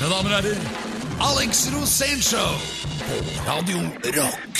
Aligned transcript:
Mine 0.00 0.12
damer 0.12 0.30
og 0.32 0.42
herrer, 0.42 0.60
Alex 1.20 1.66
Rosénshow 1.68 2.52
på 3.06 3.16
Radio 3.50 3.78
Rock. 4.16 4.54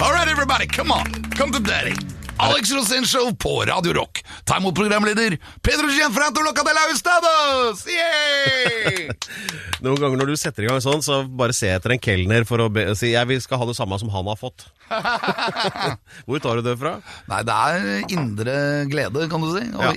All 0.00 0.12
right, 0.12 0.28
everybody, 0.28 0.66
come 0.66 0.90
on, 0.90 1.30
come 1.36 1.52
to 1.52 1.60
daddy. 1.60 2.11
Alex 2.42 2.72
Rosénshow 2.74 3.30
på 3.38 3.52
Radio 3.68 3.92
Rock. 3.94 4.22
Ta 4.44 4.56
imot 4.58 4.74
programleder 4.74 5.36
Pedro 5.62 5.86
Gianfranto 5.94 6.42
Locadella 6.42 6.80
Ustados! 6.94 7.84
Yay! 7.86 9.08
Noen 9.84 9.98
ganger 10.00 10.18
når 10.20 10.32
du 10.32 10.36
setter 10.40 10.66
i 10.66 10.70
gang 10.70 10.82
sånn, 10.82 11.02
så 11.06 11.20
bare 11.26 11.54
se 11.54 11.70
etter 11.70 11.94
en 11.94 12.02
kelner 12.02 12.46
for 12.48 12.62
å 12.64 12.68
be, 12.72 12.88
si 12.98 13.12
jeg 13.14 13.28
vil- 13.30 13.42
skal 13.44 13.62
ha 13.62 13.68
det 13.70 13.76
samme 13.78 13.98
som 14.02 14.10
han 14.14 14.26
har 14.30 14.38
fått. 14.40 14.66
Hvor 16.26 16.42
tar 16.42 16.58
du 16.60 16.66
det 16.66 16.76
fra? 16.82 16.96
Nei, 17.30 17.40
det 17.46 17.56
er 17.56 18.12
indre 18.18 18.56
glede, 18.90 19.28
kan 19.30 19.42
du 19.46 19.50
si. 19.54 19.64
Og 19.78 19.82
Ja. 19.86 19.94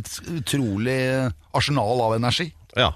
et 0.00 0.12
utrolig 0.40 0.98
arsenal 1.54 2.00
av 2.08 2.16
energi. 2.16 2.48
Ja. 2.76 2.92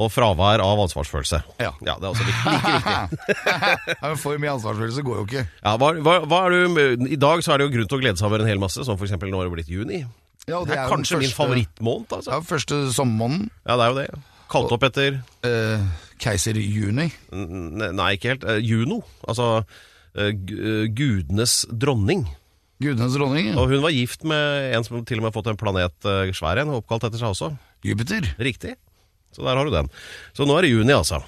Og 0.00 0.08
fravær 0.14 0.62
av 0.64 0.80
ansvarsfølelse. 0.86 1.42
Ja. 1.60 1.72
det 1.84 1.92
er 1.92 2.08
også 2.08 2.24
like, 2.24 2.54
viktig. 2.56 3.36
Ja, 4.00 4.12
For 4.16 4.40
mye 4.40 4.54
ansvarsfølelse 4.54 5.04
går 5.04 5.18
jo 5.20 5.26
ikke. 5.28 5.42
Ja, 5.60 5.74
hva, 5.80 5.90
hva, 6.00 6.14
hva 6.30 6.40
du, 6.52 7.04
I 7.10 7.18
dag 7.20 7.42
så 7.44 7.52
er 7.54 7.60
det 7.60 7.68
jo 7.68 7.74
grunn 7.76 7.90
til 7.90 7.98
å 7.98 8.02
glede 8.06 8.20
seg 8.20 8.30
over 8.30 8.44
en 8.44 8.48
hel 8.48 8.62
masse, 8.62 8.80
som 8.86 8.96
f.eks. 8.96 9.12
nå 9.20 9.36
har 9.36 9.50
det 9.50 9.54
blitt 9.58 9.70
juni. 9.72 10.00
Ja, 10.48 10.62
det, 10.64 10.70
Det 10.72 10.78
er 10.78 10.84
er 10.86 10.88
kanskje 10.88 10.96
kanskje 10.96 11.18
min 11.20 11.28
første- 11.28 11.36
favorittmåned, 11.42 12.14
altså. 12.16 12.32
Ja, 12.32 12.40
Første 12.48 12.80
sommermåneden. 12.96 13.50
Ja, 13.68 13.76
det 13.76 13.84
er 13.84 13.92
jo 13.92 13.98
det. 14.00 14.08
Kalt 14.50 14.72
opp 14.74 14.82
etter 14.88 15.20
uh, 15.46 15.84
keiser 16.18 16.56
Juni. 16.58 17.06
Nei, 17.30 18.08
ikke 18.16 18.32
helt. 18.32 18.42
Uh, 18.48 18.56
Juno. 18.58 18.96
Altså 19.30 19.60
uh, 19.62 20.30
gudenes 20.90 21.60
dronning. 21.70 22.24
Gudenes 22.82 23.14
dronning. 23.14 23.52
Og 23.60 23.70
hun 23.70 23.84
var 23.84 23.94
gift 23.94 24.24
med 24.26 24.72
en 24.74 24.86
som 24.88 25.04
til 25.06 25.20
og 25.20 25.26
med 25.26 25.30
har 25.30 25.36
fått 25.36 25.52
en 25.52 25.60
planet 25.60 26.08
svær 26.34 26.58
en, 26.64 26.72
oppkalt 26.80 27.06
etter 27.06 27.20
seg 27.20 27.30
også. 27.36 27.52
Jupiter. 27.86 28.26
Riktig. 28.42 28.74
Så 29.36 29.44
der 29.46 29.56
har 29.56 29.64
du 29.64 29.70
den. 29.74 29.88
Så 30.34 30.46
nå 30.48 30.56
er 30.58 30.66
det 30.66 30.72
juni, 30.74 30.92
altså. 30.96 31.20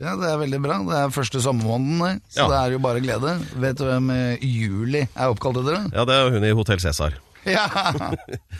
Ja, 0.00 0.14
Det 0.16 0.30
er 0.32 0.38
veldig 0.40 0.60
bra. 0.64 0.78
Det 0.88 0.96
er 0.96 1.10
første 1.12 1.42
sommermåneden, 1.44 2.22
så 2.32 2.46
Ja. 2.46 2.48
det 2.48 2.56
er 2.60 2.70
jo 2.72 2.78
bare 2.78 3.00
glede. 3.04 3.34
Vet 3.60 3.76
du 3.76 3.84
hvem 3.84 4.10
eh, 4.10 4.38
Juli 4.40 5.02
er 5.14 5.28
oppkalt 5.28 5.58
etter? 5.60 5.76
det? 5.76 5.92
Ja, 5.98 6.04
det 6.08 6.14
er 6.16 6.30
hun 6.30 6.44
i 6.44 6.54
Hotell 6.56 6.80
Cæsar. 6.80 7.18
Ja! 7.48 7.64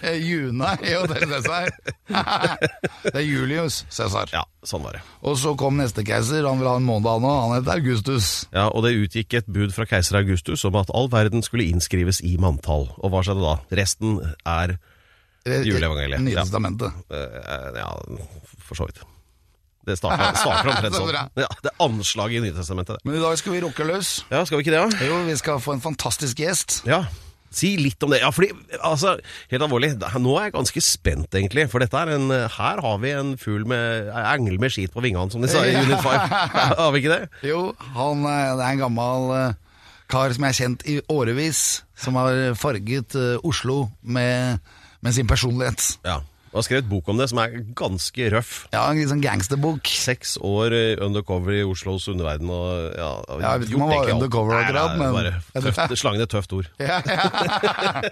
Eh, 0.02 0.16
Juna 0.24 0.70
i 0.80 0.94
Hotell 0.96 1.28
Cæsar. 1.28 1.68
det 3.04 3.14
er 3.14 3.24
Julius 3.24 3.82
Cæsar. 3.92 4.30
Ja, 4.32 4.42
sånn 4.64 4.82
var 4.84 4.96
det. 4.96 5.02
Og 5.24 5.36
så 5.40 5.52
kom 5.60 5.76
neste 5.80 6.04
keiser. 6.06 6.46
Han 6.48 6.60
vil 6.62 6.68
ha 6.70 6.76
en 6.80 6.86
måned 6.88 7.08
han 7.10 7.26
òg. 7.28 7.40
Han 7.44 7.54
heter 7.58 7.76
Augustus. 7.80 8.30
Ja, 8.54 8.68
Og 8.72 8.84
det 8.86 8.94
utgikk 8.96 9.34
et 9.40 9.50
bud 9.52 9.72
fra 9.76 9.84
keiser 9.88 10.20
Augustus 10.22 10.64
om 10.68 10.76
at 10.80 10.92
all 10.96 11.10
verden 11.12 11.44
skulle 11.44 11.68
innskrives 11.68 12.22
i 12.24 12.36
manntall. 12.40 12.88
Og 13.00 13.12
hva 13.12 13.20
skjedde 13.26 13.44
da? 13.44 13.58
Resten 13.80 14.18
er 14.48 14.78
Juleevangeliet, 15.46 16.20
Nye 16.24 16.36
ja. 16.36 16.44
testamentet. 16.44 16.92
Ja. 17.08 17.24
Ja, 17.80 17.88
for 18.66 18.78
så 18.78 18.90
vidt. 18.90 19.00
Det 19.88 19.96
starter, 19.96 20.36
starter 20.36 20.70
omtrent 20.74 20.98
sånn. 20.98 21.16
Ja, 21.40 21.48
det 21.64 21.72
er 21.72 21.80
anslaget 21.86 22.42
i 22.42 22.44
Nytestamentet. 22.44 23.00
Men 23.06 23.16
i 23.16 23.22
dag 23.22 23.38
skal 23.40 23.56
vi 23.56 23.64
rocke 23.64 23.86
løs. 23.88 24.20
Ja, 24.28 24.44
skal 24.44 24.60
vi 24.60 24.66
ikke 24.66 24.76
det, 24.76 24.84
da? 24.84 25.08
Jo, 25.08 25.22
vi 25.26 25.36
skal 25.40 25.60
få 25.64 25.78
en 25.78 25.82
fantastisk 25.84 26.42
gjest. 26.44 26.82
Ja. 26.88 27.04
Si 27.50 27.72
litt 27.80 27.98
om 28.06 28.12
det. 28.12 28.20
Ja, 28.22 28.28
fordi, 28.30 28.52
altså, 28.86 29.16
helt 29.50 29.64
alvorlig, 29.66 29.96
nå 29.98 30.34
er 30.38 30.46
jeg 30.46 30.54
ganske 30.54 30.82
spent, 30.86 31.32
egentlig. 31.34 31.64
For 31.72 31.82
dette 31.82 31.98
er 31.98 32.12
en 32.14 32.30
Her 32.30 32.82
har 32.84 33.00
vi 33.02 33.10
en 33.16 33.32
fugl 33.40 33.64
med 33.66 34.12
engel 34.20 34.60
med 34.62 34.70
skit 34.70 34.94
på 34.94 35.02
vingene, 35.02 35.32
som 35.32 35.42
de 35.42 35.50
sa 35.50 35.64
i 35.66 35.74
Unit 35.80 35.98
5. 35.98 36.36
Har 36.78 36.92
vi 36.94 37.02
ikke 37.02 37.16
det? 37.16 37.48
Jo, 37.48 37.72
han 37.96 38.22
eh, 38.22 38.52
det 38.60 38.66
er 38.68 38.76
en 38.76 38.84
gammel 38.84 39.34
eh, 39.34 39.58
kar 40.10 40.34
som 40.34 40.46
jeg 40.46 40.54
har 40.54 40.58
kjent 40.60 40.86
i 40.90 41.00
årevis, 41.10 41.64
som 41.98 42.18
har 42.18 42.54
farget 42.58 43.18
eh, 43.18 43.42
Oslo 43.46 43.88
med, 44.02 44.62
med 45.02 45.14
sin 45.16 45.26
personlighet. 45.30 45.96
Ja. 46.04 46.20
Og 46.50 46.56
har 46.58 46.64
skrevet 46.66 46.88
bok 46.90 47.06
om 47.12 47.14
det, 47.20 47.28
som 47.30 47.38
er 47.38 47.52
ganske 47.78 48.24
røff. 48.34 48.64
Ja, 48.74 48.80
en 48.90 49.06
sånn 49.06 49.20
gangsterbok. 49.22 49.86
Seks 49.86 50.32
år 50.42 50.74
eh, 50.74 50.96
undercover 51.06 51.54
i 51.54 51.60
Oslos 51.62 52.08
underverden 52.10 52.50
og 52.50 52.88
ja, 52.98 53.10
Ja, 53.38 53.52
jeg 53.52 53.60
vet 53.62 53.68
ikke 53.70 53.78
om 53.78 53.84
han 53.84 53.92
var 53.92 54.00
alt. 54.02 54.14
undercover 54.16 54.56
Nei, 54.56 54.64
akkurat, 54.64 54.96
nei, 54.98 54.98
men- 54.98 55.14
bare 55.14 55.70
tøft, 55.70 55.94
Slangen 56.02 56.24
et 56.26 56.32
tøft 56.34 56.52
ord. 56.58 56.66
Ja, 56.82 56.98
ja. 57.06 58.02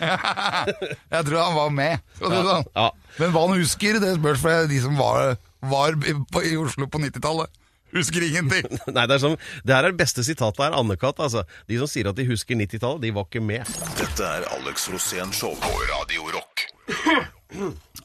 Jeg 1.10 1.26
tror 1.26 1.40
han 1.42 1.56
var 1.58 1.70
med. 1.74 1.98
sånn. 2.20 2.64
Ja. 2.76 2.86
Men 3.18 3.32
hva 3.34 3.42
han 3.48 3.58
husker, 3.58 3.98
det 4.02 4.14
spørs 4.20 4.42
for 4.44 4.70
de 4.70 4.78
som 4.86 4.94
var, 5.00 5.34
var 5.72 5.98
i 6.46 6.54
Oslo 6.62 6.86
på 6.86 7.02
90-tallet. 7.02 7.50
Husker 7.94 8.22
ingenting. 8.26 8.68
Nei, 8.94 9.06
det 9.10 9.16
er 9.16 9.24
sånn, 9.24 9.36
det 9.66 9.74
her 9.76 9.88
er 9.88 9.94
det 9.94 10.00
beste 10.02 10.24
sitatet 10.26 10.62
her, 10.62 10.76
Anne-Kat. 10.78 11.22
Altså. 11.22 11.44
De 11.70 11.80
som 11.80 11.90
sier 11.90 12.10
at 12.10 12.18
de 12.18 12.28
husker 12.30 12.58
90-tallet, 12.58 13.02
de 13.06 13.12
var 13.16 13.28
ikke 13.28 13.42
med. 13.44 13.74
Dette 13.98 14.30
er 14.38 14.46
Alex 14.58 14.88
Rosén 14.92 15.34
Show 15.34 15.56
på 15.60 15.74
Radio 15.90 16.30
Rock. 16.36 16.66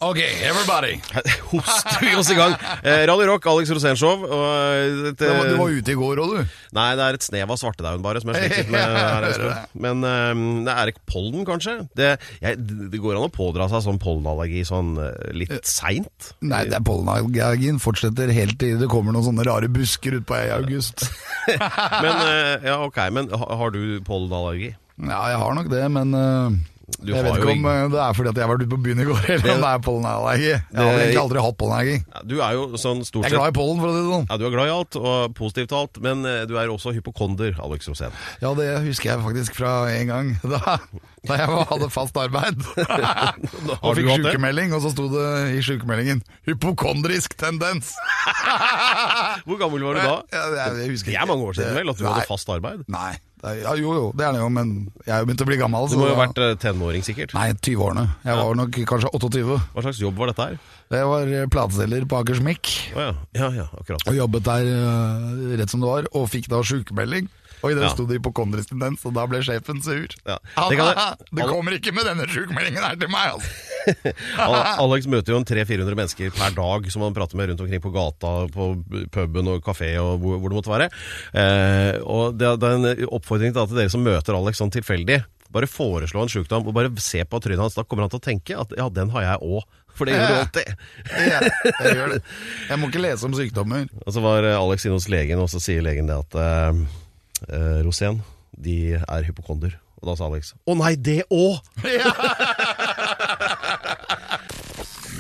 Ok, 0.01 0.17
everybody. 0.41 0.97
Hoster 1.51 2.01
vi 2.01 2.15
oss 2.17 2.29
i 2.33 2.35
gang. 2.35 2.55
Eh, 2.81 3.03
Radio 3.07 3.27
Rock, 3.29 3.45
Alex 3.47 3.69
Rosénshow. 3.71 4.25
Og 4.25 4.45
eh, 4.49 5.11
Du 5.13 5.23
var, 5.23 5.69
eh, 5.69 5.77
ute 5.77 5.93
i 5.93 5.97
går 5.97 6.21
òg, 6.23 6.33
du. 6.33 6.55
Nei, 6.75 6.87
det 6.97 7.05
er 7.05 7.17
et 7.19 7.25
snev 7.25 7.53
av 7.53 7.59
svartedauden 7.61 8.03
bare 8.03 8.23
som 8.23 8.33
jeg 8.33 8.41
sliter 8.41 8.73
med. 8.73 8.97
Her. 9.05 9.61
Men 9.77 10.01
um, 10.03 10.43
det 10.65 10.73
er 10.73 10.91
ikke 10.91 11.05
pollen, 11.13 11.45
kanskje? 11.47 11.77
Det, 11.95 12.11
jeg, 12.41 12.59
det 12.91 13.01
går 13.03 13.19
an 13.19 13.29
å 13.29 13.33
pådra 13.33 13.69
seg 13.71 13.85
sånn 13.85 14.01
pollenallergi 14.01 14.65
sånn 14.67 14.95
eh, 14.99 15.31
litt 15.37 15.69
seint. 15.69 16.31
Nei, 16.41 16.65
det 16.71 16.79
er 16.79 16.85
pollenallergien 16.87 17.79
fortsetter 17.83 18.33
helt 18.35 18.57
til 18.61 18.79
det 18.81 18.89
kommer 18.91 19.15
noen 19.15 19.29
sånne 19.29 19.45
rare 19.47 19.69
busker 19.71 20.19
utpå 20.19 20.41
i 20.41 20.53
august. 20.57 21.05
Men 22.03 22.15
ja, 22.65 22.79
ok, 22.81 22.97
men 23.13 23.29
har 23.29 23.71
du 23.73 23.99
pollenallergi? 24.05 24.73
Ja, 24.95 25.19
jeg 25.29 25.39
har 25.41 25.55
nok 25.57 25.67
det, 25.69 25.83
men 25.91 26.15
øh, 26.15 26.55
Du 27.01 27.09
jeg 27.13 27.23
vet 27.25 27.35
ikke 27.39 27.49
om 27.49 27.63
ing- 27.65 27.65
øh, 27.69 27.87
det 27.91 27.99
er 28.01 28.13
fordi 28.13 28.29
at 28.29 28.37
jeg 28.39 28.45
har 28.45 28.51
vært 28.53 28.61
ute 28.65 28.69
på 28.75 28.77
byen 28.85 28.99
i 29.01 29.05
går, 29.09 29.21
eller 29.35 29.53
om 29.55 29.63
det 29.63 29.69
er 29.71 29.79
pollenallergi. 29.85 30.49
Jeg 30.51 30.77
har 30.77 30.99
egentlig 30.99 31.21
aldri 31.21 31.41
hatt 31.45 31.57
pollenallergi. 31.61 31.95
Ja, 32.13 32.21
du 32.29 32.35
er 32.45 32.51
jo 32.59 32.65
sånn 32.81 33.01
stort 33.07 33.25
sett 33.25 33.31
Jeg 33.33 33.39
er 33.39 33.41
glad 33.41 33.53
i 33.53 33.57
pollen, 33.57 33.81
for 33.81 33.89
å 33.89 33.95
si 33.95 34.01
det 34.05 34.11
sånn. 34.13 34.27
ja, 34.29 34.37
Du 34.37 34.45
er 34.45 34.53
glad 34.53 34.69
i 34.69 34.73
alt, 34.75 34.97
og 35.01 35.35
positivt 35.39 35.71
til 35.73 35.79
alt, 35.81 35.99
men 36.05 36.25
eh, 36.29 36.43
du 36.49 36.53
er 36.61 36.69
også 36.73 36.93
hypokonder, 36.95 37.57
Alex 37.65 37.89
Rosén. 37.89 38.13
Ja, 38.45 38.53
det 38.57 38.69
husker 38.85 39.11
jeg 39.15 39.25
faktisk 39.25 39.57
fra 39.57 39.73
en 39.95 40.07
gang 40.13 40.31
da, 40.55 40.77
da 41.25 41.39
jeg 41.41 41.49
hadde 41.73 41.89
fast 41.93 42.17
arbeid. 42.21 42.61
og 43.81 43.97
fikk 43.97 44.11
sykemelding, 44.21 44.73
og 44.77 44.85
så 44.85 44.93
sto 44.93 45.09
det 45.13 45.27
i 45.57 45.61
sykemeldingen 45.65 46.21
'hypokondrisk 46.45 47.33
tendens'. 47.41 47.95
Hvor 49.45 49.57
gammel 49.61 49.83
var 49.85 49.97
du 49.97 50.01
da? 50.05 50.15
Jeg, 50.31 50.51
det, 50.53 50.83
jeg 50.85 50.91
husker 50.95 51.11
Det 51.15 51.19
er 51.21 51.29
mange 51.29 51.45
år 51.49 51.57
siden 51.57 51.75
vel, 51.81 51.89
at 51.93 51.97
du 51.99 52.03
Nei. 52.05 52.13
hadde 52.13 52.29
fast 52.29 52.49
arbeid? 52.53 52.85
Nei. 52.91 53.13
Ja, 53.45 53.75
jo, 53.77 53.91
jo, 53.93 54.05
det 54.17 54.25
er 54.25 54.33
det 54.33 54.41
jo, 54.41 54.47
men 54.49 54.71
jeg 55.05 55.13
er 55.13 55.21
jo 55.21 55.27
begynt 55.29 55.43
å 55.43 55.47
bli 55.49 55.57
gammel. 55.59 55.87
Du 55.91 55.97
må 55.99 56.07
jo 56.09 56.15
ha 56.15 56.23
vært 56.23 56.39
eh, 56.41 56.53
tenåring, 56.61 57.03
sikkert. 57.05 57.35
Nei, 57.37 57.51
20-årene. 57.53 58.05
Jeg 58.25 58.39
var 58.41 58.57
nok 58.57 58.79
kanskje 58.89 59.11
28. 59.13 59.43
Hva 59.75 59.85
slags 59.85 60.01
jobb 60.01 60.21
var 60.21 60.31
dette 60.31 60.47
her? 60.49 60.57
Det 60.95 61.01
var 61.09 61.33
eh, 61.33 61.47
plateselger 61.53 62.07
på 62.09 62.19
Akersmik. 62.21 62.71
Oh, 62.95 63.01
ja. 63.05 63.11
ja, 63.37 63.49
ja, 63.61 63.67
akkurat. 63.77 64.05
Og 64.09 64.17
jobbet 64.17 64.47
der 64.49 64.69
eh, 64.73 65.57
rett 65.61 65.73
som 65.73 65.83
det 65.85 65.91
var, 65.91 66.09
og 66.17 66.29
fikk 66.33 66.49
da 66.53 66.61
sykemelding. 66.65 67.29
Og 67.65 67.71
i 67.71 67.75
det 67.79 67.81
Ja. 67.87 67.89
sto 67.95 68.05
det 68.05 68.19
hypokondrisk 68.19 68.69
tendens, 68.75 69.01
og 69.09 69.15
da 69.17 69.23
ble 69.25 69.39
sjefen 69.41 69.79
sur. 69.81 70.05
Ja. 70.29 70.37
Det 70.69 70.77
det, 70.77 70.77
kan- 70.77 71.49
kommer 71.49 71.73
ikke 71.79 71.93
med 71.97 72.05
denne 72.05 72.27
sykemeldingen 72.29 72.83
her 72.85 72.95
til 73.01 73.09
meg, 73.09 73.33
altså! 73.33 73.49
Alex 74.85 75.07
møter 75.09 75.33
jo 75.33 75.39
en 75.41 75.45
300-400 75.49 75.97
mennesker 75.97 76.31
per 76.35 76.53
dag 76.57 76.87
som 76.93 77.03
han 77.05 77.13
prater 77.17 77.37
med 77.39 77.49
rundt 77.51 77.61
omkring 77.65 77.81
på 77.81 77.91
gata, 77.93 78.33
på 78.53 78.67
puben 79.13 79.49
og 79.51 79.63
kafé 79.65 79.91
og 80.01 80.19
hvor, 80.21 80.37
hvor 80.41 80.53
det 80.53 80.57
måtte 80.59 80.73
være. 80.73 80.87
Eh, 81.33 81.99
og 82.05 82.37
det, 82.37 82.53
det 82.61 82.69
er 82.69 82.79
en 82.79 83.07
oppfordring 83.17 83.53
til 83.55 83.73
dere 83.77 83.89
som 83.93 84.05
møter 84.05 84.37
Alex 84.37 84.61
sånn 84.61 84.73
tilfeldig. 84.73 85.23
Bare 85.55 85.69
foreslå 85.69 86.25
en 86.25 86.31
sykdom, 86.33 86.65
og 86.67 86.73
bare 86.75 86.89
se 86.99 87.21
på 87.29 87.39
trynet 87.41 87.61
hans. 87.61 87.77
Da 87.77 87.85
kommer 87.87 88.05
han 88.05 88.13
til 88.13 88.19
å 88.21 88.25
tenke 88.25 88.57
at 88.59 88.73
ja, 88.77 88.89
den 88.91 89.13
har 89.13 89.25
jeg 89.29 89.41
òg. 89.45 89.63
For 89.95 90.09
det 90.09 90.17
gjør 90.17 90.27
du 90.27 90.37
alltid. 90.41 90.71
Ja, 91.23 91.37
jeg 91.85 91.93
gjør 91.95 92.09
det. 92.11 92.17
Jeg 92.69 92.79
må 92.81 92.89
ikke 92.89 92.99
lese 93.05 93.23
om 93.29 93.35
sykdommer. 93.37 93.85
Og 94.03 94.11
så 94.11 94.19
var 94.25 94.43
Alex 94.49 94.83
inne 94.89 94.97
hos 94.97 95.05
legen, 95.07 95.39
og 95.39 95.47
så 95.53 95.61
sier 95.63 95.85
legen 95.85 96.09
det 96.11 96.17
at 96.19 96.35
eh, 96.35 96.81
eh, 97.49 97.81
Rosén, 97.85 98.21
de 98.55 98.95
er 98.99 99.27
hypokonder. 99.27 99.77
Og 100.01 100.09
da 100.11 100.15
sa 100.19 100.27
Alex 100.29 100.53
å 100.67 100.75
nei, 100.77 100.95
det 100.99 101.23
òg! 101.33 101.59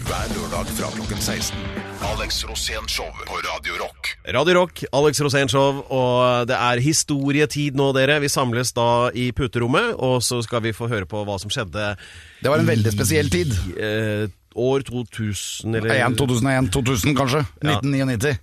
Hver 0.05 0.27
lørdag 0.35 0.69
fra 0.77 0.89
klokken 0.93 1.17
16. 1.17 1.57
Alex 2.05 2.43
Rosén 2.45 2.85
Show 2.91 3.09
på 3.25 3.39
Radio 3.41 3.73
Rock. 3.81 4.11
Radio 4.35 4.53
Rock, 4.59 4.83
Alex 4.93 5.21
Rosén-show, 5.25 5.79
og 5.89 6.45
det 6.49 6.57
er 6.57 6.81
historietid 6.83 7.77
nå, 7.79 7.89
dere. 7.97 8.19
Vi 8.21 8.29
samles 8.29 8.69
da 8.77 9.09
i 9.17 9.31
puterommet, 9.35 9.95
og 9.97 10.21
så 10.25 10.43
skal 10.45 10.61
vi 10.67 10.75
få 10.77 10.89
høre 10.91 11.09
på 11.09 11.23
hva 11.25 11.39
som 11.41 11.49
skjedde 11.53 11.95
Det 12.43 12.51
var 12.51 12.61
en 12.61 12.69
veldig 12.69 12.93
spesiell 12.93 13.31
tid. 13.33 13.53
eh, 13.77 14.27
år 14.55 14.85
2000, 14.87 15.75
eller 15.75 15.95
1, 15.95 16.17
2001, 16.17 16.71
2000 16.73 17.15
kanskje. 17.17 17.45
Ja. 17.61 17.77
1999. 17.77 18.37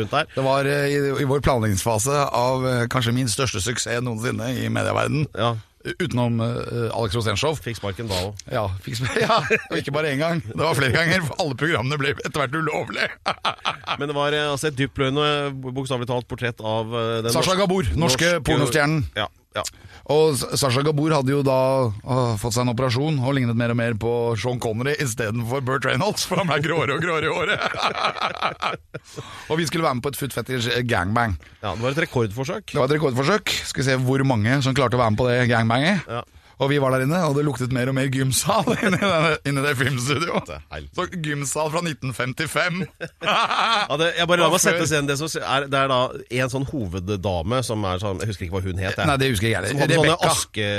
rundt 0.00 0.10
der. 0.10 0.26
Det 0.34 0.44
var 0.44 0.64
eh, 0.64 0.90
i, 0.94 0.98
i 1.22 1.28
vår 1.28 1.40
planleggingsfase 1.40 2.26
av 2.32 2.66
eh, 2.68 2.82
kanskje 2.92 3.14
min 3.16 3.28
største 3.28 3.60
suksess 3.60 4.04
noensinne 4.04 4.52
i 4.56 4.68
medieverden. 4.72 5.26
Ja, 5.36 5.56
Utenom 5.86 6.40
uh, 6.40 6.90
Alex 6.98 7.14
Rosenshov. 7.14 7.60
fikk 7.62 7.78
sparken 7.78 8.08
da 8.10 8.16
òg. 8.26 8.40
Ja, 8.50 8.64
ja, 9.22 9.36
og 9.70 9.76
ikke 9.78 9.94
bare 9.94 10.10
én 10.10 10.18
gang. 10.18 10.42
Det 10.42 10.58
var 10.58 10.74
flere 10.74 10.96
ganger, 10.96 11.22
for 11.28 11.38
alle 11.44 11.58
programmene 11.60 11.98
ble 12.00 12.14
etter 12.16 12.42
hvert 12.42 12.56
ulovlige. 12.58 13.06
Men 14.00 14.10
det 14.10 14.16
var 14.16 14.34
altså 14.40 14.72
et 14.72 14.78
dyptpløyende, 14.80 15.28
bokstavelig 15.62 16.10
talt, 16.10 16.26
portrett 16.26 16.58
av 16.58 16.90
uh, 16.90 17.02
den 17.22 17.30
Sasha 17.30 17.54
Gabor, 17.54 17.86
Gabor, 17.86 18.02
norske 18.02 18.32
pornostjernen. 18.46 19.04
Ja. 19.14 19.30
Ja. 19.56 19.62
Og 20.12 20.36
Sasha 20.38 20.84
Gabor 20.86 21.10
hadde 21.16 21.32
jo 21.32 21.40
da 21.46 21.58
å, 21.90 22.16
fått 22.38 22.54
seg 22.54 22.62
en 22.62 22.70
operasjon 22.70 23.16
og 23.18 23.34
lignet 23.34 23.58
mer 23.58 23.72
og 23.74 23.78
mer 23.80 23.96
på 23.98 24.12
Sean 24.38 24.60
Connery 24.62 24.94
istedenfor 25.02 25.64
Burt 25.66 25.88
Reynolds, 25.88 26.28
for 26.30 26.38
han 26.38 26.46
ble 26.50 26.60
gråere 26.62 26.94
og 26.94 27.02
gråere 27.02 27.26
i 27.26 27.32
håret. 27.34 27.58
og 29.50 29.58
vi 29.58 29.66
skulle 29.66 29.86
være 29.86 29.98
med 29.98 30.06
på 30.06 30.14
et 30.14 30.20
Foot 30.20 30.36
Fetish 30.36 30.70
gangbang. 30.86 31.34
Ja, 31.58 31.74
Det 31.74 31.82
var 31.82 31.90
et 31.96 32.02
rekordforsøk. 32.06 32.70
Det 32.70 32.78
var 32.78 32.86
et 32.86 32.96
rekordforsøk. 33.00 33.50
Skal 33.72 33.82
vi 33.82 33.88
se 33.90 33.98
hvor 34.06 34.22
mange 34.28 34.60
som 34.62 34.76
klarte 34.78 34.94
å 34.98 35.02
være 35.02 35.16
med 35.16 35.20
på 35.24 35.28
det 35.32 35.40
gangbanget. 35.50 36.06
Ja. 36.06 36.22
Og 36.56 36.70
vi 36.72 36.78
var 36.80 36.94
der 36.94 37.02
inne, 37.04 37.18
og 37.28 37.34
det 37.36 37.42
luktet 37.44 37.72
mer 37.74 37.90
og 37.90 37.96
mer 37.98 38.08
gymsal 38.12 38.64
inni 38.86 38.96
det, 39.00 39.32
inni 39.48 39.64
det 39.64 39.74
filmstudioet. 39.76 40.52
Så 40.96 41.06
gymsal 41.12 41.72
fra 41.74 41.82
1955. 41.84 42.84
Ja, 43.26 43.96
det, 44.00 44.12
jeg 44.18 44.28
bare 44.28 44.40
la 44.42 44.48
meg 44.50 44.62
sette 44.62 44.86
scenen. 44.88 45.08
Det, 45.10 45.16
er, 45.40 45.66
det 45.70 45.78
er 45.78 45.90
da 45.90 45.98
en 46.42 46.52
sånn 46.52 46.64
hoveddame 46.68 47.60
som 47.66 47.84
er 47.86 48.00
sånn 48.02 48.20
Jeg 48.22 48.30
husker 48.32 48.46
ikke 48.46 48.56
hva 48.58 48.62
hun 48.64 48.80
het. 48.80 48.96
jeg. 48.96 49.08
Nei, 49.08 49.16
det 49.20 49.28
husker 49.34 49.50
jeg 49.50 49.58
heller. 49.60 49.76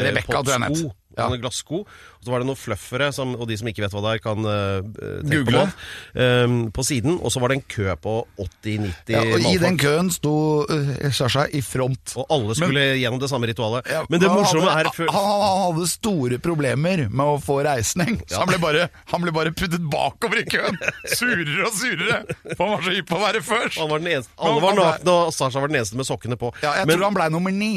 Rebekka, 0.08 0.42
tror 0.42 0.54
jeg 0.56 0.62
hun 0.62 0.68
het. 0.68 1.07
Ja. 1.18 1.26
Sånne 1.28 1.42
glassko. 1.42 1.82
Og 2.18 2.26
så 2.28 2.32
var 2.34 2.42
det 2.44 2.48
noen 2.50 2.60
fluffere, 2.60 3.12
som, 3.16 3.32
og 3.38 3.48
de 3.50 3.58
som 3.58 3.68
ikke 3.70 3.84
vet 3.86 3.94
hva 3.96 4.02
det 4.06 4.12
er, 4.18 4.22
kan 4.22 4.46
uh, 4.46 4.82
tenke 5.24 5.38
Google. 5.44 5.64
på, 5.68 6.26
um, 6.46 6.58
på 6.76 6.86
siden. 6.86 7.18
Og 7.22 7.32
så 7.34 7.42
var 7.42 7.50
det 7.54 7.58
en 7.60 7.66
kø 7.74 7.88
på 8.04 8.14
80-90 8.38 9.14
Ja, 9.16 9.22
og 9.34 9.48
I 9.50 9.58
den 9.62 9.78
køen 9.82 10.12
sto 10.14 10.34
uh, 10.70 10.92
Sasha 11.14 11.48
i 11.58 11.62
front. 11.66 12.14
Og 12.20 12.26
alle 12.34 12.58
skulle 12.58 12.84
gjennom 13.02 13.22
det 13.22 13.30
samme 13.32 13.50
ritualet. 13.50 13.88
Ja, 13.92 14.04
Men 14.10 14.22
det 14.24 14.30
morsomme 14.32 14.70
er 14.78 14.92
før- 14.94 15.12
han, 15.16 15.30
hadde 15.68 15.88
store 15.90 16.38
problemer 16.44 17.06
med 17.10 17.26
å 17.26 17.38
få 17.44 17.60
reisning, 17.66 18.20
så 18.30 18.44
han, 18.44 18.50
ble 18.52 18.60
bare, 18.62 18.88
han 19.12 19.24
ble 19.24 19.34
bare 19.36 19.52
puttet 19.58 19.84
bakover 19.92 20.44
i 20.44 20.46
køen. 20.50 20.78
Surere 21.18 21.66
og 21.68 21.74
surere, 21.78 22.22
for 22.56 22.64
han 22.68 22.74
var 22.76 22.86
så 22.88 22.94
hypp 22.98 23.10
på 23.10 23.18
å 23.18 23.24
være 23.26 23.42
først. 23.46 23.80
han 23.82 23.90
var 23.92 24.04
den 24.04 24.12
eneste, 24.16 24.34
alle 24.38 24.62
var 24.64 24.78
nakne, 24.78 25.14
og 25.28 25.34
Sasha 25.36 25.62
var 25.64 25.72
den 25.72 25.80
eneste 25.82 25.98
med 26.00 26.08
sokkene 26.10 26.38
på. 26.40 26.52
Ja, 26.64 26.76
jeg 26.82 26.88
Men- 26.90 26.98
tror 27.00 27.08
han 27.10 27.18
ble 27.18 27.30
nummer 27.34 27.52
ni. 27.56 27.74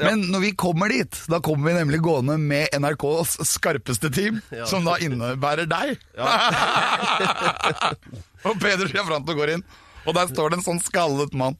Men 0.00 0.16
når 0.32 0.40
vi 0.44 0.50
kommer 0.58 0.88
dit, 0.92 1.14
da 1.30 1.40
kommer 1.44 1.70
vi 1.70 1.74
nemlig 1.78 2.00
gående 2.04 2.36
med 2.40 2.64
NRKs 2.76 3.30
skarpeste 3.50 4.08
team, 4.14 4.40
som 4.70 4.80
da 4.86 4.94
innebærer 5.02 5.66
deg. 5.70 5.88
og 8.46 8.54
Peder 8.62 8.88
Sjafranto 8.90 9.32
går 9.36 9.48
inn, 9.56 9.64
og 10.06 10.12
der 10.16 10.26
står 10.32 10.46
det 10.50 10.56
en 10.60 10.68
sånn 10.72 10.84
skallet 10.84 11.32
mann. 11.36 11.56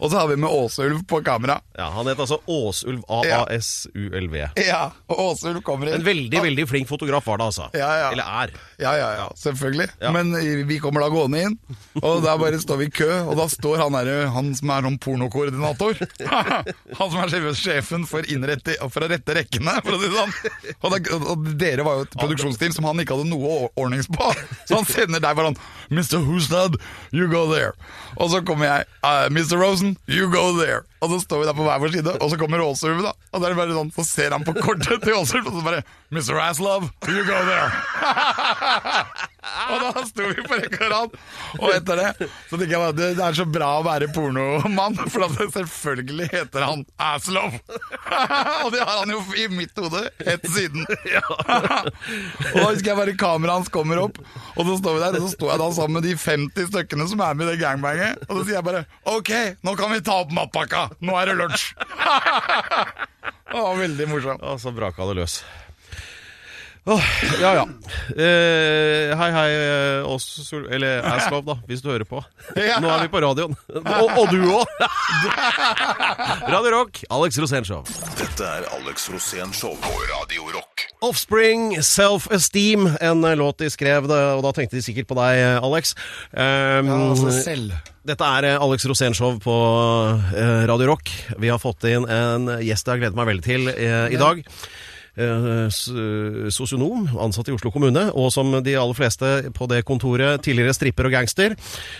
Og 0.00 0.10
så 0.10 0.16
har 0.16 0.28
vi 0.30 0.36
med 0.40 0.50
Åsulv 0.50 1.02
på 1.06 1.20
kamera. 1.24 1.58
Ja, 1.76 1.90
Han 1.92 2.08
het 2.08 2.18
altså 2.18 2.40
Åsulv 2.46 3.02
AASULV. 3.08 4.36
Ja, 4.56 4.82
og 5.12 5.20
Åsulv 5.26 5.60
kommer 5.64 5.90
inn. 5.90 5.98
En 6.00 6.06
veldig 6.06 6.40
veldig 6.42 6.66
flink 6.70 6.88
fotograf 6.88 7.26
var 7.28 7.40
det, 7.40 7.48
altså. 7.50 7.68
Ja, 7.76 7.90
ja. 8.00 8.06
Eller 8.12 8.24
er. 8.42 8.54
Ja, 8.80 8.94
ja, 8.96 9.10
ja, 9.18 9.26
selvfølgelig. 9.36 9.88
Ja. 10.00 10.12
Men 10.16 10.32
eh, 10.38 10.64
vi 10.68 10.78
kommer 10.80 11.04
da 11.04 11.10
gående 11.12 11.42
inn, 11.44 11.58
og 12.00 12.22
der 12.24 12.40
bare 12.40 12.60
står 12.62 12.80
vi 12.80 12.88
i 12.88 12.94
kø, 13.00 13.10
og 13.28 13.36
da 13.36 13.46
står 13.52 13.82
han, 13.84 13.98
der, 13.98 14.30
han 14.32 14.52
som 14.56 14.72
er 14.72 14.88
sånn 14.88 14.98
pornokoordinator. 15.04 16.00
han 17.00 17.12
som 17.12 17.20
er 17.20 17.50
sjefen 17.60 18.06
for, 18.08 18.24
innrette, 18.32 18.78
for 18.88 19.04
å 19.04 19.10
rette 19.12 19.36
rekkene, 19.36 19.76
for 19.84 19.98
å 19.98 20.00
si 20.00 20.08
det 20.08 20.16
sånn. 20.16 20.34
Og, 20.80 20.88
da, 20.94 21.20
og 21.34 21.50
dere 21.60 21.84
var 21.86 22.00
jo 22.00 22.08
et 22.08 22.16
produksjonsteam 22.16 22.76
som 22.76 22.88
han 22.88 23.04
ikke 23.04 23.18
hadde 23.18 23.28
noe 23.28 23.68
ordnings 23.76 24.08
på. 24.08 24.32
Så 24.64 24.80
han 24.80 24.88
sender 24.88 25.20
deg 25.20 25.36
bare 25.36 25.52
sånn 25.52 25.60
Mr. 25.90 26.24
Hustad, 26.24 26.80
you 27.12 27.28
go 27.28 27.44
there. 27.52 27.74
Og 28.16 28.30
så 28.32 28.40
kommer 28.46 28.70
jeg. 28.70 28.88
«Uh, 29.04 29.26
Mr. 29.32 29.56
Rosen, 29.58 29.89
you 30.06 30.30
go 30.30 30.56
there. 30.56 30.84
Og 31.00 31.14
så 31.14 31.20
står 31.24 31.42
vi 31.42 31.48
der 31.48 31.56
på 31.56 31.64
hver 31.64 31.80
vår 31.80 31.94
side, 31.96 32.12
og 32.20 32.30
så 32.30 32.38
kommer 32.40 32.60
Åsulv, 32.64 33.00
da. 33.06 33.14
Og 33.32 33.40
da 33.40 33.48
er 33.48 33.54
det 33.54 33.60
bare 33.62 33.76
sånn, 33.76 33.92
så 33.96 34.04
ser 34.04 34.36
han 34.36 34.44
på 34.44 34.52
kortet 34.60 35.00
til 35.04 35.16
Åsulv, 35.16 35.48
og 35.48 35.56
så 35.56 35.64
bare 35.64 35.82
Mr. 36.12 36.36
Aslov, 36.44 36.90
you 37.08 37.24
go 37.24 37.38
there. 37.48 37.70
Og 39.70 39.80
da 39.82 40.02
sto 40.06 40.26
vi 40.28 40.42
på 40.44 40.56
rekke 40.58 40.80
og 40.84 40.90
rad. 40.92 41.14
Og 41.58 41.72
etter 41.72 42.00
det 42.00 42.10
så 42.20 42.58
tenker 42.58 42.74
jeg 42.74 42.82
bare 42.82 42.96
det, 42.96 43.08
det 43.18 43.24
er 43.24 43.36
så 43.38 43.46
bra 43.48 43.70
å 43.78 43.84
være 43.86 44.10
pornomann, 44.14 44.98
for 45.10 45.26
at 45.26 45.54
selvfølgelig 45.54 46.28
heter 46.32 46.66
han 46.66 46.84
Aslov. 47.00 47.56
og 48.64 48.68
det 48.74 48.82
har 48.82 49.00
han 49.00 49.14
jo 49.14 49.22
i 49.40 49.46
mitt 49.52 49.76
hode 49.80 50.02
helt 50.26 50.46
siden. 50.52 50.84
og 52.52 52.58
da 52.58 52.66
husker 52.68 52.92
jeg 52.92 53.00
bare 53.00 53.16
kameraet 53.20 53.62
hans 53.62 53.72
kommer 53.72 54.02
opp, 54.04 54.20
og 54.54 54.62
så 54.68 54.76
står 54.82 54.96
vi 54.98 55.04
der, 55.06 55.18
og 55.18 55.26
så 55.26 55.32
står 55.34 55.52
jeg 55.54 55.62
da 55.64 55.70
sammen 55.78 55.98
med 55.98 56.08
de 56.08 56.16
50 56.20 56.70
stykkene 56.74 57.08
som 57.10 57.24
er 57.24 57.38
med 57.38 57.48
i 57.48 57.54
det 57.54 57.62
gangbanget, 57.62 58.24
og 58.28 58.40
så 58.40 58.44
sier 58.44 58.58
jeg 58.58 58.68
bare 58.68 58.84
OK, 59.10 59.32
nå 59.66 59.76
kan 59.80 59.94
vi 59.94 60.04
ta 60.04 60.20
opp 60.24 60.34
matpakka. 60.36 60.89
Nå 60.98 61.16
er 61.20 61.30
det 61.30 61.38
lunsj. 61.38 61.70
oh, 63.56 63.72
veldig 63.78 64.08
morsomt. 64.10 64.42
Og 64.42 64.60
så 64.62 64.74
braka 64.74 65.06
det 65.10 65.20
løs. 65.22 65.40
Oh, 66.88 67.02
ja, 67.40 67.50
ja. 67.54 67.64
Eh, 68.16 69.12
hei, 69.20 69.28
hei, 69.34 69.50
oss, 70.08 70.48
eller 70.56 71.04
Aslov, 71.12 71.44
da, 71.44 71.58
hvis 71.68 71.84
du 71.84 71.90
hører 71.92 72.08
på. 72.08 72.22
Nå 72.56 72.88
er 72.88 73.04
vi 73.04 73.12
på 73.12 73.20
radioen. 73.20 73.54
Og, 73.76 74.08
og 74.16 74.32
du 74.32 74.40
òg! 74.48 74.64
Radio 76.54 76.74
Rock, 76.78 77.04
Alex 77.12 77.38
Rosén 77.42 77.68
Show. 77.68 77.84
Dette 78.16 78.48
er 78.48 78.68
Alex 78.80 79.10
Rosén 79.12 79.52
Show 79.54 79.76
på 79.84 79.94
Radio 80.14 80.48
Rock. 80.56 80.69
Offspring, 81.00 81.78
Self-Esteem, 81.80 82.84
en 83.00 83.24
eh, 83.24 83.36
låt 83.36 83.62
de 83.62 83.70
skrev, 83.72 84.08
det, 84.10 84.18
og 84.36 84.42
da 84.44 84.52
tenkte 84.52 84.76
de 84.76 84.84
sikkert 84.84 85.08
på 85.08 85.16
deg, 85.16 85.38
eh, 85.40 85.56
Alex. 85.64 85.94
Um, 86.32 86.90
altså 87.12 87.32
selv. 87.32 87.72
Dette 88.04 88.28
er 88.36 88.50
eh, 88.50 88.60
Alex 88.60 88.84
Rosénshow 88.88 89.38
på 89.40 89.56
eh, 90.36 90.66
Radio 90.68 90.90
Rock. 90.92 91.08
Vi 91.40 91.48
har 91.48 91.62
fått 91.62 91.88
inn 91.88 92.04
en 92.04 92.52
gjest 92.60 92.84
jeg 92.84 92.92
har 92.92 93.02
gledet 93.04 93.16
meg 93.16 93.30
veldig 93.32 93.46
til 93.48 93.72
i, 93.72 93.88
i 94.12 94.20
dag. 94.20 94.44
Eh, 95.18 95.66
s- 95.66 95.90
Sosionom, 96.54 97.08
ansatt 97.18 97.48
i 97.48 97.52
Oslo 97.52 97.70
kommune, 97.74 98.06
og 98.14 98.30
som 98.32 98.52
de 98.62 98.74
aller 98.78 98.94
fleste 98.94 99.50
på 99.52 99.66
det 99.68 99.82
kontoret, 99.84 100.40
tidligere 100.44 100.72
stripper 100.76 101.08
og 101.08 101.12
gangster. 101.12 101.56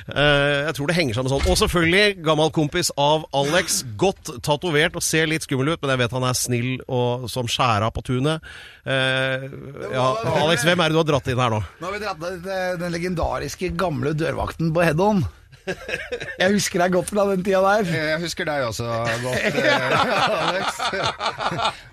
Eh, 0.08 0.66
Jeg 0.70 0.74
tror 0.76 0.86
det 0.86 0.96
henger 0.96 1.14
sammen 1.14 1.32
sånn. 1.32 1.46
Og 1.50 1.56
selvfølgelig 1.58 2.22
gammel 2.22 2.50
kompis 2.54 2.90
av 2.96 3.24
Alex. 3.34 3.82
Godt 3.98 4.30
tatovert 4.42 4.94
og 4.96 5.02
ser 5.02 5.26
litt 5.26 5.42
skummel 5.42 5.72
ut, 5.74 5.82
men 5.82 5.90
jeg 5.90 5.98
vet 6.04 6.12
han 6.12 6.24
er 6.30 6.34
snill 6.38 6.80
og 6.88 7.28
som 7.28 7.46
skjæra 7.50 7.90
på 7.92 8.02
tunet. 8.06 8.40
Eh, 8.86 9.48
Ja, 9.92 10.14
Alex, 10.44 10.62
hvem 10.64 10.78
er 10.80 10.88
det 10.88 10.92
du 10.94 11.02
har 11.02 11.10
dratt 11.10 11.28
inn 11.28 11.38
her 11.38 11.50
nå? 11.50 11.60
Nå 11.80 11.86
har 11.90 11.92
vi 11.92 12.04
dratt 12.04 12.46
eh, 12.46 12.76
den 12.78 12.92
legendariske 12.92 13.74
gamle 13.76 14.14
dørvakten 14.14 14.72
på 14.72 14.84
Head-On. 14.86 15.24
Jeg 15.66 16.52
husker 16.54 16.82
deg 16.84 16.94
godt 16.94 17.10
fra 17.12 17.24
den 17.30 17.42
tida 17.46 17.60
der. 17.64 17.90
Jeg 17.94 18.20
husker 18.24 18.48
deg 18.48 18.64
også 18.66 18.86
godt, 19.22 19.58
eh, 19.60 20.44
Alex. 20.48 20.78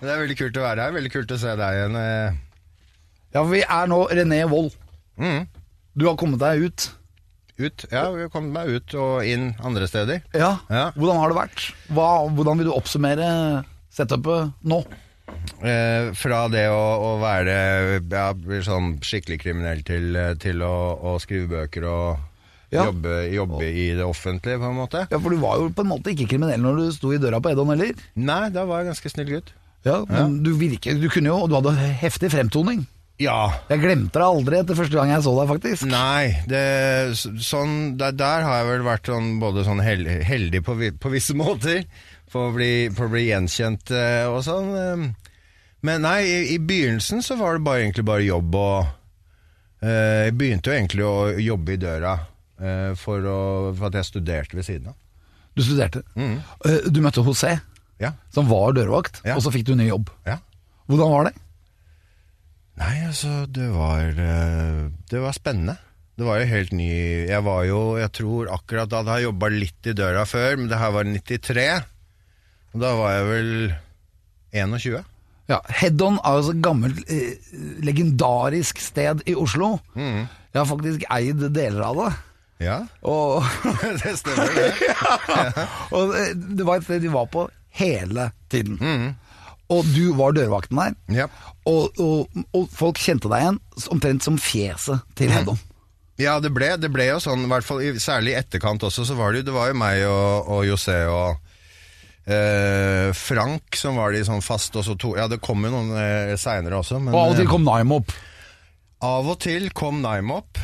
Det 0.01 0.11
er 0.13 0.21
veldig 0.23 0.37
kult 0.39 0.59
å 0.61 0.65
være 0.67 0.85
her. 0.87 0.95
Veldig 0.97 1.13
kult 1.13 1.33
å 1.35 1.39
se 1.41 1.55
deg 1.59 1.79
igjen. 1.81 1.97
eh. 2.01 2.37
Ja, 3.35 3.41
for 3.43 3.51
vi 3.53 3.63
er 3.63 3.89
nå 3.91 3.99
René 4.17 4.43
Wold. 4.49 4.75
Mm. 5.19 5.43
Du 5.97 6.07
har 6.07 6.15
kommet 6.19 6.39
deg 6.41 6.67
ut. 6.69 6.87
Ut. 7.57 7.87
Ja, 7.89 8.05
vi 8.13 8.21
har 8.23 8.29
kommet 8.33 8.53
meg 8.53 8.69
ut 8.69 8.93
og 9.01 9.25
inn 9.25 9.49
andre 9.65 9.87
steder. 9.89 10.21
Ja. 10.37 10.53
Ja. 10.69 10.87
Hvordan 10.95 11.17
har 11.23 11.33
det 11.33 11.39
vært? 11.39 11.65
Hva, 11.89 12.07
hvordan 12.37 12.61
vil 12.61 12.69
du 12.69 12.73
oppsummere 12.75 13.27
setupet 13.97 14.53
nå? 14.69 14.83
Eh, 15.65 16.11
fra 16.15 16.43
det 16.53 16.67
å, 16.69 16.81
å 17.01 17.11
være 17.19 17.55
ja, 17.99 18.27
sånn 18.63 18.94
skikkelig 19.03 19.39
kriminell 19.42 19.81
til, 19.87 20.13
til 20.42 20.61
å, 20.63 20.73
å 21.11 21.15
skrive 21.21 21.49
bøker 21.56 21.87
og 21.89 22.21
Ja. 22.74 22.83
jobbe, 22.90 23.14
jobbe 23.31 23.64
i 23.69 23.86
det 23.95 24.04
offentlige, 24.04 24.59
på 24.59 24.68
en 24.68 24.76
måte. 24.76 25.06
Ja, 25.07 25.19
For 25.24 25.31
du 25.31 25.38
var 25.40 25.62
jo 25.62 25.69
på 25.71 25.86
en 25.86 25.92
måte 25.94 26.12
ikke 26.12 26.26
kriminell 26.33 26.59
når 26.59 26.81
du 26.81 26.92
sto 26.92 27.14
i 27.16 27.19
døra 27.21 27.40
på 27.40 27.54
Head-On 27.54 27.69
heller. 27.71 27.94
Nei, 28.19 28.50
da 28.52 28.66
var 28.68 28.81
jeg 28.83 28.90
ganske 28.92 29.12
snill 29.14 29.30
gutt. 29.38 29.54
Ja, 29.88 30.02
men 30.09 30.42
du 30.44 30.50
virker, 30.59 30.97
du 31.00 31.07
kunne 31.14 31.30
jo, 31.31 31.38
og 31.45 31.50
du 31.54 31.56
hadde 31.62 31.76
heftig 32.02 32.33
fremtoning. 32.33 32.81
Ja. 33.24 33.54
Jeg 33.71 33.80
glemte 33.81 34.19
deg 34.19 34.28
aldri 34.28 34.59
etter 34.59 34.78
første 34.78 34.94
gang 35.00 35.09
jeg 35.14 35.24
så 35.26 35.31
deg, 35.40 35.47
faktisk. 35.50 35.88
Nei, 35.90 36.36
det, 36.52 36.59
sånn, 37.16 37.95
der, 37.97 38.12
der 38.19 38.44
har 38.45 38.59
jeg 38.59 38.68
vel 38.74 38.83
vært 38.86 39.07
sånn, 39.09 39.31
både 39.42 39.64
sånn 39.66 39.80
heldig, 39.81 40.19
heldig 40.28 40.62
på, 40.68 40.76
på 41.02 41.14
visse 41.16 41.33
måter, 41.40 41.86
for 42.30 42.50
å 42.52 42.56
bli, 42.57 42.71
for 42.94 43.07
å 43.07 43.14
bli 43.16 43.30
gjenkjent 43.30 43.95
eh, 43.95 44.28
og 44.28 44.44
sånn. 44.45 44.69
eh. 44.76 45.33
Men 45.88 46.04
nei, 46.04 46.19
i, 46.28 46.38
i 46.57 46.59
begynnelsen 46.59 47.24
så 47.24 47.40
var 47.40 47.56
det 47.56 47.64
bare, 47.66 47.86
egentlig 47.88 48.06
bare 48.12 48.28
jobb 48.28 48.56
og 48.59 48.88
eh, 49.81 50.26
Jeg 50.28 50.33
begynte 50.38 50.74
jo 50.74 50.76
egentlig 50.81 51.06
å 51.07 51.18
jobbe 51.40 51.78
i 51.78 51.80
døra 51.81 52.18
for, 52.97 53.21
å, 53.21 53.37
for 53.78 53.87
at 53.90 53.97
jeg 53.99 54.07
studerte 54.09 54.56
ved 54.57 54.66
siden 54.66 54.87
av. 54.94 54.95
Du 55.57 55.64
studerte. 55.66 56.04
Mm. 56.16 56.37
Eh, 56.66 56.87
Du 56.94 57.02
møtte 57.02 57.23
José, 57.26 57.59
Ja, 57.99 58.11
som 58.33 58.45
var 58.49 58.73
dørvakt, 58.78 59.21
Ja. 59.26 59.35
og 59.35 59.42
så 59.42 59.49
fikk 59.54 59.66
du 59.66 59.76
ny 59.76 59.87
jobb. 59.90 60.09
ja. 60.26 60.37
Hvordan 60.87 61.09
var 61.11 61.23
det? 61.28 61.33
Nei, 62.78 62.94
altså, 63.07 63.45
det 63.49 63.66
var 63.73 64.06
eh, 64.14 64.83
Det 65.09 65.19
var 65.19 65.33
spennende. 65.35 65.78
Det 66.18 66.26
var 66.26 66.40
jo 66.40 66.45
helt 66.49 66.71
ny 66.73 66.87
Jeg 67.28 67.44
var 67.45 67.64
jo, 67.66 67.97
jeg 67.97 68.11
tror 68.14 68.47
akkurat 68.54 68.90
da 68.90 69.02
hadde 69.02 69.18
jeg 69.19 69.28
jobba 69.28 69.49
litt 69.54 69.90
i 69.90 69.94
døra 69.97 70.23
før, 70.30 70.57
men 70.57 70.69
det 70.71 70.78
her 70.81 70.94
var 70.95 71.04
93. 71.09 71.68
Og 72.73 72.81
da 72.81 72.94
var 72.97 73.11
jeg 73.18 73.28
vel 73.31 73.52
21. 74.54 75.04
Ja, 75.47 75.59
Head-On 75.80 76.18
er 76.28 76.37
jo 76.37 76.45
så 76.49 76.56
gammelt, 76.61 76.97
eh, 77.09 77.37
legendarisk 77.85 78.80
sted 78.83 79.21
i 79.30 79.35
Oslo. 79.40 79.78
Mm. 79.95 80.26
Jeg 80.54 80.59
har 80.59 80.66
faktisk 80.68 81.06
eid 81.14 81.45
deler 81.56 81.81
av 81.87 81.95
det. 82.02 82.09
Ja, 82.64 82.80
Og, 83.06 83.44
det 84.02 84.16
stemmer 84.18 84.49
det. 84.56 84.71
og 85.95 86.14
det- 86.16 86.57
det 86.57 86.66
var 86.66 86.80
et 86.81 86.87
sted 86.87 87.02
de 87.06 87.11
var 87.14 87.28
på 87.30 87.47
hele 87.78 88.31
tiden. 88.49 88.80
Mm. 88.81 89.16
Og 89.69 89.85
du 89.94 90.14
var 90.18 90.31
dørvakten 90.33 90.80
der. 90.80 90.95
Ja. 91.14 91.26
Og, 91.69 91.92
og, 91.99 92.30
og 92.56 92.69
folk 92.73 92.97
kjente 93.04 93.30
deg 93.30 93.44
igjen 93.44 93.59
omtrent 93.94 94.23
som 94.26 94.37
fjeset 94.42 95.04
til 95.19 95.30
Head-On. 95.35 95.59
Ja, 96.18 96.40
det 96.42 96.49
ble, 96.56 96.71
det 96.81 96.90
ble 96.90 97.06
jo 97.11 97.19
sånn, 97.21 97.44
i 97.45 97.49
hvert 97.52 97.68
fall 97.68 97.83
særlig 98.02 98.31
i 98.33 98.37
etterkant 98.40 98.81
også, 98.87 99.04
så 99.06 99.14
var 99.19 99.35
det 99.35 99.44
jo, 99.44 99.49
det 99.52 99.54
var 99.59 99.68
jo 99.69 99.76
meg 99.78 100.02
og, 100.09 100.47
og 100.56 100.64
José 100.66 100.95
og 101.11 101.35
eh, 102.26 103.11
Frank, 103.14 103.76
som 103.78 103.99
var 104.02 104.16
de 104.16 104.23
sånn 104.26 104.42
fast, 104.42 104.73
og 104.80 104.87
så 104.87 104.95
to 104.99 105.14
Ja, 105.19 105.28
det 105.30 105.37
kom 105.45 105.61
jo 105.68 105.69
noen 105.76 105.92
eh, 105.99 106.33
seinere 106.42 106.80
også, 106.81 106.97
men 107.04 107.14
Og 107.14 107.19
av 107.21 107.35
og 107.35 107.37
til 107.37 107.45
eh, 107.45 107.52
kom 107.52 107.68
Nime 107.68 107.99
opp. 108.02 108.16
Av 109.04 109.27
og 109.30 109.37
til 109.44 109.69
kom 109.77 110.01
Nime 110.01 110.39
opp. 110.39 110.57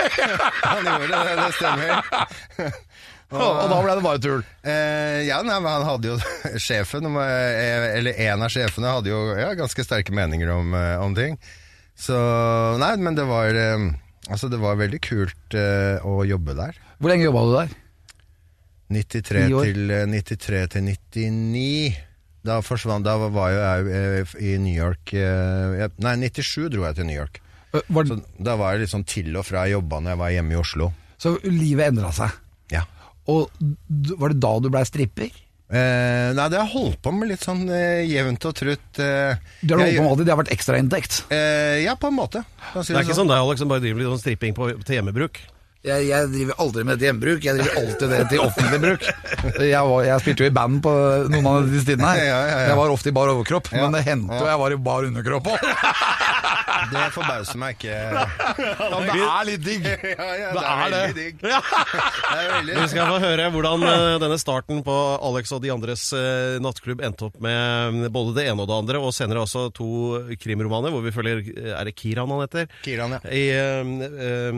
Han 0.70 0.84
gjorde 0.84 1.22
det, 1.24 1.36
det 1.40 1.50
stemmer. 1.56 2.02
Og 3.30 3.68
da 3.70 3.76
ble 3.78 3.94
det 3.94 4.02
bare 4.02 4.20
tull. 4.22 4.40
Eh, 4.66 5.20
ja, 5.28 5.36
nei, 5.46 5.54
men 5.62 5.70
han 5.70 5.84
hadde 5.86 6.08
jo 6.10 6.16
Sjefen, 6.64 7.06
eh, 7.22 7.84
eller 8.00 8.22
en 8.26 8.42
av 8.42 8.50
sjefene, 8.50 8.90
hadde 8.90 9.12
jo 9.12 9.20
ja, 9.38 9.52
ganske 9.58 9.84
sterke 9.86 10.14
meninger 10.16 10.50
om, 10.50 10.74
eh, 10.74 10.96
om 10.98 11.14
ting. 11.14 11.38
Så 12.00 12.16
Nei, 12.80 12.94
men 12.98 13.14
det 13.18 13.26
var 13.28 13.54
eh, 13.54 13.90
Altså, 14.30 14.50
det 14.50 14.60
var 14.62 14.78
veldig 14.78 14.98
kult 15.04 15.56
eh, 15.58 16.02
å 16.06 16.24
jobbe 16.26 16.56
der. 16.58 16.76
Hvor 16.98 17.12
lenge 17.12 17.26
jobba 17.28 17.44
du 17.46 17.54
der? 17.54 17.76
93 18.90 19.44
til, 19.46 19.94
eh, 19.94 20.06
93 20.10 20.64
til 20.74 20.86
99. 20.90 22.00
Da 22.46 22.58
forsvant 22.64 23.04
Da 23.04 23.14
var 23.20 23.52
jo 23.52 23.62
jeg 23.62 24.26
i 24.40 24.54
New 24.56 24.72
York 24.72 25.12
Nei, 25.12 26.14
97 26.24 26.70
dro 26.72 26.86
jeg 26.88 26.96
til 26.98 27.06
New 27.10 27.18
York. 27.18 27.42
Øh, 27.74 27.82
Var, 27.88 28.04
Så 28.10 28.16
da 28.42 28.56
var 28.58 28.72
jeg 28.74 28.80
litt 28.86 28.90
sånn 28.94 29.04
til 29.06 29.36
og 29.38 29.44
fra 29.46 29.66
jobba 29.70 30.00
når 30.02 30.10
jeg 30.16 30.18
var 30.24 30.30
hjemme 30.34 30.52
i 30.56 30.60
Oslo. 30.60 30.92
så 31.20 31.36
livet 31.44 31.92
endra 31.92 32.10
seg. 32.16 32.30
Ja. 32.72 32.82
Og 33.28 33.50
var 34.18 34.32
det 34.32 34.40
da 34.42 34.52
du 34.58 34.70
blei 34.72 34.82
stripper? 34.88 35.30
Eh, 35.70 36.32
nei, 36.34 36.48
det 36.50 36.58
har 36.58 36.66
jeg 36.66 36.72
holdt 36.72 36.98
på 37.04 37.12
med 37.14 37.28
litt 37.30 37.44
sånn 37.46 37.60
eh, 37.70 38.00
jevnt 38.10 38.42
og 38.48 38.56
trutt. 38.58 38.98
Eh, 38.98 39.36
Du 39.62 39.76
har 39.76 39.84
holdt 39.84 39.96
på 40.00 40.02
med 40.02 40.10
alltid, 40.10 40.26
det 40.26 40.32
har 40.34 40.40
vært 40.42 40.50
ekstrainntekt. 40.56 41.20
Eh, 41.30 41.84
ja, 41.84 41.94
på 41.94 42.08
en 42.10 42.16
måte. 42.18 42.42
Si 42.82 42.90
Det 42.90 42.96
er 42.98 43.06
ikke 43.06 43.14
sånn 43.20 43.30
deg, 43.30 43.38
Alex, 43.38 43.62
som 43.62 43.70
bare 43.70 43.84
driver 43.84 44.02
litt 44.02 44.10
sånn 44.10 44.22
stripping 44.24 44.56
på, 44.58 44.72
til 44.82 44.98
hjemmebruk. 44.98 45.38
Jeg, 45.86 46.08
jeg 46.10 46.26
driver 46.34 46.58
aldri 46.60 46.82
med 46.84 46.98
det 46.98 47.00
til 47.00 47.06
hjemmebruk, 47.08 47.44
jeg 47.46 47.56
driver 47.56 47.78
alltid 47.80 48.10
det 48.12 48.18
til 48.28 48.42
offentlig 48.44 48.80
bruk. 48.82 49.06
Jeg, 49.62 49.84
var, 49.92 50.02
jeg 50.10 50.20
spilte 50.26 50.42
jo 50.44 50.50
i 50.50 50.56
band 50.58 50.82
på 50.84 50.90
noen 51.32 51.46
av 51.48 51.70
de 51.70 51.80
tidene 51.86 52.10
her. 52.10 52.18
Ja, 52.20 52.26
ja, 52.34 52.48
ja. 52.50 52.66
Jeg 52.72 52.76
var 52.82 52.92
ofte 52.98 53.08
i 53.08 53.14
bar 53.16 53.30
overkropp, 53.32 53.70
Ja. 53.72 53.86
men 53.86 53.94
det 53.96 54.02
hendte 54.10 54.42
jo 54.42 54.50
jeg 54.50 54.60
var 54.60 54.74
i 54.74 54.80
bar 54.90 55.06
underkropp 55.08 55.48
òg. 55.54 55.64
Det 56.92 57.04
forbauser 57.14 57.58
meg 57.60 57.76
ikke. 57.76 57.96
det 59.06 59.16
er 59.20 59.44
litt 59.48 59.64
digg. 59.64 59.86
ja, 60.14 60.28
ja, 60.40 60.50
Det 60.54 60.64
er 60.64 60.92
det. 60.94 61.00
veldig 61.00 61.16
digg. 61.18 61.40
Det 61.42 61.52
er 62.36 62.50
veldig 62.54 62.76
Vi 62.80 62.86
skal 62.92 63.10
få 63.12 63.18
høre 63.24 63.48
hvordan 63.54 63.84
eh, 63.90 64.14
denne 64.22 64.38
starten 64.40 64.82
på 64.86 64.96
Alex 65.30 65.52
og 65.56 65.62
de 65.64 65.72
andres 65.74 66.06
eh, 66.16 66.58
nattklubb 66.62 67.02
endte 67.06 67.28
opp 67.28 67.38
med 67.42 67.96
mm, 67.96 68.06
både 68.14 68.34
det 68.40 68.46
ene 68.50 68.64
og 68.64 68.70
det 68.70 68.78
andre, 68.84 69.00
og 69.02 69.14
senere 69.16 69.44
også 69.44 69.66
to 69.76 69.88
krimromaner 70.40 70.92
hvor 70.94 71.04
vi 71.04 71.12
følger 71.14 71.42
Er 71.76 71.84
det 71.88 71.94
Kiran 71.98 72.30
han 72.32 72.44
heter? 72.44 72.70
Kiran, 72.84 73.16
ja. 73.16 73.20
I, 73.30 73.44
eh, 73.54 73.94
eh, 74.30 74.52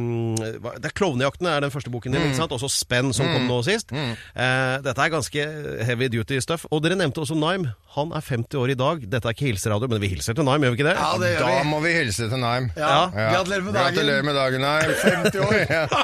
det 0.82 0.88
er 0.90 0.94
'Klovnejakten' 0.96 1.48
er 1.48 1.60
den 1.64 1.70
første 1.74 1.90
boken 1.92 2.12
din, 2.12 2.22
ikke 2.28 2.36
sant? 2.42 2.52
Også 2.52 2.68
'Spenn', 2.70 3.12
som 3.16 3.26
kom 3.32 3.46
nå 3.48 3.62
sist. 3.66 3.92
Eh, 3.92 4.76
dette 4.84 4.98
er 5.00 5.10
ganske 5.12 5.46
heavy 5.86 6.08
duty 6.12 6.38
stuff. 6.44 6.66
Og 6.70 6.82
dere 6.84 6.96
nevnte 6.98 7.20
også 7.22 7.34
Nime. 7.38 7.72
Han 7.96 8.12
er 8.16 8.20
50 8.24 8.56
år 8.56 8.70
i 8.72 8.74
dag. 8.78 9.02
Dette 9.10 9.28
er 9.28 9.32
ikke 9.34 9.48
hilseradio, 9.50 9.88
men 9.88 10.00
vi 10.00 10.08
hilser 10.08 10.34
til 10.34 10.44
Nime, 10.44 10.64
gjør 10.66 10.72
vi 10.74 10.78
ikke 10.80 10.88
det? 10.90 10.96
Ja, 10.96 11.10
det 11.20 11.30
gjør 11.34 11.40
Da 11.46 11.62
vi. 11.62 11.68
må 11.68 11.80
vi 11.84 11.92
hilse 11.92 12.11
til 12.16 12.38
Naim. 12.40 12.70
Ja, 12.76 13.08
Gratulerer 13.12 13.62
med 13.66 13.74
dagen. 13.74 13.94
Gratulerer 13.94 14.22
med 14.22 14.34
dagen, 14.34 14.60
Naim. 14.60 14.92
50 15.02 15.38
år. 15.40 15.52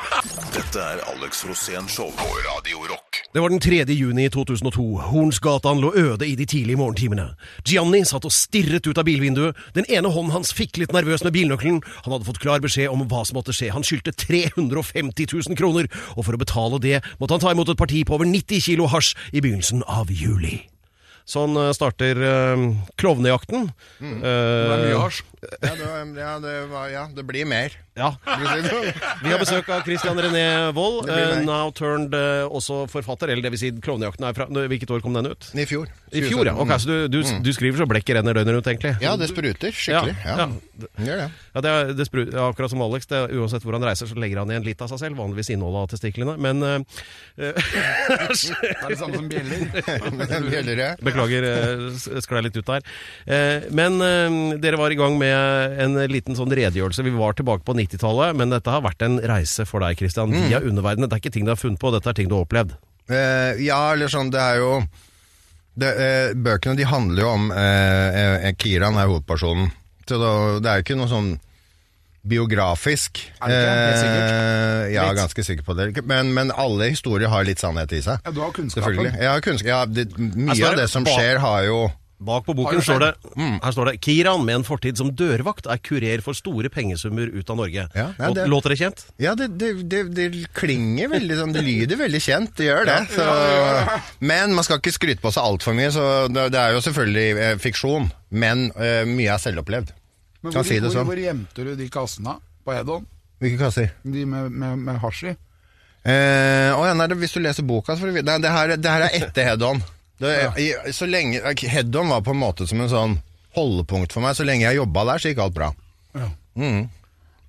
Dette 0.59 0.81
er 0.83 1.03
Alex 1.13 1.45
Rosén 1.47 1.87
Show 1.93 2.09
på 2.17 2.27
Radio 2.49 2.81
Rock. 2.89 3.21
Det 3.35 3.43
var 3.45 3.53
den 3.53 3.61
3. 3.61 3.85
juni 3.93 4.25
i 4.25 4.31
2002. 4.33 4.85
Hornsgatan 5.11 5.81
lå 5.83 5.93
øde 5.97 6.27
i 6.27 6.35
de 6.35 6.47
tidlige 6.49 6.77
morgentimene. 6.81 7.29
Gianni 7.69 8.01
satt 8.09 8.25
og 8.25 8.33
stirret 8.33 8.87
ut 8.89 8.99
av 8.99 9.05
bilvinduet. 9.07 9.57
Den 9.77 9.85
ene 9.93 10.09
hånden 10.11 10.33
hans 10.35 10.55
fikk 10.57 10.81
litt 10.81 10.95
nervøs 10.97 11.23
med 11.27 11.37
bilnøkkelen. 11.37 11.83
Han 12.07 12.15
hadde 12.17 12.27
fått 12.31 12.41
klar 12.43 12.65
beskjed 12.65 12.89
om 12.91 13.05
hva 13.11 13.23
som 13.29 13.39
måtte 13.39 13.55
skje. 13.55 13.69
Han 13.77 13.85
skyldte 13.87 14.17
350 14.17 15.29
000 15.35 15.61
kroner, 15.61 15.91
og 16.17 16.25
for 16.25 16.35
å 16.35 16.41
betale 16.41 16.81
det 16.83 17.03
måtte 17.21 17.37
han 17.37 17.45
ta 17.45 17.53
imot 17.55 17.69
et 17.75 17.81
parti 17.81 18.03
på 18.09 18.17
over 18.17 18.27
90 18.29 18.65
kilo 18.71 18.89
hasj 18.91 19.15
i 19.37 19.45
begynnelsen 19.45 19.85
av 19.87 20.11
juli. 20.11 20.65
Sånn 21.29 21.53
starter 21.77 22.17
uh, 22.25 22.63
klovnejakten. 22.97 23.67
Det 24.01 24.31
er 24.33 24.85
mye 24.87 25.01
hasj. 25.03 25.25
Ja, 25.39 25.75
det, 25.77 25.89
ja, 26.19 26.31
det 26.43 26.53
ja, 26.91 27.03
det 27.15 27.25
blir 27.29 27.45
mer. 27.47 27.75
Ja. 27.99 28.09
Vi 29.23 29.29
har 29.31 29.39
besøk 29.39 29.69
av 29.71 29.85
Christian 29.87 30.19
René 30.19 30.73
Wold, 30.75 31.07
meg. 31.11 31.45
now 31.47 31.69
turned 31.75 32.17
også 32.49 32.87
forfatter. 32.91 33.31
Eller 33.31 33.45
det 33.45 33.53
vil 33.55 33.61
si, 33.61 33.71
Klovnejakten 33.85 34.25
er 34.27 34.35
fra 34.39 34.49
Hvilket 34.49 34.91
år 34.97 35.05
kom 35.05 35.15
den 35.19 35.31
ut? 35.31 35.51
I 35.55 35.69
fjor. 35.69 35.93
I 36.11 36.25
fjor, 36.25 36.49
ja. 36.49 36.57
Ok, 36.59 36.73
så 36.81 36.89
du, 36.91 36.97
du, 37.13 37.21
du 37.45 37.53
skriver 37.55 37.85
så 37.85 37.87
blekket 37.91 38.19
renner 38.19 38.35
døgnet 38.41 38.57
rundt, 38.59 38.73
egentlig? 38.73 38.97
Ja, 39.05 39.15
det 39.21 39.31
spruter 39.31 39.75
skikkelig. 39.75 40.17
Ja, 40.25 40.33
Ja, 40.33 40.49
ja. 40.49 40.68
Det 40.79 40.89
Gjør 41.09 41.21
det. 41.21 41.27
Ja, 41.55 41.63
det 41.65 41.71
er, 41.71 41.93
det 41.99 42.07
spru, 42.07 42.21
akkurat 42.45 42.73
som 42.73 42.83
Alex. 42.85 43.09
Det 43.11 43.21
uansett 43.35 43.65
hvor 43.67 43.75
han 43.75 43.87
reiser, 43.87 44.09
så 44.11 44.19
legger 44.19 44.43
han 44.43 44.53
igjen 44.53 44.67
litt 44.67 44.83
av 44.85 44.91
seg 44.93 45.01
selv. 45.03 45.19
Vanligvis 45.19 45.51
innholdet 45.55 45.81
av 45.85 45.91
testiklene. 45.93 46.37
Men 46.39 46.63
uh, 46.63 47.03
Det 47.39 47.51
er 48.15 48.93
det 48.93 48.99
samme 49.01 49.19
som 49.19 49.29
bjeller. 49.31 50.95
Beklager, 51.09 51.49
uh, 51.49 51.99
sklei 52.23 52.45
litt 52.47 52.59
ut 52.59 52.71
der. 52.71 52.87
Uh, 53.27 53.69
men 53.75 53.99
uh, 54.03 54.59
dere 54.63 54.81
var 54.81 54.95
i 54.95 55.01
gang 55.01 55.19
med 55.21 55.83
en 55.85 55.99
liten 56.13 56.39
sånn 56.39 56.55
redegjørelse. 56.55 57.07
Vi 57.07 57.17
var 57.19 57.39
tilbake 57.39 57.67
på 57.67 57.77
90-tallet, 57.79 58.39
men 58.39 58.55
dette 58.55 58.73
har 58.73 58.87
vært 58.87 59.03
en 59.07 59.19
reise 59.19 59.67
for 59.69 59.85
deg, 59.85 59.99
Christian. 59.99 60.35
Via 60.35 60.63
underverdenen. 60.63 61.11
Det 61.11 61.19
er 61.19 61.25
ikke 61.25 61.35
ting 61.35 61.49
du 61.49 61.55
har 61.55 61.61
funnet 61.61 61.83
på, 61.83 61.93
dette 61.95 62.11
er 62.11 62.19
ting 62.19 62.31
du 62.31 62.39
har 62.39 62.47
opplevd. 62.47 62.77
Eh, 63.09 63.61
ja, 63.65 63.81
eller 63.95 64.11
sånn, 64.13 64.31
det 64.33 64.41
er 64.43 64.59
jo 64.61 64.73
det, 65.79 65.91
eh, 66.03 66.33
Bøkene 66.35 66.77
de 66.77 66.87
handler 66.89 67.23
jo 67.23 67.29
om 67.37 67.51
eh, 67.55 68.19
eh, 68.49 68.55
Kiran 68.59 68.99
er 68.99 69.09
hovedpersonen. 69.09 69.71
Så 70.09 70.19
da, 70.21 70.33
det 70.65 70.71
er 70.71 70.81
jo 70.81 70.87
ikke 70.87 70.99
noe 70.99 71.11
sånn 71.11 71.31
biografisk. 72.29 73.21
Er 73.41 73.53
det 73.53 73.59
ikke? 73.59 73.77
Helt 73.79 74.01
sikkert. 74.01 74.33
Eh, 74.33 74.83
ja, 74.95 75.07
Litt. 75.09 75.21
ganske 75.21 75.45
sikker 75.47 75.65
på 75.67 75.77
det. 75.79 75.89
Men, 76.09 76.33
men 76.37 76.53
alle 76.53 76.91
historier 76.93 77.31
har 77.33 77.47
litt 77.49 77.63
sannhet 77.63 77.93
i 77.97 78.03
seg. 78.05 78.21
Ja, 78.25 78.35
du 78.35 78.43
har 78.43 78.53
kunnskapen. 78.57 78.85
Selvfølgelig. 78.85 79.15
Ja, 79.25 79.37
kunnskap, 79.45 79.71
ja, 79.71 79.81
det, 79.87 80.09
mye 80.19 80.59
står 80.59 80.75
av 80.75 80.83
det 80.83 80.89
som 80.93 81.09
skjer, 81.09 81.41
har 81.45 81.65
jo 81.69 81.81
Bak 82.19 82.45
på 82.49 82.55
boken 82.59 82.81
står 82.83 82.99
det, 82.99 83.09
Mm. 83.39 83.61
her 83.63 83.71
står 83.73 83.87
det 83.93 84.01
Kiran 84.03 84.45
med 84.45 84.57
en 84.57 84.65
fortid 84.67 84.97
som 84.99 85.11
dørvakt 85.15 85.69
er 85.71 85.79
kurer 85.79 86.21
for 86.21 86.35
store 86.35 86.67
pengesummer 86.69 87.31
ut 87.31 87.51
av 87.51 87.57
Norge. 87.61 87.85
Ja, 87.95 88.07
ja, 88.19 88.31
det- 88.35 88.49
Låter 88.51 88.71
det 88.75 88.79
kjent? 88.81 89.05
Ja, 89.23 89.37
det, 89.39 89.47
det, 89.59 89.89
det, 89.89 90.01
det 90.17 90.53
klinger 90.53 91.09
veldig 91.13 91.37
sånn, 91.39 91.53
det 91.55 91.63
lyder 91.63 91.97
veldig 92.01 92.21
kjent, 92.25 92.57
det 92.59 92.67
gjør 92.67 92.85
det. 92.91 92.99
Så, 93.15 94.01
men 94.21 94.55
man 94.55 94.65
skal 94.67 94.81
ikke 94.83 94.93
skryte 94.97 95.23
på 95.23 95.31
seg 95.31 95.45
altfor 95.47 95.77
mye, 95.79 95.93
så 95.95 96.27
det, 96.33 96.49
det 96.57 96.59
er 96.59 96.75
jo 96.75 96.81
selvfølgelig 96.89 97.29
eh, 97.45 97.57
fiksjon. 97.63 98.11
Men 98.31 98.73
eh, 98.75 99.05
mye 99.07 99.31
er 99.37 99.39
selvopplevd. 99.39 99.93
Men 100.43 100.53
hvor, 100.53 100.67
si 100.67 100.81
hvor, 100.83 100.91
sånn. 100.95 101.07
hvor 101.07 101.19
gjemte 101.23 101.65
du 101.67 101.77
de 101.79 101.87
kassene 101.89 102.35
på 102.67 102.75
Hedon? 102.75 103.07
Hvilke 103.39 103.59
kasser? 103.63 103.93
De 104.03 104.25
med, 104.27 104.51
med, 104.51 104.79
med 104.89 104.99
hasj 105.03 105.31
i? 105.31 105.37
Eh, 106.09 106.71
ja, 106.75 106.95
nei, 106.99 107.07
hvis 107.21 107.35
du 107.35 107.41
leser 107.45 107.63
boka, 107.67 107.95
så 107.95 108.03
får 108.03 108.11
du 108.11 108.19
vite 108.19 108.39
det 108.43 108.51
her, 108.51 108.75
det 108.77 108.91
her 108.91 109.07
er 109.07 109.17
etter 109.23 109.49
head-on. 109.53 109.83
Det, 110.19 110.33
jeg, 110.59 110.95
så 110.97 111.07
lenge 111.07 111.41
Head-on 111.63 112.11
var 112.11 112.25
på 112.27 112.35
en 112.35 112.41
måte 112.41 112.67
som 112.67 112.81
en 112.83 112.91
sånn 112.91 113.19
holdepunkt 113.59 114.15
for 114.15 114.25
meg. 114.25 114.35
Så 114.39 114.47
lenge 114.47 114.67
jeg 114.67 114.81
jobba 114.81 115.05
der, 115.13 115.23
så 115.23 115.31
gikk 115.33 115.45
alt 115.45 115.57
bra. 115.57 115.71
Ja. 116.19 116.33
Mm. 116.59 116.89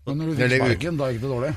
Men 0.06 0.22
når 0.22 0.30
du 0.30 0.38
fikk 0.38 0.56
sparken, 0.60 1.00
da 1.00 1.10
gikk 1.14 1.24
det 1.26 1.32
dårlig? 1.34 1.56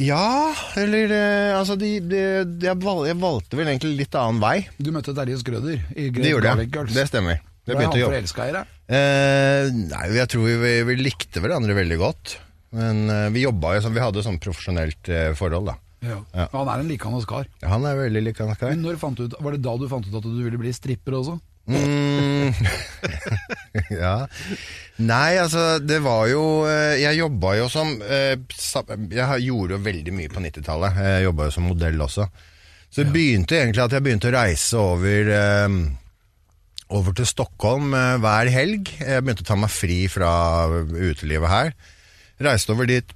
Ja, 0.00 0.54
eller 0.80 1.12
eh, 1.12 1.58
Altså, 1.58 1.74
de, 1.76 1.98
de, 2.00 2.20
de, 2.46 2.68
jeg, 2.70 2.78
val, 2.80 3.02
jeg 3.08 3.18
valgte 3.20 3.58
vel 3.58 3.68
egentlig 3.72 3.92
litt 3.98 4.16
annen 4.16 4.40
vei. 4.42 4.56
Du 4.80 4.90
møtte 4.94 5.14
Terje 5.16 5.38
Skrøder 5.42 5.76
i 5.92 6.08
Det 6.08 6.12
Great 6.16 6.30
gjorde 6.32 6.54
jeg. 6.54 6.70
Girls. 6.76 6.94
Det 6.96 7.06
stemmer. 7.10 7.42
Det 7.68 7.76
Ble 7.76 7.86
han 7.86 7.98
forelska 8.00 8.46
i 8.48 8.54
deg? 8.56 8.70
Eh, 8.90 9.66
nei, 9.92 10.06
jeg 10.16 10.30
tror 10.32 10.46
vi, 10.48 10.72
vi 10.88 10.96
likte 10.98 11.42
hverandre 11.44 11.76
veldig 11.76 11.98
godt. 12.00 12.38
Men 12.74 13.04
eh, 13.12 13.28
vi 13.34 13.44
jobba 13.44 13.76
jo 13.76 13.84
som 13.84 13.94
vi 13.94 14.02
hadde 14.02 14.24
sånn 14.24 14.40
profesjonelt 14.42 15.10
eh, 15.12 15.30
forhold, 15.38 15.70
da. 15.70 15.76
Ja. 16.00 16.18
Ja. 16.32 16.48
Han 16.54 16.68
er 16.72 16.82
en 16.82 16.88
likandes 16.88 17.26
kar. 17.28 17.48
Han 17.66 17.84
er 17.84 17.98
veldig 17.98 18.22
likandes 18.30 18.60
kar. 18.60 18.72
Men 18.72 18.84
når 18.86 19.00
fant 19.00 19.18
du 19.18 19.26
ut, 19.28 19.36
Var 19.36 19.56
det 19.56 19.62
da 19.66 19.76
du 19.76 19.86
fant 19.90 20.06
ut 20.06 20.16
at 20.16 20.26
du 20.26 20.40
ville 20.40 20.60
bli 20.60 20.72
stripper 20.72 21.18
også? 21.18 21.36
Mm. 21.70 22.54
ja. 24.02 24.14
Nei, 25.04 25.36
altså, 25.38 25.78
det 25.84 26.00
var 26.02 26.24
jo 26.26 26.64
eh, 26.66 26.96
Jeg 26.98 27.20
jobba 27.20 27.52
jo 27.60 27.68
som 27.70 27.92
eh, 28.02 28.32
Jeg 29.12 29.44
gjorde 29.44 29.76
jo 29.76 29.84
veldig 29.84 30.14
mye 30.16 30.32
på 30.32 30.42
90-tallet. 30.42 30.98
Jeg 31.04 31.28
jobba 31.28 31.48
jo 31.48 31.54
som 31.58 31.68
modell 31.68 32.06
også. 32.08 32.26
Så 32.90 33.04
det 33.04 33.12
begynte 33.14 33.60
egentlig 33.60 33.84
at 33.84 33.92
jeg 33.94 34.02
begynte 34.02 34.32
å 34.32 34.34
reise 34.34 34.80
over 34.82 35.32
eh, 35.36 35.78
Over 36.96 37.14
til 37.20 37.28
Stockholm 37.28 37.92
hver 37.92 38.50
helg. 38.50 38.90
Jeg 38.98 39.22
begynte 39.22 39.44
å 39.44 39.52
ta 39.52 39.60
meg 39.60 39.70
fri 39.70 40.02
fra 40.10 40.32
utelivet 40.80 41.52
her. 41.52 41.74
Reiste 42.40 42.72
over 42.72 42.88
dit 42.88 43.12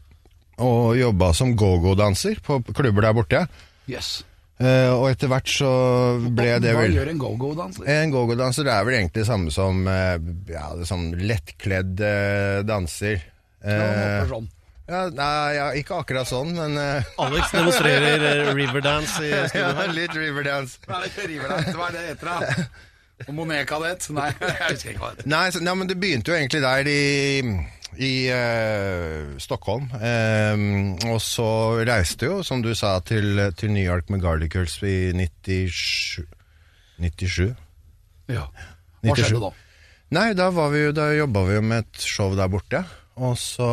og 0.62 0.94
jobba 0.98 1.32
som 1.34 1.56
go-go-danser 1.58 2.38
på 2.44 2.60
klubber 2.70 3.08
der 3.08 3.16
borte. 3.16 3.42
Yes. 3.90 4.22
Uh, 4.54 4.94
og 4.94 5.08
etter 5.10 5.26
hvert 5.26 5.50
så 5.50 5.68
ble 6.30 6.52
det 6.62 6.76
vel 6.76 6.92
Hva 6.92 6.98
gjør 7.00 7.08
en 7.10 7.18
go-go-danser? 7.18 7.88
en 7.90 8.12
go-go-danser 8.12 8.68
er 8.70 8.84
vel 8.86 8.98
egentlig 9.00 9.24
det 9.24 9.26
samme 9.26 9.50
som 9.50 9.80
uh, 9.90 10.14
ja, 10.46 10.68
det 10.78 10.86
sånn 10.86 11.08
lettkledd 11.18 11.98
uh, 11.98 12.60
danser. 12.62 13.24
Eh, 13.64 14.28
sånn. 14.30 14.46
ja, 14.86 15.00
nei, 15.10 15.34
ja, 15.56 15.66
ikke 15.80 15.98
akkurat 16.04 16.28
sånn, 16.28 16.52
men 16.54 16.78
Alex 17.24 17.50
demonstrerer 17.50 18.52
Riverdance 18.54 19.24
i 19.24 19.32
studio 19.50 19.70
ja, 19.72 19.86
litt 19.90 20.18
riverdance. 20.20 20.84
Hva 20.86 21.00
er 21.02 21.16
det? 21.16 21.74
Hva 21.74 21.88
er 21.88 21.96
det 21.96 22.08
heter 22.12 22.30
da? 22.30 22.66
Monet-kadett? 23.34 24.06
Nei, 24.14 24.30
jeg 24.38 24.68
husker 24.68 24.94
ikke 24.94 25.02
hva 25.02 25.10
det 25.14 25.24
heter. 25.24 25.32
Nei, 25.34 25.44
så, 25.50 25.64
nei, 25.66 25.74
men 25.80 25.90
det 25.90 25.98
begynte 25.98 26.30
jo 26.30 26.38
egentlig 26.38 26.62
der 26.62 26.92
i, 26.94 27.02
i 28.02 28.14
uh, 28.32 29.34
Stockholm. 29.42 29.90
Um, 29.94 30.94
og 31.12 31.20
så 31.22 31.48
reiste 31.86 32.30
jo, 32.30 32.40
som 32.46 32.62
du 32.64 32.72
sa, 32.78 32.96
til, 33.06 33.38
til 33.58 33.74
New 33.74 33.84
York 33.84 34.10
med 34.10 34.22
Garlicals 34.24 34.80
i 34.82 35.12
97 35.16 36.24
97. 36.98 37.54
Ja. 38.30 38.48
Hva 39.02 39.14
97. 39.14 39.24
skjedde 39.26 39.46
da? 39.48 39.52
Nei, 40.14 40.28
da, 40.38 40.50
var 40.54 40.70
vi 40.70 40.84
da 40.94 41.08
jobba 41.14 41.46
vi 41.48 41.56
jo 41.56 41.64
med 41.64 41.86
et 41.86 42.04
show 42.06 42.34
der 42.38 42.50
borte. 42.52 42.84
Og 43.14 43.34
så 43.38 43.70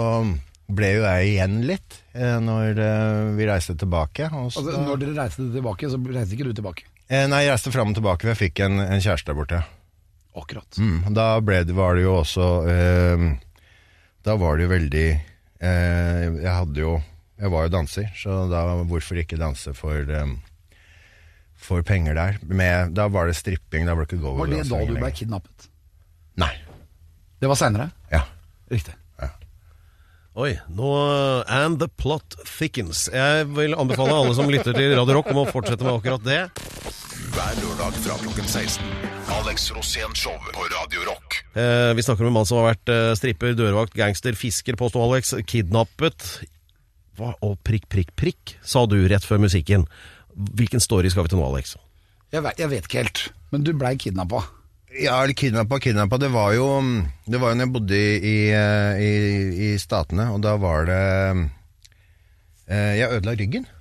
ble 0.71 0.93
jo 0.95 1.03
jeg 1.03 1.33
igjen 1.33 1.59
litt 1.67 1.97
eh, 2.15 2.37
når 2.41 2.79
eh, 2.79 3.33
vi 3.37 3.47
reiste 3.49 3.75
tilbake. 3.79 4.29
Altså, 4.29 4.63
når 4.63 5.01
dere 5.03 5.17
reiste 5.17 5.49
tilbake, 5.53 5.89
så 5.91 5.99
reiste 6.07 6.37
ikke 6.37 6.49
du 6.49 6.55
tilbake. 6.61 6.87
eh, 7.09 7.27
nei, 7.29 7.43
jeg 7.45 7.55
reiste 7.55 7.73
fram 7.73 7.91
og 7.91 7.99
tilbake, 7.99 8.25
for 8.25 8.33
jeg 8.33 8.41
fikk 8.45 8.63
en, 8.67 8.79
en 8.85 9.03
kjæreste 9.03 9.31
der 9.31 9.37
borte. 9.37 9.61
Akkurat. 10.37 10.79
Mm, 10.79 11.11
da 11.17 11.25
det, 11.43 11.75
var 11.75 11.97
det 11.97 12.05
jo 12.05 12.15
også 12.21 12.47
eh, 12.71 13.25
Da 14.25 14.37
var 14.37 14.57
det 14.57 14.67
jo 14.67 14.71
veldig 14.75 15.07
eh, 15.09 16.25
Jeg 16.41 16.51
hadde 16.51 16.83
jo 16.83 16.93
Jeg 17.41 17.51
var 17.53 17.65
jo 17.65 17.73
danser, 17.73 18.09
så 18.17 18.43
da 18.51 18.63
hvorfor 18.85 19.17
ikke 19.21 19.39
danse 19.41 19.73
for 19.77 19.97
eh, 20.05 20.33
For 21.57 21.85
penger 21.85 22.17
der? 22.17 22.39
Med, 22.45 22.95
da 22.97 23.07
var 23.09 23.29
det 23.29 23.37
stripping. 23.37 23.85
Da 23.89 23.93
var 23.97 24.05
det 24.05 24.11
ikke 24.13 24.23
go 24.23 24.35
Var 24.39 24.49
det 24.53 24.63
da 24.69 24.81
du 24.85 24.95
ble 24.97 25.13
kidnappet? 25.13 25.69
Nei. 26.41 26.53
Det 27.41 27.49
var 27.49 27.57
seinere? 27.59 27.91
Ja. 28.13 28.23
Riktig. 28.71 28.95
Oi, 30.31 30.53
nå 30.71 30.89
And 31.51 31.75
the 31.81 31.89
plot 31.99 32.37
thickens. 32.47 33.09
Jeg 33.11 33.49
vil 33.51 33.75
anbefale 33.75 34.15
alle 34.15 34.31
som 34.37 34.47
lytter 34.47 34.71
til 34.71 34.93
Radio 34.95 35.17
Rock 35.17 35.27
om 35.33 35.41
å 35.41 35.49
fortsette 35.49 35.83
med 35.83 35.97
akkurat 35.97 36.23
det. 36.23 36.37
Hver 37.31 37.59
lørdag 37.61 37.95
fra 38.03 38.15
klokken 38.19 38.47
16. 38.47 38.87
Alex 39.31 39.69
Rosén 39.71 40.11
Show 40.19 40.35
på 40.51 40.65
Radio 40.73 41.03
Rock. 41.07 41.37
Eh, 41.55 41.91
vi 41.95 42.03
snakker 42.03 42.25
om 42.25 42.31
en 42.31 42.35
mann 42.35 42.47
som 42.49 42.59
har 42.59 42.73
vært 42.73 42.91
eh, 42.91 43.11
stripper, 43.15 43.53
dørvakt, 43.55 43.95
gangster, 43.95 44.35
fisker, 44.35 44.75
påsto 44.79 44.99
Alex, 44.99 45.31
kidnappet. 45.47 46.25
Hva, 47.15 47.31
og 47.45 47.55
prikk, 47.63 47.87
prikk, 47.91 48.11
prikk, 48.19 48.55
sa 48.67 48.83
du 48.89 48.97
rett 49.07 49.23
før 49.27 49.39
musikken. 49.45 49.85
Hvilken 50.59 50.83
story 50.83 51.11
skal 51.13 51.23
vi 51.27 51.31
til 51.31 51.39
nå, 51.39 51.45
Alex? 51.53 51.77
Jeg 52.35 52.43
vet, 52.43 52.59
jeg 52.59 52.73
vet 52.73 52.89
ikke 52.89 53.05
helt, 53.05 53.23
men 53.55 53.63
du 53.63 53.71
blei 53.79 53.93
kidnappa. 53.99 54.43
Ja, 54.91 55.21
eller 55.21 55.35
kidnappa, 55.37 55.79
kidnappa. 55.79 56.19
Det 56.19 56.33
var 56.35 56.51
jo 56.57 56.67
Det 57.23 57.39
var 57.39 57.53
jo 57.53 57.61
når 57.61 57.63
jeg 57.63 57.73
bodde 57.77 57.95
i, 57.95 58.11
i, 58.19 58.37
eh, 58.51 58.99
i, 58.99 59.71
i 59.71 59.71
Statene, 59.79 60.27
og 60.35 60.43
da 60.43 60.57
var 60.59 60.83
det 60.91 61.01
eh, 62.67 62.93
Jeg 62.99 63.21
ødela 63.21 63.39
ryggen. 63.39 63.71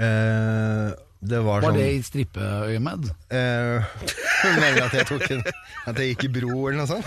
Eh, 0.00 0.96
det 1.20 1.36
var, 1.44 1.60
Var 1.60 1.68
sånn 1.68 1.76
det 1.76 1.88
i 1.92 2.02
strippeøyemed? 2.06 3.08
eh, 3.36 3.88
Mener 4.60 4.86
at 4.86 4.94
jeg 4.96 5.04
tok 5.10 5.24
en 5.34 5.42
At 5.90 5.98
jeg 6.00 6.14
gikk 6.14 6.24
i 6.24 6.30
bro 6.38 6.54
eller 6.70 6.78
noe 6.80 6.88
sånt? 6.88 7.04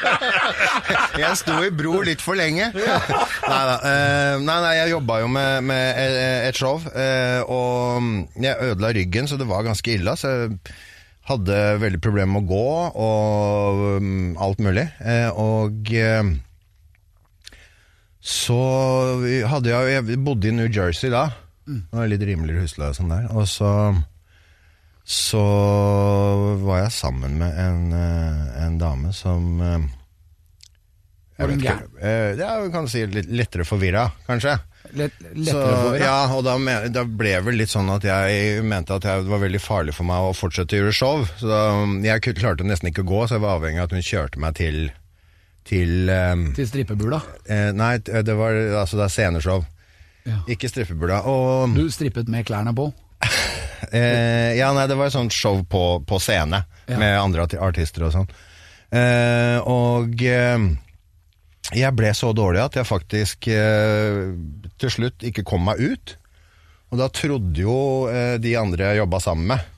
jeg 1.20 1.32
sto 1.40 1.58
i 1.66 1.70
bro 1.74 1.98
litt 2.06 2.22
for 2.24 2.38
lenge. 2.38 2.70
Nei 2.72 3.60
da. 3.68 3.74
Eh, 3.90 4.36
nei, 4.44 4.56
nei, 4.64 4.72
jeg 4.78 4.92
jobba 4.94 5.18
jo 5.24 5.28
med, 5.32 5.66
med 5.68 6.00
et- 6.48 6.56
show, 6.60 6.80
eh, 6.92 7.40
og 7.44 8.40
jeg 8.40 8.56
ødela 8.70 8.90
ryggen, 8.96 9.28
så 9.30 9.36
det 9.40 9.46
var 9.48 9.64
ganske 9.68 9.94
ille. 9.94 10.12
Så 10.18 10.32
jeg 10.32 10.58
hadde 11.30 11.58
veldig 11.80 12.00
problemer 12.04 12.34
med 12.40 12.42
å 12.44 12.50
gå 12.50 12.66
og 13.04 13.84
um, 14.00 14.32
alt 14.40 14.60
mulig. 14.64 14.86
Eh, 15.00 15.28
og 15.30 15.92
så 18.20 18.56
hadde 19.48 19.70
jeg 19.72 19.94
Jeg 20.10 20.18
bodde 20.24 20.50
i 20.50 20.56
New 20.56 20.68
Jersey 20.68 21.08
da. 21.12 21.28
Det 21.70 21.98
var 22.00 22.10
litt 22.10 22.24
rimeligere 22.26 22.64
husleie 22.66 22.90
og 22.92 22.98
sånn 22.98 23.12
der. 23.14 23.28
Og 23.34 23.46
så 23.50 23.70
så 25.10 25.40
var 26.62 26.84
jeg 26.84 26.92
sammen 26.94 27.38
med 27.40 27.56
en, 27.58 27.80
eh, 27.96 28.64
en 28.66 28.76
dame 28.78 29.10
som 29.16 29.56
jeg 31.40 31.48
vet 31.48 31.62
ikke, 31.62 31.76
eh, 32.04 32.34
Ja, 32.38 32.60
vi 32.60 32.70
kan 32.72 32.88
si 32.90 33.06
litt 33.08 33.30
lettere 33.32 33.64
forvirra, 33.64 34.10
kanskje. 34.26 34.58
Lett, 34.92 35.14
lettere 35.22 35.46
så, 35.46 35.94
ja, 36.00 36.16
og 36.34 36.44
da, 36.44 36.56
da 36.92 37.04
ble 37.08 37.32
det 37.36 37.44
vel 37.46 37.58
litt 37.62 37.72
sånn 37.72 37.88
at 37.94 38.04
jeg 38.04 38.62
mente 38.66 38.96
at 38.96 39.06
jeg, 39.08 39.24
det 39.24 39.32
var 39.32 39.42
veldig 39.44 39.60
farlig 39.62 39.94
for 39.96 40.08
meg 40.08 40.26
å 40.28 40.34
fortsette 40.36 40.76
å 40.76 40.82
gjøre 40.82 40.96
show. 40.96 41.24
Så 41.40 41.48
da, 41.48 41.60
jeg 42.04 42.36
klarte 42.36 42.66
nesten 42.66 42.90
ikke 42.90 43.04
å 43.06 43.08
gå, 43.08 43.22
så 43.28 43.38
jeg 43.38 43.44
var 43.46 43.56
avhengig 43.60 43.80
av 43.80 43.88
at 43.88 43.96
hun 43.96 44.04
kjørte 44.04 44.42
meg 44.42 44.58
til 44.60 44.90
til 45.70 46.08
um, 46.08 46.46
Til 46.56 46.66
strippebula? 46.66 47.20
eh, 47.46 47.68
Nei, 47.76 47.92
det 48.00 48.34
var 48.34 48.56
altså 48.80 48.96
det 48.98 49.04
er 49.06 49.12
sceneshow. 49.14 49.64
Ja. 50.28 50.42
Ikke 50.52 50.68
strippebula. 50.68 51.22
Og 51.30 51.74
Du 51.76 51.86
strippet 51.92 52.28
med 52.28 52.44
klærne 52.48 52.74
på? 52.76 52.90
eh, 53.92 54.56
Ja, 54.58 54.72
nei, 54.76 54.86
det 54.90 54.98
var 54.98 55.08
et 55.08 55.16
sånt 55.16 55.34
show 55.34 55.62
på, 55.64 56.02
på 56.06 56.20
scene 56.22 56.64
Ja. 56.90 56.98
med 56.98 57.16
andre 57.20 57.46
artister 57.62 58.06
og 58.08 58.14
sånn. 58.14 58.30
Eh, 58.90 59.58
og 59.70 60.22
eh, 60.26 60.64
jeg 61.78 61.94
ble 61.94 62.10
så 62.18 62.32
dårlig 62.34 62.64
at 62.64 62.80
jeg 62.80 62.88
faktisk 62.88 63.46
eh, 63.54 64.32
til 64.80 64.90
slutt 64.90 65.22
ikke 65.26 65.44
kom 65.46 65.68
meg 65.68 65.78
ut. 65.78 66.16
Og 66.90 66.98
da 66.98 67.06
trodde 67.14 67.62
jo 67.62 67.76
eh, 68.10 68.34
de 68.42 68.56
andre 68.58 68.90
jeg 68.90 69.04
jobba 69.04 69.20
sammen 69.22 69.52
med, 69.52 69.68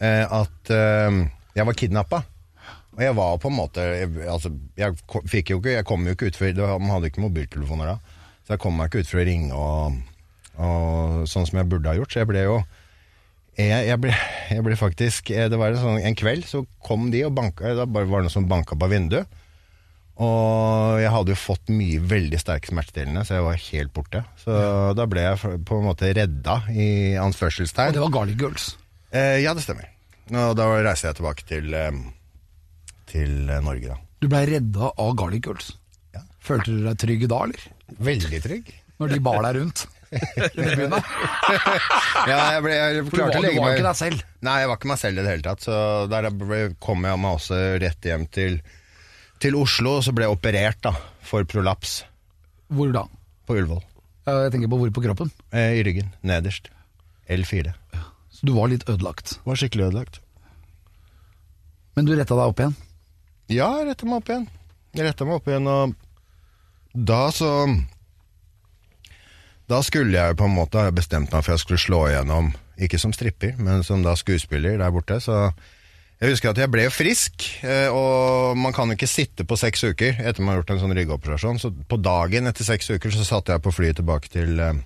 eh, 0.00 0.24
at 0.24 0.72
jeg 1.52 1.68
var 1.68 1.76
kidnappa. 1.76 2.22
Og 2.92 3.00
jeg 3.00 3.14
var 3.16 3.36
på 3.40 3.48
en 3.48 3.56
måte 3.56 3.84
jeg, 3.84 4.08
altså, 4.28 4.50
jeg, 4.76 4.96
fikk 5.28 5.52
jo 5.52 5.60
ikke, 5.60 5.76
jeg 5.78 5.86
kom 5.88 6.04
jo 6.04 6.12
ikke 6.12 6.28
ut 6.28 6.36
for 6.36 6.58
Man 6.80 6.90
hadde 6.92 7.08
ikke 7.08 7.22
mobiltelefoner 7.24 7.94
da. 7.94 8.11
Så 8.52 8.58
jeg 8.58 8.64
kom 8.66 8.74
meg 8.76 8.90
ikke 8.90 9.00
ut 9.00 9.08
for 9.08 9.22
å 9.22 9.24
ringe 9.24 9.56
og, 9.56 9.94
og 10.60 11.22
sånn 11.30 11.46
som 11.48 11.56
jeg 11.56 11.68
burde 11.72 11.88
ha 11.88 11.96
gjort. 11.96 12.12
Så 12.12 12.20
jeg 12.20 12.28
ble 12.28 12.42
jo 12.44 12.58
jeg, 13.56 13.86
jeg, 13.88 13.96
ble, 14.00 14.12
jeg 14.52 14.64
ble 14.64 14.76
faktisk 14.80 15.30
eh, 15.32 15.46
Det 15.52 15.58
var 15.60 15.74
en, 15.74 15.80
sånn, 15.80 15.98
en 16.08 16.16
kveld 16.16 16.44
så 16.48 16.62
kom 16.84 17.10
de 17.12 17.20
og 17.26 17.34
banka 17.36 17.74
Da 17.76 17.84
var 17.84 18.04
det 18.08 18.12
noen 18.12 18.32
som 18.32 18.46
banka 18.48 18.76
på 18.76 18.88
vinduet. 18.92 19.40
Og 20.20 21.00
jeg 21.00 21.12
hadde 21.12 21.32
jo 21.32 21.40
fått 21.40 21.72
mye 21.72 22.00
veldig 22.04 22.38
sterke 22.40 22.68
smertestillende, 22.68 23.24
så 23.24 23.38
jeg 23.38 23.46
var 23.46 23.62
helt 23.64 23.92
borte. 23.96 24.20
Så 24.42 24.56
da 24.94 25.06
ble 25.08 25.24
jeg 25.24 25.60
på 25.66 25.78
en 25.80 25.86
måte 25.88 26.12
redda, 26.12 26.58
i 26.68 27.16
Og 27.16 27.32
det 27.96 28.02
var 28.04 28.12
Garlic 28.12 28.36
Girls. 28.44 28.66
Eh, 29.08 29.40
ja, 29.40 29.56
det 29.56 29.64
stemmer. 29.64 29.88
Og 30.28 30.52
da 30.60 30.68
reiser 30.84 31.08
jeg 31.08 31.18
tilbake 31.18 31.48
til, 31.48 31.72
eh, 31.74 32.02
til 33.08 33.32
Norge, 33.64 33.96
da. 33.96 33.98
Du 34.20 34.28
blei 34.30 34.44
redda 34.52 34.92
av 35.00 35.16
Garlic 35.18 35.48
Girls. 35.48 35.72
Ja. 36.14 36.22
Følte 36.44 36.76
du 36.76 36.84
deg 36.84 37.00
trygg 37.02 37.26
da, 37.32 37.40
eller? 37.48 37.66
Veldig 37.98 38.40
trygg. 38.44 38.70
Når 39.02 39.12
de 39.14 39.18
bar 39.24 39.42
deg 39.48 39.58
rundt? 39.60 39.86
Ja, 42.22 42.36
jeg, 42.52 42.60
ble, 42.62 42.72
jeg 42.76 43.04
For 43.08 43.16
du 43.16 43.22
var, 43.22 43.32
du 43.32 43.38
var 43.40 43.54
meg 43.64 43.78
ikke 43.78 43.86
deg 43.86 43.96
selv. 43.98 44.22
Nei, 44.44 44.56
jeg 44.62 44.68
var 44.70 44.78
ikke 44.78 44.90
meg 44.90 45.00
selv 45.00 45.18
i 45.18 45.22
det 45.24 45.30
hele 45.32 45.46
tatt. 45.46 45.64
Så 45.64 45.76
der 46.12 46.28
kom 46.84 47.06
jeg 47.08 47.20
meg 47.22 47.38
også 47.38 47.58
rett 47.82 48.08
hjem 48.08 48.26
til, 48.32 48.58
til 49.42 49.56
Oslo, 49.58 49.96
og 49.98 50.04
så 50.06 50.12
ble 50.14 50.28
jeg 50.28 50.36
operert 50.36 50.82
da, 50.84 50.92
for 51.26 51.48
prolaps 51.48 52.02
Hvor 52.72 52.92
da? 52.94 53.06
på 53.48 53.56
Ullevål. 53.58 53.80
Jeg 54.28 54.52
tenker 54.54 54.70
på 54.70 54.78
hvor 54.78 54.92
på 54.94 55.02
kroppen. 55.02 55.32
Eh, 55.50 55.80
I 55.80 55.82
ryggen, 55.88 56.12
nederst. 56.22 56.68
L4. 57.32 57.72
Så 58.30 58.46
du 58.46 58.52
var 58.54 58.70
litt 58.70 58.84
ødelagt. 58.86 59.38
Var 59.48 59.58
skikkelig 59.58 59.88
ødelagt. 59.88 60.20
Men 61.96 62.06
du 62.06 62.14
retta 62.14 62.36
deg 62.38 62.52
opp 62.52 62.60
igjen. 62.62 62.76
Ja, 63.52 63.66
jeg 63.80 63.90
retta 63.90 64.06
meg 64.08 64.20
opp 64.22 64.30
igjen. 64.30 64.46
Jeg 64.94 65.08
retta 65.08 65.26
meg 65.26 65.40
opp 65.40 65.50
igjen, 65.50 65.66
og 65.72 65.96
da 66.92 67.30
så 67.32 67.50
Da 69.70 69.78
skulle 69.80 70.12
jeg 70.12 70.36
på 70.36 70.44
en 70.44 70.56
måte 70.56 70.82
ha 70.82 70.90
bestemt 70.92 71.32
meg 71.32 71.44
for 71.44 71.52
at 71.52 71.56
jeg 71.56 71.62
skulle 71.62 71.80
slå 71.80 72.00
igjennom, 72.10 72.50
ikke 72.76 72.98
som 73.00 73.14
stripper, 73.14 73.54
men 73.56 73.84
som 73.86 74.02
da 74.04 74.12
skuespiller 74.18 74.76
der 74.76 74.92
borte. 74.92 75.16
Så 75.22 75.52
jeg 76.22 76.34
husker 76.34 76.52
at 76.52 76.60
jeg 76.60 76.70
ble 76.70 76.84
frisk, 76.92 77.46
eh, 77.66 77.88
og 77.88 78.58
man 78.58 78.74
kan 78.76 78.90
jo 78.90 78.98
ikke 78.98 79.08
sitte 79.08 79.46
på 79.48 79.56
seks 79.56 79.86
uker 79.88 80.20
etter 80.20 80.44
man 80.44 80.52
har 80.52 80.60
gjort 80.60 80.74
en 80.74 80.82
sånn 80.82 80.94
ryggoperasjon. 80.98 81.62
Så 81.62 81.72
på 81.72 81.98
dagen 81.98 82.50
etter 82.50 82.68
seks 82.68 82.92
uker 82.92 83.14
så 83.14 83.24
satt 83.26 83.48
jeg 83.50 83.64
på 83.64 83.72
flyet 83.72 83.98
tilbake 84.02 84.30
til, 84.34 84.60
eh, 84.60 84.82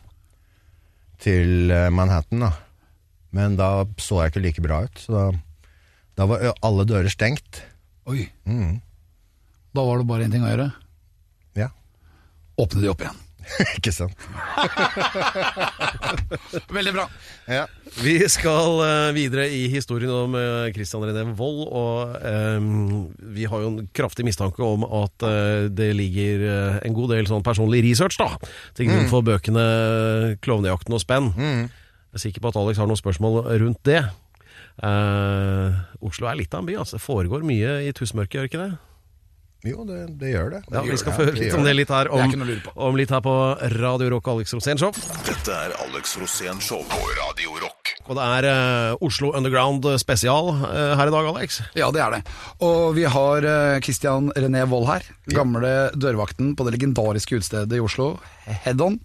til 1.21 1.75
eh, 1.75 1.91
Manhattan, 1.91 2.47
da. 2.47 2.53
Men 3.37 3.59
da 3.59 3.71
så 4.01 4.23
jeg 4.23 4.33
ikke 4.33 4.45
like 4.47 4.65
bra 4.65 4.85
ut, 4.87 5.03
så 5.03 5.13
da, 5.17 5.27
da 6.17 6.31
var 6.31 6.47
alle 6.65 6.87
dører 6.89 7.13
stengt. 7.13 7.65
Oi. 8.09 8.29
Mm. 8.47 8.79
Da 9.77 9.85
var 9.85 10.01
det 10.01 10.09
bare 10.09 10.29
én 10.29 10.33
ting 10.33 10.47
å 10.47 10.53
gjøre. 10.55 10.71
Åpne 12.57 12.83
de 12.83 12.93
opp 12.93 13.05
igjen. 13.05 13.23
ikke 13.79 13.93
sant? 13.95 14.27
Veldig 16.77 16.93
bra. 16.97 17.07
Ja. 17.51 17.65
Vi 18.03 18.17
skal 18.31 18.81
uh, 18.81 19.15
videre 19.17 19.47
i 19.53 19.67
historien 19.73 20.11
om 20.13 20.35
uh, 20.37 20.67
Christian 20.75 21.05
René 21.07 21.25
Wold, 21.39 21.63
og 21.71 22.17
um, 22.59 23.07
vi 23.37 23.47
har 23.49 23.63
jo 23.63 23.73
en 23.73 23.89
kraftig 23.97 24.27
mistanke 24.27 24.63
om 24.67 24.85
at 24.85 25.27
uh, 25.27 25.67
det 25.71 25.93
ligger 25.99 26.47
en 26.83 26.97
god 26.97 27.15
del 27.15 27.31
sånn 27.31 27.45
personlig 27.47 27.85
research 27.87 28.19
da, 28.21 28.33
til 28.77 28.91
grunn 28.91 29.11
for 29.13 29.27
bøkene 29.27 29.67
'Klovnejakten' 30.43 30.97
og 30.97 31.03
'Spenn'. 31.03 31.33
Jeg 31.37 32.21
er 32.21 32.25
sikker 32.29 32.43
på 32.43 32.53
at 32.53 32.59
Alex 32.61 32.81
har 32.81 32.89
noen 32.89 32.99
spørsmål 32.99 33.43
rundt 33.61 33.83
det. 33.85 34.01
Oslo 36.01 36.29
er 36.29 36.39
litt 36.39 36.55
av 36.55 36.63
en 36.63 36.69
by, 36.69 36.79
altså. 36.81 36.97
Det 36.97 37.05
foregår 37.05 37.45
mye 37.45 37.81
i 37.85 37.93
tussmørket, 37.97 38.39
gjør 38.39 38.49
ikke 38.49 38.63
det? 38.63 38.71
Jo, 39.67 39.85
det, 39.89 40.01
det 40.21 40.35
gjør 40.35 40.51
det. 40.57 40.63
Ja, 40.73 40.85
Vi 40.87 40.99
skal 41.01 41.17
få 41.17 41.27
høre 41.29 41.37
litt 41.39 41.51
gjør 41.51 41.59
om 41.59 41.65
det 41.67 41.77
litt 41.77 41.93
her 41.93 42.07
er 42.07 42.13
om, 42.15 42.37
om 42.89 42.99
litt 42.99 43.11
her 43.15 43.25
på 43.25 43.35
Radio 43.79 44.13
Rock 44.17 44.31
og 44.31 44.39
Alex 44.41 44.55
Rosén 44.57 44.81
Show. 44.81 44.95
Dette 45.27 45.59
er 45.67 45.77
Alex 45.87 46.17
Rosén 46.21 46.63
Show 46.63 46.85
på 46.91 47.03
Radio 47.21 47.59
Rock. 47.65 47.76
Og 48.07 48.19
det 48.19 48.25
er 48.25 48.49
uh, 48.95 49.07
Oslo 49.07 49.33
Underground 49.37 49.87
spesial 50.03 50.53
uh, 50.55 50.95
her 50.99 51.11
i 51.11 51.15
dag, 51.15 51.31
Alex. 51.33 51.61
Ja, 51.79 51.91
det 51.95 52.03
er 52.03 52.17
det. 52.17 52.23
Og 52.65 52.97
vi 52.97 53.07
har 53.11 53.47
uh, 53.47 53.77
Christian 53.85 54.31
René 54.37 54.65
Wold 54.71 54.89
her. 54.91 55.07
Gamle 55.35 55.75
dørvakten 55.95 56.55
på 56.57 56.67
det 56.67 56.77
legendariske 56.77 57.41
utestedet 57.41 57.77
i 57.77 57.83
Oslo, 57.83 58.15
Head 58.47 58.81
On. 58.81 58.99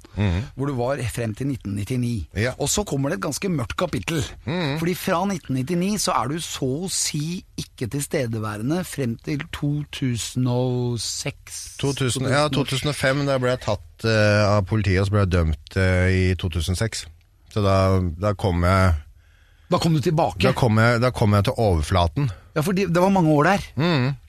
Hvor 0.53 0.69
du 0.69 0.75
var 0.77 1.01
frem 1.09 1.33
til 1.37 1.49
1999. 1.55 2.27
Ja. 2.37 2.53
Og 2.61 2.69
så 2.69 2.83
kommer 2.85 3.09
det 3.09 3.17
et 3.17 3.25
ganske 3.25 3.49
mørkt 3.49 3.73
kapittel. 3.79 4.21
Fordi 4.45 4.93
fra 4.97 5.23
1999 5.25 6.05
så 6.05 6.13
er 6.19 6.29
du 6.29 6.37
så 6.45 6.69
å 6.85 6.91
si 6.93 7.41
ikke 7.61 7.87
tilstedeværende 7.91 8.83
frem 8.87 9.15
til 9.25 9.41
2006. 9.53 11.77
2000, 11.81 12.27
ja, 12.29 12.47
2005 12.53 13.25
da 13.27 13.37
ble 13.41 13.49
jeg 13.55 13.63
tatt 13.65 14.05
eh, 14.07 14.43
av 14.45 14.61
politiet, 14.69 15.01
og 15.01 15.07
så 15.07 15.11
ble 15.15 15.23
jeg 15.25 15.33
dømt 15.35 15.69
eh, 15.79 16.07
i 16.11 16.23
2006. 16.41 17.05
Så 17.51 17.61
da, 17.65 17.77
da, 18.21 18.33
kom 18.39 18.63
jeg, 18.63 18.93
Da 19.71 19.77
kom 19.79 19.93
du 19.93 20.01
tilbake. 20.03 20.39
da, 20.43 20.53
kom 20.55 20.77
jeg, 20.79 21.01
da 21.03 21.11
kom 21.11 21.33
jeg 21.35 21.43
til 21.49 21.53
overflaten. 21.59 22.29
Ja, 22.55 22.61
for 22.63 22.73
det 22.75 22.89
var 22.95 23.09
mange 23.11 23.31
år 23.31 23.43
der. 23.53 23.65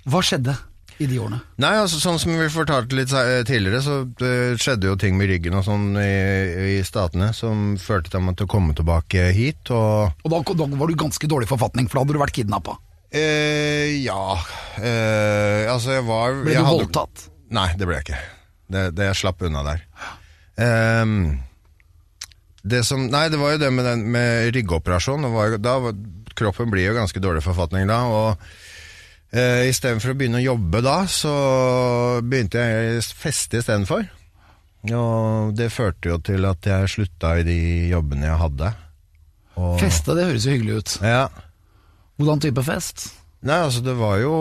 Hva 0.07 0.21
skjedde 0.23 0.57
i 1.03 1.07
de 1.11 1.17
årene? 1.19 1.41
Nei, 1.59 1.71
altså 1.81 1.99
sånn 1.99 2.19
som 2.23 2.31
vi 2.37 2.47
fortalte 2.53 2.95
litt 2.95 3.11
eh, 3.17 3.41
tidligere, 3.49 3.81
så 3.83 3.95
det 4.21 4.59
skjedde 4.63 4.87
jo 4.91 4.97
ting 5.01 5.17
med 5.19 5.31
ryggen 5.33 5.57
og 5.59 5.65
sånn 5.67 5.97
i, 5.99 6.77
i 6.77 6.83
statene 6.87 7.33
som 7.35 7.73
førte 7.81 8.21
meg 8.23 8.37
til 8.39 8.47
å 8.47 8.53
komme 8.53 8.75
tilbake 8.79 9.25
hit, 9.35 9.71
og 9.75 10.13
Og 10.23 10.31
da, 10.31 10.43
da 10.63 10.69
var 10.79 10.87
du 10.93 10.95
ganske 11.01 11.27
dårlig 11.31 11.49
forfatning, 11.51 11.89
for 11.89 11.99
da 11.99 12.05
hadde 12.05 12.15
du 12.19 12.23
vært 12.23 12.37
kidnappa. 12.39 12.77
eh, 13.11 13.99
Ja 14.05 14.37
eh, 14.79 15.67
Altså, 15.73 15.97
jeg 15.99 16.05
var 16.07 16.37
Ble 16.43 16.53
jeg 16.55 16.61
du 16.63 16.67
hadde- 16.71 16.85
voldtatt? 16.87 17.27
Nei, 17.51 17.69
det 17.77 17.87
ble 17.89 17.99
jeg 17.99 18.07
ikke. 18.07 18.21
Det, 18.73 18.85
det 18.97 19.09
jeg 19.11 19.19
slapp 19.25 19.43
unna 19.49 19.63
der. 19.67 19.83
Ehm, 20.63 21.41
det 22.63 22.85
som, 22.87 23.09
nei, 23.11 23.27
det 23.33 23.41
var 23.41 23.57
jo 23.57 23.63
det 23.63 23.71
med, 23.75 23.87
den, 23.87 24.05
med 24.15 24.53
ryggoperasjon. 24.55 25.27
Var, 25.35 25.57
da, 25.59 25.77
kroppen 26.39 26.71
blir 26.71 26.91
jo 26.91 26.99
ganske 26.99 27.23
dårlig 27.23 27.43
forfatning 27.45 27.89
da. 27.91 28.03
og 28.07 28.45
eh, 29.35 29.69
Istedenfor 29.71 30.15
å 30.15 30.19
begynne 30.19 30.43
å 30.43 30.47
jobbe 30.47 30.83
da, 30.85 30.99
så 31.11 31.33
begynte 32.23 32.63
jeg 32.63 33.01
å 33.01 33.07
feste 33.19 33.63
istedenfor. 33.63 34.07
Og 34.91 35.55
det 35.59 35.71
førte 35.71 36.11
jo 36.11 36.19
til 36.23 36.47
at 36.49 36.67
jeg 36.67 36.91
slutta 36.91 37.37
i 37.39 37.47
de 37.47 37.59
jobbene 37.93 38.27
jeg 38.31 38.41
hadde. 38.41 38.71
Og, 39.59 39.75
Feste, 39.83 40.15
det 40.17 40.29
høres 40.31 40.47
jo 40.47 40.55
hyggelig 40.55 40.79
ut. 40.81 40.95
Ja. 41.05 41.27
Hvordan 42.19 42.43
type 42.43 42.65
fest? 42.67 43.11
Nei, 43.43 43.59
altså 43.59 43.83
det 43.83 43.97
var 43.99 44.21
jo 44.23 44.33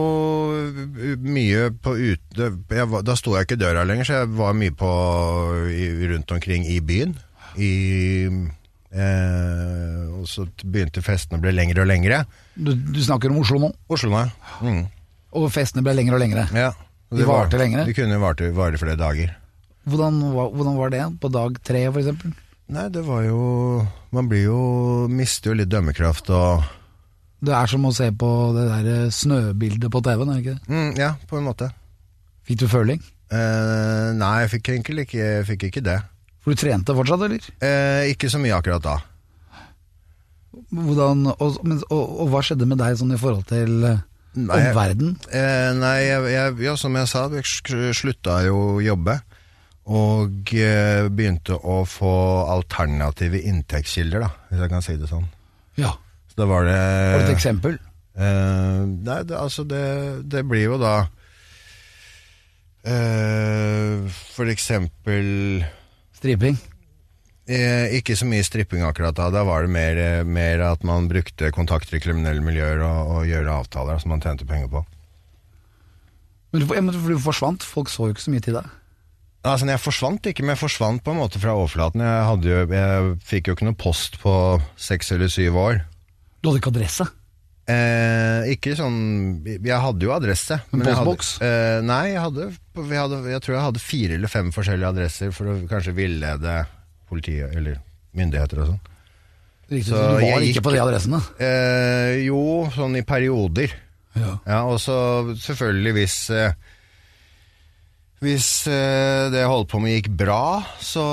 mye 1.26 1.72
på 1.82 1.96
ute 1.98 2.52
var, 2.70 3.02
Da 3.02 3.16
sto 3.18 3.34
jeg 3.34 3.48
ikke 3.48 3.58
i 3.58 3.62
døra 3.64 3.86
lenger, 3.90 4.06
så 4.06 4.20
jeg 4.20 4.30
var 4.38 4.54
mye 4.58 4.74
på 4.78 4.92
i, 5.74 5.88
rundt 6.12 6.34
omkring 6.36 6.68
i 6.70 6.78
byen. 6.86 7.16
I 7.58 7.72
eh, 8.92 10.08
Og 10.20 10.28
så 10.30 10.46
begynte 10.64 11.02
festene 11.06 11.40
å 11.40 11.44
bli 11.44 11.54
lengre 11.56 11.84
og 11.84 11.90
lengre. 11.90 12.24
Du, 12.56 12.74
du 12.76 13.00
snakker 13.04 13.32
om 13.34 13.40
Oslo 13.42 13.60
nå, 13.64 13.72
Oslo 13.92 14.12
nå. 14.14 14.24
Mm, 14.62 14.84
og 15.40 15.48
festene 15.54 15.84
ble 15.86 15.94
lengre 15.98 16.18
og 16.20 16.24
lengre. 16.26 16.48
ja. 16.56 16.72
Og 17.12 17.18
De 17.20 17.26
varte 17.28 17.58
var- 17.58 17.66
lengre? 17.66 17.84
De 17.86 17.94
kunne 17.94 18.18
varte, 18.22 18.52
var 18.56 18.72
flere 18.80 18.96
dager. 18.96 19.34
Hvordan, 19.84 20.22
hvordan 20.32 20.78
var 20.78 20.90
det 20.94 21.02
på 21.20 21.28
dag 21.34 21.58
tre, 21.66 21.82
for 21.92 22.00
eksempel? 22.00 22.32
Nei, 22.72 22.86
det 22.88 23.02
var 23.04 23.24
jo 23.26 23.88
Man 24.14 24.30
blir 24.30 24.46
jo 24.46 25.08
Mister 25.12 25.52
jo 25.52 25.56
litt 25.60 25.68
dømmekraft 25.74 26.30
og 26.32 26.62
Det 27.44 27.52
er 27.58 27.68
som 27.68 27.84
å 27.84 27.92
se 27.92 28.08
på 28.16 28.30
det 28.56 28.64
der 28.70 28.88
eh, 28.94 29.10
snøbildet 29.12 29.92
på 29.92 30.00
TV-en, 30.06 30.30
er 30.30 30.38
det 30.40 30.44
ikke 30.46 30.56
det? 30.56 30.70
mm, 30.70 30.92
Ja, 31.02 31.10
på 31.28 31.38
en 31.40 31.44
måte. 31.50 31.72
Fikk 32.48 32.60
du 32.62 32.68
føling? 32.72 33.02
Eh, 33.32 34.14
nei, 34.16 34.32
jeg 34.46 34.52
fikk 34.54 34.70
egentlig 34.76 35.08
ikke, 35.10 35.20
jeg 35.26 35.46
fikk 35.50 35.64
ikke 35.72 35.84
det. 35.84 35.98
For 36.42 36.52
du 36.56 36.58
trente 36.58 36.94
fortsatt, 36.98 37.22
eller? 37.28 37.50
Eh, 37.62 38.12
ikke 38.16 38.30
så 38.34 38.40
mye 38.42 38.56
akkurat 38.58 38.82
da. 38.86 38.96
Hvordan, 40.72 41.26
og, 41.36 41.60
men, 41.68 41.82
og, 41.94 42.16
og 42.24 42.32
hva 42.34 42.42
skjedde 42.44 42.66
med 42.68 42.80
deg 42.82 42.98
sånn 43.00 43.14
i 43.16 43.20
forhold 43.20 43.46
til 43.50 43.76
eh, 43.88 44.00
Nei, 44.40 44.58
jeg- 44.62 44.72
omverden? 44.74 45.12
Eh, 45.32 45.70
nei, 45.78 45.98
jeg, 46.08 46.26
jeg, 46.34 46.56
ja, 46.66 46.74
som 46.80 46.96
jeg 46.98 47.10
sa, 47.12 47.26
jeg 47.36 47.94
slutta 47.98 48.40
jo 48.48 48.58
å 48.78 48.82
jobbe. 48.84 49.20
Og 49.92 50.52
eh, 50.56 51.08
begynte 51.12 51.58
å 51.58 51.82
få 51.90 52.12
alternative 52.54 53.40
inntektskilder, 53.50 54.24
da, 54.26 54.30
hvis 54.50 54.62
jeg 54.66 54.72
kan 54.74 54.84
si 54.86 54.98
det 55.02 55.10
sånn. 55.10 55.26
Ja. 55.80 55.94
Så 56.32 56.38
da 56.44 56.46
var 56.48 56.68
det 56.68 56.76
Har 56.80 57.24
du 57.24 57.26
et 57.30 57.34
eksempel? 57.36 57.78
eh, 58.16 58.82
Nei, 58.88 59.18
det, 59.28 59.36
altså 59.36 59.66
det, 59.68 59.82
det 60.32 60.46
blir 60.48 60.64
jo 60.70 60.78
da 60.80 60.94
eh, 62.88 64.08
For 64.36 64.48
eksempel 64.52 65.64
Striping? 66.22 66.60
eh, 67.50 67.98
Ikke 67.98 68.14
så 68.14 68.28
mye 68.30 68.46
stripping 68.46 68.84
akkurat 68.86 69.18
da. 69.18 69.32
Da 69.34 69.42
var 69.48 69.66
det 69.66 69.74
mer, 69.74 69.98
eh, 69.98 70.24
mer 70.24 70.62
at 70.70 70.84
man 70.86 71.10
brukte 71.10 71.50
kontakter 71.52 71.98
i 71.98 72.04
kriminelle 72.04 72.44
miljøer 72.46 72.84
og, 72.86 73.16
og 73.16 73.26
gjøre 73.26 73.56
avtaler 73.64 73.98
som 74.00 74.14
man 74.14 74.22
tjente 74.22 74.46
penger 74.46 74.70
på. 74.70 74.84
Men 76.52 76.62
du, 76.62 76.68
men 76.70 76.94
du 76.94 77.18
forsvant, 77.24 77.64
folk 77.66 77.90
så 77.90 78.06
jo 78.10 78.14
ikke 78.14 78.28
så 78.28 78.34
mye 78.34 78.44
til 78.46 78.60
deg. 78.60 78.70
Altså, 79.42 79.66
jeg 79.66 79.82
forsvant 79.82 80.28
ikke, 80.30 80.44
men 80.46 80.54
jeg 80.54 80.62
forsvant 80.62 81.02
på 81.02 81.16
en 81.16 81.18
måte 81.24 81.40
fra 81.42 81.56
overflaten. 81.58 82.04
Jeg, 82.06 82.44
jo, 82.46 82.60
jeg 82.70 83.16
fikk 83.26 83.50
jo 83.50 83.56
ikke 83.58 83.66
noe 83.72 83.80
post 83.80 84.20
på 84.22 84.34
seks 84.78 85.10
eller 85.16 85.32
syv 85.34 85.58
år. 85.58 85.82
Du 86.44 86.52
hadde 86.52 86.62
ikke 86.62 86.74
adresse? 86.76 87.08
Eh, 87.72 88.52
ikke 88.56 88.74
sånn 88.78 89.00
Jeg 89.46 89.80
hadde 89.84 90.06
jo 90.08 90.14
adresse. 90.16 90.58
Men 90.74 90.86
postboks? 90.90 91.34
Eh, 91.46 91.80
nei, 91.86 92.04
jeg 92.14 92.22
hadde, 92.26 92.48
jeg, 92.52 93.00
hadde 93.00 93.22
Jeg 93.32 93.44
tror 93.46 93.56
jeg 93.56 93.66
hadde 93.68 93.84
fire 93.84 94.18
eller 94.20 94.32
fem 94.32 94.52
forskjellige 94.56 94.94
adresser 94.96 95.36
for 95.36 95.52
å 95.52 95.58
kanskje 95.72 95.96
villede 95.98 96.58
politiet 97.12 97.56
eller 97.56 97.80
myndigheter 98.18 98.64
og 98.64 98.74
sånn. 98.74 98.82
Riktig, 99.72 99.88
Så 99.88 99.96
så, 99.96 100.04
du 100.04 100.20
var 100.20 100.44
gikk, 100.44 100.50
ikke 100.52 100.66
på 100.68 100.74
de 100.76 100.84
adressene? 100.84 101.22
Eh, 101.40 102.14
jo, 102.26 102.42
sånn 102.76 102.98
i 103.00 103.06
perioder. 103.08 103.74
Ja. 104.20 104.36
Ja, 104.44 104.60
og 104.68 104.82
så 104.84 104.96
selvfølgelig 105.40 105.94
hvis 105.96 106.16
eh, 106.36 106.58
Hvis 108.20 108.48
eh, 108.68 109.30
det 109.32 109.40
jeg 109.40 109.48
holdt 109.48 109.70
på 109.72 109.80
med 109.80 109.96
gikk 109.96 110.10
bra, 110.20 110.60
så 110.84 111.06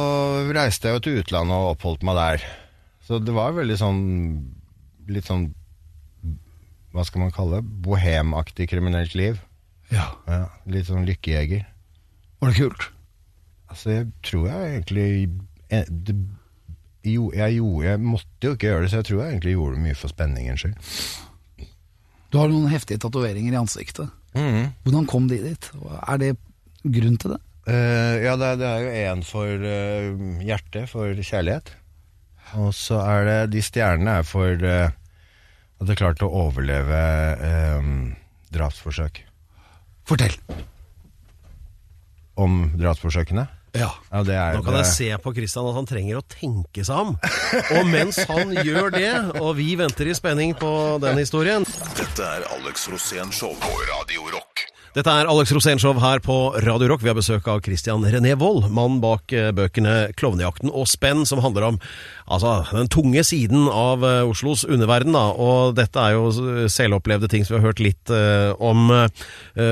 reiste 0.51 0.90
jeg 0.90 0.99
jo 0.99 1.05
til 1.05 1.21
utlandet 1.23 1.55
og 1.55 1.77
oppholdt 1.77 2.03
meg 2.09 2.18
der. 2.18 2.49
Så 3.07 3.21
det 3.23 3.37
var 3.37 3.55
veldig 3.57 3.79
sånn 3.79 4.03
Litt 5.09 5.31
sånn 5.31 5.47
Hva 6.98 7.04
skal 7.06 7.22
man 7.22 7.30
kalle 7.30 7.61
det? 7.61 7.74
Bohemaktig 7.84 8.66
kriminelt 8.72 9.14
liv. 9.14 9.38
ja. 9.94 10.08
Ja, 10.26 10.48
litt 10.66 10.88
sånn 10.88 11.06
lykkejeger. 11.06 11.62
Var 12.42 12.50
det 12.50 12.58
kult? 12.58 12.88
Altså, 13.70 13.92
jeg 13.92 14.08
tror 14.26 14.48
jeg 14.48 14.72
egentlig 14.72 15.06
eh, 15.70 15.87
det, 15.87 16.16
jo, 17.06 17.28
jeg, 17.37 17.58
gjorde, 17.61 17.87
jeg 17.87 18.02
måtte 18.02 18.48
jo 18.48 18.56
ikke 18.56 18.70
gjøre 18.70 18.82
det, 18.82 18.90
så 18.90 19.00
jeg 19.00 19.08
tror 19.08 19.22
jeg 19.22 19.34
egentlig 19.37 19.54
gjorde 19.54 19.76
det 19.76 19.84
mye 19.84 19.98
for 20.00 20.12
spenningens 20.12 20.64
skyld. 20.64 20.92
Du 22.28 22.38
har 22.40 22.50
noen 22.50 22.72
heftige 22.72 23.00
tatoveringer 23.04 23.54
i 23.54 23.61
ansiktet. 23.61 24.11
Mm. 24.34 24.72
Hvordan 24.84 25.06
kom 25.08 25.28
de 25.30 25.38
dit? 25.46 25.70
Er 26.02 26.20
det 26.20 26.34
grunn 26.82 27.16
til 27.20 27.37
det? 27.37 27.42
Uh, 27.68 28.16
ja, 28.24 28.34
det 28.40 28.48
er, 28.54 28.58
det 28.58 28.68
er 28.68 28.82
jo 28.82 28.92
en 29.12 29.22
for 29.28 29.68
uh, 29.70 30.42
hjertet, 30.44 30.90
for 30.90 31.14
kjærlighet. 31.14 31.76
Og 32.58 32.72
så 32.74 32.98
er 33.04 33.26
det 33.28 33.38
De 33.52 33.62
stjernene 33.64 34.18
er 34.22 34.24
for 34.24 34.62
eh, 34.64 34.94
at 35.78 35.86
det 35.86 35.98
klarte 35.98 36.26
å 36.26 36.46
overleve 36.48 37.02
eh, 37.50 37.92
drapsforsøk. 38.54 39.22
Fortell. 40.08 40.34
Om 42.38 42.60
drapsforsøkene? 42.78 43.46
Ja. 43.76 43.90
Ja, 44.10 44.22
det 44.24 44.34
er 44.34 44.56
Nå 44.56 44.62
kan 44.64 44.78
det, 44.78 44.84
jeg 44.86 44.94
se 44.96 45.22
på 45.22 45.32
Christian 45.36 45.68
at 45.68 45.76
han 45.76 45.88
trenger 45.88 46.20
å 46.20 46.24
tenke 46.24 46.84
seg 46.86 47.02
om. 47.04 47.14
Og 47.76 47.90
mens 47.90 48.18
han 48.30 48.54
gjør 48.64 48.94
det, 48.96 49.12
og 49.42 49.52
vi 49.60 49.74
venter 49.78 50.08
i 50.08 50.16
spenning 50.16 50.56
på 50.58 50.70
den 51.04 51.20
historien 51.20 51.66
Dette 51.98 52.30
er 52.38 52.48
Alex 52.56 52.88
Rosén 52.90 53.34
Show 53.34 53.54
på 53.60 53.74
Radio 53.92 54.30
Rock. 54.32 54.47
Dette 54.98 55.12
er 55.14 55.28
Alex 55.30 55.52
Rosénshow 55.54 55.94
her 56.02 56.18
på 56.18 56.37
Radio 56.64 56.88
Rock. 56.90 57.04
Vi 57.04 57.11
har 57.12 57.14
besøk 57.14 57.44
av 57.46 57.61
Christian 57.62 58.02
René 58.02 58.32
Wold, 58.34 58.64
mann 58.74 58.96
bak 58.98 59.30
eh, 59.30 59.52
bøkene 59.54 60.08
'Klovnejakten' 60.11 60.72
og 60.72 60.88
'Spenn', 60.90 61.22
som 61.22 61.38
handler 61.38 61.68
om 61.68 61.76
altså, 62.26 62.64
den 62.74 62.90
tunge 62.90 63.22
siden 63.22 63.68
av 63.70 64.02
eh, 64.02 64.26
Oslos 64.26 64.64
underverden. 64.66 65.14
Da. 65.14 65.28
Og 65.38 65.76
dette 65.78 66.02
er 66.02 66.16
jo 66.16 66.66
selvopplevde 66.66 67.30
ting 67.30 67.46
som 67.46 67.54
vi 67.54 67.61
har 67.61 67.68
hørt 67.68 67.84
litt 67.84 68.11
uh, 68.11 68.58
om 68.58 68.90
uh, 68.90 69.06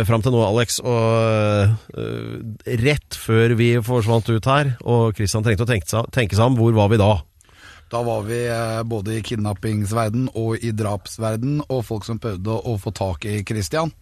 fram 0.06 0.22
til 0.22 0.30
nå, 0.30 0.44
Alex. 0.46 0.78
Og 0.78 1.74
uh, 1.74 2.76
rett 2.86 3.18
før 3.18 3.56
vi 3.58 3.72
forsvant 3.82 4.30
ut 4.30 4.46
her, 4.46 4.76
og 4.86 5.18
Christian 5.18 5.42
trengte 5.42 5.66
å 5.66 5.72
tenke 5.72 5.90
seg, 5.90 6.06
tenke 6.14 6.38
seg 6.38 6.52
om, 6.52 6.60
hvor 6.60 6.76
var 6.78 6.94
vi 6.94 7.02
da? 7.02 7.16
Da 7.90 8.02
var 8.02 8.22
vi 8.26 8.38
eh, 8.50 8.82
både 8.82 9.14
i 9.14 9.22
kidnappingsverden 9.22 10.30
og 10.34 10.62
i 10.62 10.72
drapsverden, 10.74 11.60
og 11.70 11.84
folk 11.86 12.06
som 12.06 12.18
prøvde 12.22 12.50
å 12.50 12.74
få 12.82 12.90
tak 12.94 13.26
i 13.30 13.44
Christian. 13.46 13.92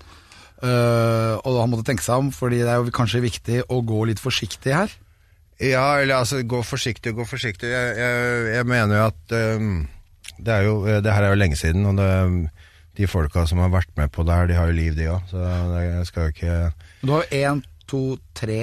Eh, 0.63 1.35
og 1.43 1.59
han 1.59 1.73
måtte 1.73 1.87
tenke 1.89 2.05
seg 2.05 2.23
om, 2.23 2.31
fordi 2.35 2.63
det 2.63 2.71
er 2.71 2.83
jo 2.83 2.95
kanskje 2.95 3.25
viktig 3.25 3.65
å 3.73 3.81
gå 3.87 4.05
litt 4.11 4.23
forsiktig 4.23 4.75
her. 4.77 4.93
Ja, 5.63 6.01
eller 6.03 6.21
altså, 6.21 6.41
gå 6.43 6.61
forsiktig, 6.67 7.15
gå 7.17 7.27
forsiktig. 7.29 7.71
Jeg, 7.71 7.97
jeg, 7.99 8.47
jeg 8.57 8.69
mener 8.69 8.99
jo 8.99 9.05
at 9.07 9.35
um, 9.59 9.75
det, 10.39 10.55
er 10.55 10.65
jo, 10.67 10.79
det 10.85 11.15
her 11.15 11.27
er 11.27 11.35
jo 11.35 11.41
lenge 11.41 11.59
siden, 11.59 11.87
og 11.91 11.99
det, 12.01 12.09
de 12.99 13.11
folka 13.11 13.45
som 13.51 13.63
har 13.63 13.71
vært 13.75 13.93
med 13.99 14.11
på 14.15 14.27
det 14.27 14.39
her, 14.39 14.51
de 14.51 14.59
har 14.59 14.71
jo 14.71 14.79
liv, 14.79 14.97
de 14.99 15.11
òg. 15.13 15.31
Så 15.31 15.39
det, 15.39 15.85
jeg 15.87 16.09
skal 16.11 16.27
jo 16.27 16.35
ikke 16.35 16.57
Du 17.05 17.15
har 17.15 17.25
jo 17.25 17.41
én, 17.45 17.63
to, 17.91 18.03
tre, 18.37 18.61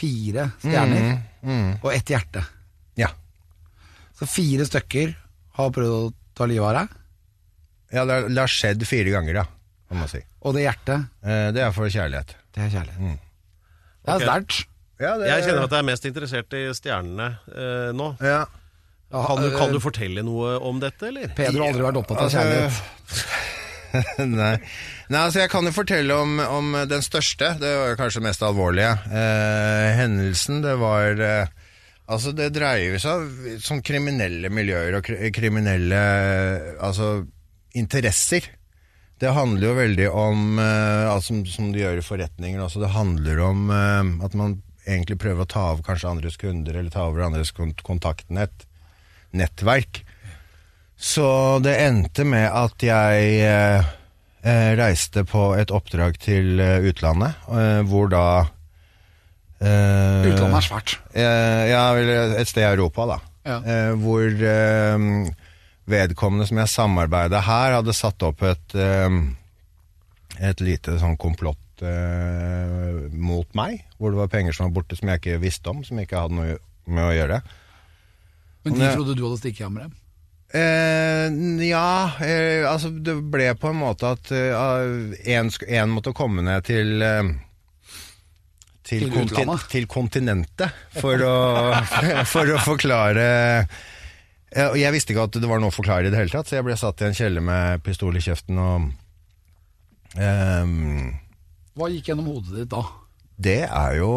fire 0.00 0.50
stjerner, 0.62 1.10
og 1.80 1.90
ett 1.92 2.14
hjerte. 2.14 2.44
Ja. 3.00 3.10
Så 4.16 4.28
fire 4.28 4.66
stykker 4.68 5.14
har 5.58 5.74
prøvd 5.74 5.96
å 5.96 6.12
ta 6.36 6.46
livet 6.48 6.68
av 6.68 6.76
deg? 6.78 6.98
Ja, 7.90 8.04
det 8.06 8.16
har, 8.16 8.28
det 8.30 8.42
har 8.44 8.52
skjedd 8.52 8.86
fire 8.86 9.12
ganger, 9.16 9.42
ja, 9.42 9.46
kan 9.90 9.98
man 10.00 10.08
si. 10.10 10.20
Og 10.46 10.54
det 10.56 10.62
hjertet, 10.68 11.08
Eh, 11.26 11.48
det 11.52 11.64
er 11.66 11.72
for 11.74 11.90
kjærlighet. 11.90 12.36
det 12.54 12.62
er 12.64 12.70
kjærlighet. 12.76 13.00
Mm. 13.02 13.18
Det 14.06 14.14
er 14.14 14.24
sterkt. 14.24 14.60
Ja, 15.00 15.14
det, 15.18 15.28
Jeg 15.32 15.44
kjenner 15.48 15.64
at 15.66 15.74
jeg 15.74 15.80
er 15.82 15.88
mest 15.90 16.04
interessert 16.08 16.54
i 16.56 16.62
stjernene 16.76 17.28
eh, 17.50 17.90
nå. 17.96 18.14
ja. 18.22 18.46
Ja, 19.10 19.24
Kan 19.26 19.40
du, 19.42 19.48
eh, 19.50 19.56
kan 19.58 19.72
du 19.74 19.80
fortelle 19.82 20.22
noe 20.22 20.52
om 20.62 20.78
dette, 20.78 21.08
eller? 21.10 21.32
Pedro 21.34 21.64
har 21.64 21.72
aldri 21.72 21.82
vært 21.82 21.96
opptatt 21.98 22.20
av 22.20 22.28
Altså, 22.28 22.38
kjærlighet. 22.38 24.28
Nei. 24.40 24.52
Nei, 25.10 25.22
altså 25.26 25.40
jeg 25.42 25.50
kan 25.50 25.66
jo 25.66 25.72
fortelle 25.74 26.14
om, 26.14 26.36
om 26.38 26.76
den 26.86 27.02
største. 27.02 27.48
Det 27.58 27.72
var 27.74 27.96
kanskje 27.98 28.22
mest 28.22 28.44
alvorlige. 28.46 28.92
Eh, 29.10 29.88
hendelsen, 29.98 30.60
det 30.62 30.76
var 30.78 31.18
eh, 31.26 31.56
Altså, 32.10 32.32
det 32.34 32.48
dreier 32.54 32.98
seg 33.02 33.20
om 33.22 33.58
sånn 33.62 33.82
kriminelle 33.86 34.48
miljøer 34.50 34.96
og 34.98 35.10
kriminelle 35.34 35.98
altså, 36.82 37.20
interesser. 37.78 38.46
Det 39.20 39.34
handler 39.36 39.66
jo 39.68 39.76
veldig 39.76 40.08
om 40.16 40.58
eh, 40.62 41.06
altså, 41.10 41.34
som, 41.34 41.40
som 41.44 41.72
de 41.74 41.82
gjør 41.82 42.00
i 42.00 42.04
forretninger. 42.04 42.60
også, 42.64 42.80
det 42.80 42.94
handler 42.94 43.42
om 43.44 43.66
eh, 43.74 44.12
at 44.24 44.36
man 44.38 44.60
egentlig 44.88 45.18
prøver 45.20 45.44
å 45.44 45.50
ta 45.50 45.66
av 45.74 45.82
kanskje 45.84 46.08
andres 46.08 46.38
kunder, 46.40 46.76
eller 46.76 46.92
ta 46.92 47.04
over 47.10 47.26
andres 47.26 47.52
kont 47.52 47.82
kontaktnett. 47.86 48.64
Nettverk. 49.36 50.02
Så 51.00 51.26
det 51.64 51.76
endte 51.84 52.24
med 52.28 52.48
at 52.48 52.82
jeg 52.84 53.36
eh, 53.44 53.90
eh, 54.42 54.72
reiste 54.80 55.24
på 55.28 55.50
et 55.56 55.72
oppdrag 55.72 56.16
til 56.20 56.60
utlandet, 56.60 57.44
eh, 57.52 57.80
hvor 57.88 58.08
da 58.12 58.24
eh, 59.60 60.32
Utlandet 60.32 60.58
er 60.62 60.66
svært. 60.66 60.96
ja, 61.14 61.84
et 62.40 62.48
sted 62.48 62.64
i 62.64 62.72
Europa, 62.72 63.06
da. 63.14 63.20
Ja. 63.50 63.60
Hvor 63.96 64.26
vedkommende 65.90 66.46
som 66.48 66.60
jeg 66.60 66.72
samarbeida 66.72 67.42
her, 67.46 67.78
hadde 67.80 67.96
satt 67.96 68.22
opp 68.26 68.44
et, 68.46 68.76
eh, 68.76 69.08
et 70.50 70.64
lite 70.64 70.96
sånn 71.00 71.18
komplott 71.20 71.84
eh, 71.84 73.08
mot 73.12 73.48
meg, 73.58 73.84
hvor 73.98 74.14
det 74.14 74.22
var 74.22 74.32
penger 74.32 74.56
som 74.56 74.68
var 74.68 74.76
borte 74.80 74.98
som 74.98 75.10
jeg 75.10 75.22
ikke 75.22 75.42
visste 75.42 75.72
om, 75.72 75.82
som 75.86 76.00
ikke 76.00 76.24
hadde 76.24 76.38
noe 76.38 76.60
med 76.90 77.06
å 77.06 77.16
gjøre. 77.16 77.40
Men 78.64 78.76
de 78.76 78.94
trodde 78.94 79.16
du 79.16 79.24
hadde 79.24 79.40
stukket 79.40 79.66
av 79.66 79.74
med 79.74 79.86
dem. 79.86 79.98
Eh, 80.50 81.28
ja, 81.68 81.90
eh, 82.26 82.64
altså 82.66 82.90
det 82.90 83.14
ble 83.30 83.52
på 83.54 83.70
en 83.70 83.78
måte 83.84 84.08
at 84.16 84.32
én 84.34 85.92
måtte 85.94 86.14
komme 86.16 86.42
ned 86.42 86.66
til 86.66 87.04
eh, 87.06 87.30
til, 88.90 89.06
Til 89.06 89.12
kontin 89.14 89.52
til 89.70 89.86
kontinentet 89.90 90.80
for 90.98 91.22
å, 91.22 91.36
for 92.32 92.50
å 92.50 92.58
forklare 92.64 93.26
og 94.50 94.76
Jeg 94.80 94.94
visste 94.94 95.14
ikke 95.14 95.28
at 95.28 95.36
det 95.38 95.48
var 95.50 95.60
noe 95.62 95.70
å 95.70 95.74
forklare 95.74 96.08
i 96.08 96.12
det 96.12 96.18
hele 96.18 96.32
tatt, 96.32 96.48
så 96.50 96.58
jeg 96.58 96.66
ble 96.66 96.76
satt 96.78 97.02
i 97.02 97.06
en 97.06 97.16
kjeller 97.16 97.44
med 97.44 97.84
pistol 97.86 98.16
i 98.18 98.22
kjeften 98.24 98.58
og 98.58 98.88
um, 100.18 101.12
Hva 101.78 101.90
gikk 101.92 102.10
gjennom 102.10 102.32
hodet 102.32 102.56
ditt 102.56 102.72
da? 102.72 102.82
Det 103.40 103.62
er 103.68 104.00
jo 104.00 104.12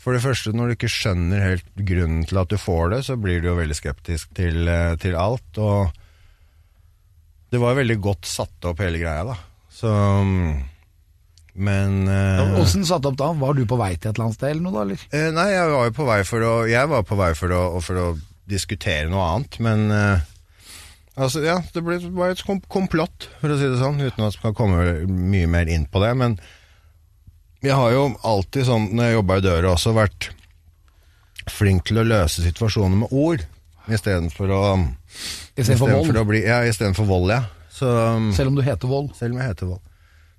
For 0.00 0.16
det 0.16 0.22
første, 0.24 0.54
når 0.56 0.70
du 0.70 0.78
ikke 0.78 0.92
skjønner 0.92 1.44
helt 1.44 1.68
grunnen 1.76 2.24
til 2.28 2.40
at 2.40 2.48
du 2.48 2.56
får 2.56 2.94
det, 2.94 3.02
så 3.10 3.18
blir 3.20 3.42
du 3.42 3.50
jo 3.50 3.58
veldig 3.58 3.76
skeptisk 3.76 4.30
til, 4.32 4.64
eh, 4.64 4.94
til 4.96 5.12
alt. 5.20 5.60
Og 5.60 5.92
det 7.52 7.60
var 7.60 7.76
veldig 7.76 7.98
godt 8.00 8.24
satt 8.24 8.64
opp, 8.64 8.80
hele 8.80 8.96
greia, 9.02 9.26
da. 9.28 9.36
Så 9.68 9.92
Men 11.52 12.08
Åssen 12.08 12.86
uh, 12.86 12.88
satt 12.94 13.10
opp 13.10 13.20
da? 13.20 13.28
Var 13.36 13.60
du 13.60 13.66
på 13.68 13.76
vei 13.76 13.92
til 13.98 14.08
et 14.08 14.14
eller 14.14 14.30
annet 14.30 14.38
sted 14.40 14.54
eller 14.54 14.64
noe 14.64 14.72
da, 14.78 14.86
eller? 14.88 15.04
Uh, 15.12 15.28
Nei, 15.36 15.46
jeg 15.52 15.68
var 15.74 15.90
jo 15.90 15.94
på 16.00 16.08
vei 16.08 16.18
for 16.32 16.48
å 16.48 16.56
Jeg 16.72 16.92
var 16.96 17.04
på 17.04 17.20
vei 17.20 17.30
for 17.36 17.58
å, 17.58 17.62
for 17.84 18.00
å 18.00 18.08
diskutere 18.50 19.08
noe 19.12 19.24
annet, 19.36 19.60
men 19.62 19.86
uh, 19.94 20.26
Altså, 21.20 21.42
ja, 21.44 21.58
det 21.74 21.82
ble 21.84 21.98
bare 22.14 22.32
et 22.32 22.40
komplott, 22.70 23.26
for 23.42 23.52
å 23.52 23.56
si 23.58 23.66
det 23.68 23.80
sånn, 23.80 23.98
uten 24.00 24.22
at 24.22 24.30
jeg 24.30 24.36
skal 24.38 24.54
komme 24.56 24.84
mye 25.10 25.48
mer 25.50 25.68
inn 25.68 25.82
på 25.90 26.00
det. 26.00 26.14
Men 26.16 26.36
jeg 27.60 27.74
har 27.76 27.90
jo 27.92 28.04
alltid 28.24 28.64
sånn, 28.64 28.86
når 28.96 29.04
jeg 29.10 29.16
jobba 29.18 29.36
i 29.36 29.42
døra 29.44 29.72
også, 29.74 29.92
vært 29.98 30.30
flink 31.50 31.84
til 31.90 32.00
å 32.00 32.06
løse 32.06 32.40
situasjoner 32.46 33.02
med 33.02 33.12
ord, 33.12 33.44
istedenfor 33.90 34.54
å 34.54 34.62
Istedenfor 35.58 35.92
vold. 35.92 36.16
å 36.22 36.24
bli 36.30 36.40
Ja, 36.46 36.62
istedenfor 36.64 37.08
vold, 37.10 37.34
ja. 37.34 37.42
Så 37.74 37.90
Selv 38.36 38.54
om 38.54 38.56
du 38.56 38.62
heter 38.64 38.88
vold. 38.88 39.12
selv 39.18 39.34
om 39.34 39.40
jeg 39.42 39.50
heter 39.50 39.66
Vold. 39.74 39.80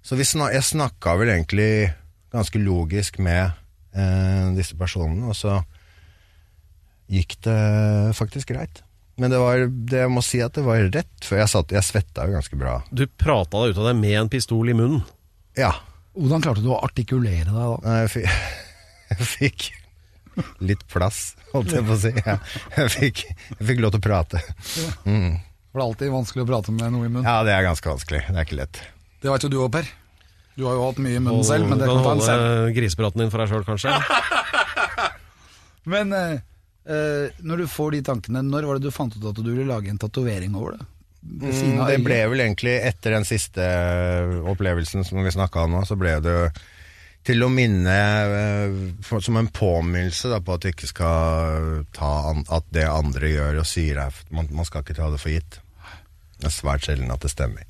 Så 0.01 0.15
vi 0.17 0.23
snak, 0.25 0.53
jeg 0.55 0.63
snakka 0.65 1.13
vel 1.19 1.29
egentlig 1.35 1.91
ganske 2.33 2.57
logisk 2.63 3.19
med 3.19 3.51
eh, 3.93 4.49
disse 4.55 4.73
personene, 4.79 5.27
og 5.29 5.35
så 5.37 5.59
gikk 7.11 7.37
det 7.45 7.59
faktisk 8.17 8.53
greit. 8.53 8.81
Men 9.19 9.33
det 9.33 9.41
var, 9.41 9.65
det 9.69 9.99
jeg 10.05 10.11
må 10.13 10.23
si 10.25 10.39
at 10.41 10.55
det 10.55 10.63
var 10.65 10.81
rett 10.87 11.25
før 11.27 11.41
jeg 11.41 11.51
satt 11.51 11.73
Jeg 11.75 11.85
svetta 11.85 12.23
jo 12.25 12.33
ganske 12.37 12.57
bra. 12.57 12.79
Du 12.89 13.03
prata 13.05 13.59
deg 13.61 13.75
ut 13.75 13.81
av 13.83 13.89
det 13.91 13.95
med 13.99 14.15
en 14.23 14.31
pistol 14.31 14.71
i 14.71 14.75
munnen. 14.77 15.03
Ja. 15.59 15.73
Hvordan 16.15 16.43
klarte 16.43 16.63
du 16.63 16.71
å 16.71 16.79
artikulere 16.81 17.45
deg 17.51 17.59
da? 17.59 17.77
Nei, 17.85 17.99
Jeg 18.01 18.11
fikk, 18.15 18.33
jeg 19.11 19.29
fikk 19.35 19.69
litt 20.63 20.83
plass, 20.89 21.21
holdt 21.51 21.73
jeg 21.75 21.85
på 21.85 21.95
å 21.95 21.99
si. 22.01 22.11
Ja. 22.23 22.37
Jeg, 22.79 22.91
fikk, 22.95 23.23
jeg 23.59 23.69
fikk 23.73 23.81
lov 23.83 23.93
til 23.93 24.01
å 24.01 24.05
prate. 24.07 24.41
Mm. 25.03 25.39
For 25.71 25.79
det 25.79 25.83
er 25.83 25.87
alltid 25.87 26.13
vanskelig 26.15 26.45
å 26.45 26.49
prate 26.49 26.75
med 26.75 26.93
noe 26.95 27.07
i 27.07 27.11
munnen. 27.11 27.27
Ja, 27.27 27.43
det 27.47 27.53
er 27.55 27.67
ganske 27.67 27.91
vanskelig. 27.91 28.23
Det 28.27 28.37
er 28.39 28.47
ikke 28.47 28.59
lett. 28.59 28.79
Det 29.21 29.29
vet 29.29 29.45
jo 29.45 29.51
du 29.51 29.57
òg, 29.61 29.69
Per. 29.75 29.91
Du 30.57 30.65
har 30.67 30.75
jo 30.75 30.87
hatt 30.87 30.99
mye 31.03 31.19
i 31.19 31.21
munnen 31.23 31.45
selv, 31.47 31.67
men 31.69 31.79
det 31.79 31.87
du 31.87 31.93
kan 31.93 32.03
ta 32.03 32.15
en 32.15 32.23
holde 32.23 32.73
grisepraten 32.75 33.23
din 33.23 33.31
for 33.31 33.43
deg 33.43 33.51
sjøl, 33.51 33.67
kanskje? 33.67 33.93
Men 35.91 36.11
eh, 36.13 36.41
når 36.85 37.61
du 37.61 37.67
får 37.69 37.91
de 37.93 37.99
tankene, 38.07 38.41
når 38.41 38.65
var 38.65 38.79
det 38.79 38.89
du 38.89 38.95
fant 38.95 39.13
ut 39.13 39.27
at 39.29 39.37
du 39.37 39.49
ville 39.51 39.67
lage 39.69 39.91
en 39.91 39.99
tatovering 40.01 40.55
over 40.57 40.79
det? 40.79 40.87
Mm, 41.21 41.83
det 41.85 41.99
ble 42.01 42.17
vel 42.31 42.41
egentlig 42.41 42.79
etter 42.81 43.13
den 43.13 43.27
siste 43.29 43.65
opplevelsen 44.49 45.05
som 45.05 45.21
vi 45.21 45.33
snakka 45.33 45.67
om 45.67 45.75
nå, 45.75 45.83
så 45.85 45.97
ble 45.99 46.15
det 46.25 46.37
til 47.27 47.45
å 47.45 47.51
minne 47.53 47.97
eh, 48.25 48.79
som 49.05 49.37
en 49.37 49.49
påminnelse 49.53 50.31
da, 50.31 50.39
på 50.41 50.55
at 50.57 50.65
du 50.65 50.71
ikke 50.71 50.89
skal 50.89 51.83
ta 51.93 52.09
an, 52.31 52.41
at 52.49 52.65
det 52.73 52.87
andre 52.89 53.29
gjør 53.29 53.61
og 53.61 53.69
sier 53.69 54.01
er 54.01 54.23
man, 54.33 54.49
man 54.49 54.65
skal 54.65 54.81
ikke 54.81 54.97
ta 54.97 55.11
det 55.13 55.21
for 55.21 55.33
gitt. 55.33 55.59
Det 56.41 56.49
er 56.49 56.55
svært 56.55 56.87
sjelden 56.87 57.13
at 57.13 57.21
det 57.21 57.29
stemmer. 57.35 57.67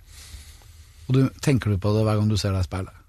Og 1.09 1.17
du, 1.17 1.21
tenker 1.43 1.73
du 1.73 1.81
på 1.81 1.91
det 1.91 2.05
hver 2.07 2.21
gang 2.21 2.31
du 2.31 2.37
ser 2.39 2.55
deg 2.55 2.63
i 2.63 2.69
speilet? 2.69 3.01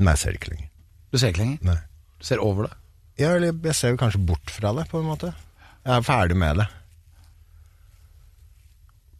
Nei, 0.00 0.16
jeg 0.16 0.24
ser 0.24 0.38
ikke 0.40 0.56
lenger. 0.56 0.70
Du 1.14 1.20
ser 1.20 1.30
ikke 1.30 1.44
lenger? 1.44 1.60
Nei. 1.70 1.78
Du 2.18 2.26
ser 2.26 2.42
over 2.42 2.66
det? 2.66 2.74
Ja, 3.20 3.34
eller 3.36 3.52
jeg 3.52 3.76
ser 3.78 3.94
jo 3.94 4.00
kanskje 4.00 4.22
bort 4.26 4.50
fra 4.50 4.72
det, 4.74 4.88
på 4.90 4.98
en 5.00 5.06
måte. 5.06 5.30
Jeg 5.84 5.92
er 5.98 6.06
ferdig 6.06 6.36
med 6.40 6.62
det. 6.62 6.66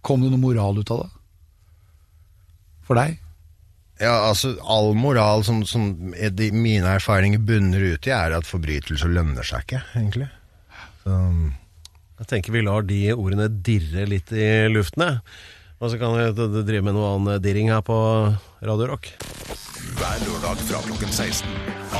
Kom 0.05 0.25
det 0.25 0.33
noe 0.33 0.43
moral 0.43 0.81
ut 0.81 0.91
av 0.93 1.05
det? 1.05 1.11
For 2.85 2.99
deg? 2.99 3.21
Ja, 4.03 4.15
altså, 4.29 4.57
all 4.67 4.91
moral 4.99 5.45
som, 5.47 5.63
som 5.69 6.13
er 6.19 6.33
de, 6.35 6.51
mine 6.53 6.97
erfaringer 6.97 7.41
bunner 7.41 7.85
ut 7.95 8.09
i, 8.09 8.13
er 8.13 8.35
at 8.37 8.49
forbrytelser 8.49 9.13
lønner 9.15 9.47
seg 9.47 9.65
ikke, 9.65 9.85
egentlig. 9.95 10.29
Så, 11.05 11.19
Jeg 12.19 12.31
tenker 12.31 12.55
vi 12.57 12.65
lar 12.67 12.85
de 12.89 13.01
ordene 13.15 13.47
dirre 13.65 14.09
litt 14.11 14.33
i 14.35 14.49
luften, 14.73 15.07
jeg. 15.07 15.23
Og 15.83 15.91
så 15.93 15.99
kan 16.01 16.15
vi 16.17 16.63
drive 16.65 16.85
med 16.87 16.97
noe 16.97 17.15
annen 17.15 17.43
dirring 17.45 17.71
her 17.73 17.83
på 17.85 17.97
Radio 18.65 18.91
Rock. 18.93 19.11
Hver 19.95 20.23
lørdag 20.27 20.63
fra 20.67 20.79
klokken 20.83 21.11
16. 21.13 21.51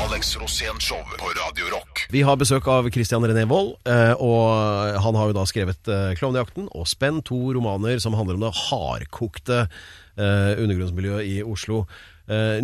Alex 0.01 0.33
Rosén 0.35 0.79
Show 0.83 0.99
på 1.15 1.29
Radio 1.37 1.69
Rock. 1.71 2.01
Vi 2.11 2.23
har 2.27 2.35
besøk 2.35 2.67
av 2.67 2.89
Christian 2.91 3.23
René 3.23 3.45
Wold, 3.47 3.77
eh, 3.87 4.11
og 4.19 4.97
han 4.99 5.15
har 5.15 5.29
jo 5.29 5.35
da 5.37 5.45
skrevet 5.47 5.87
eh, 5.87 6.11
'Klovnejakten' 6.17 6.67
og 6.75 6.89
'Spenn', 6.91 7.21
to 7.23 7.53
romaner 7.55 8.01
som 8.03 8.17
handler 8.19 8.35
om 8.35 8.43
det 8.43 8.51
hardkokte 8.65 9.61
eh, 9.63 10.51
undergrunnsmiljøet 10.59 11.29
i 11.37 11.37
Oslo. 11.43 11.85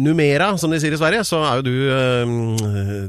Numera, 0.01 0.55
som 0.57 0.71
de 0.73 0.79
sier 0.81 0.95
i 0.95 0.97
Sverige, 0.97 1.21
så 1.21 1.37
er 1.45 1.59
jo 1.59 1.65
du 1.67 1.75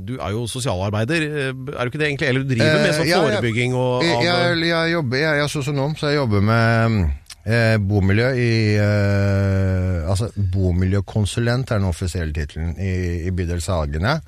Du 0.04 0.18
er 0.20 0.35
jo 0.35 0.42
sosialarbeider, 0.44 1.22
er 1.48 1.54
du 1.56 1.88
ikke 1.88 2.02
det 2.02 2.11
egentlig? 2.11 2.28
Eller 2.28 2.44
du 2.44 2.50
driver 2.52 2.82
med 2.82 2.92
sånn 2.92 3.08
forebygging 3.08 3.72
og 3.72 4.04
Jeg, 4.04 4.26
jeg, 4.26 4.58
jeg, 4.68 4.92
jobber, 4.92 5.16
jeg, 5.16 5.38
jeg 5.40 5.46
er 5.46 5.48
sosionom, 5.48 5.96
så 5.96 6.12
jeg 6.12 6.20
jobber 6.20 6.44
med 6.44 7.21
eh, 7.44 7.76
bomiljø 7.78 8.28
i 8.38 8.52
eh, 8.81 10.11
Altså 10.12 10.28
bomiljøkonsulent 10.37 11.70
er 11.70 11.81
den 11.81 11.88
offisielle 11.88 12.35
tittelen 12.37 12.74
i, 12.76 13.24
i 13.28 13.31
bydel 13.33 13.62
Sagene. 13.64 14.18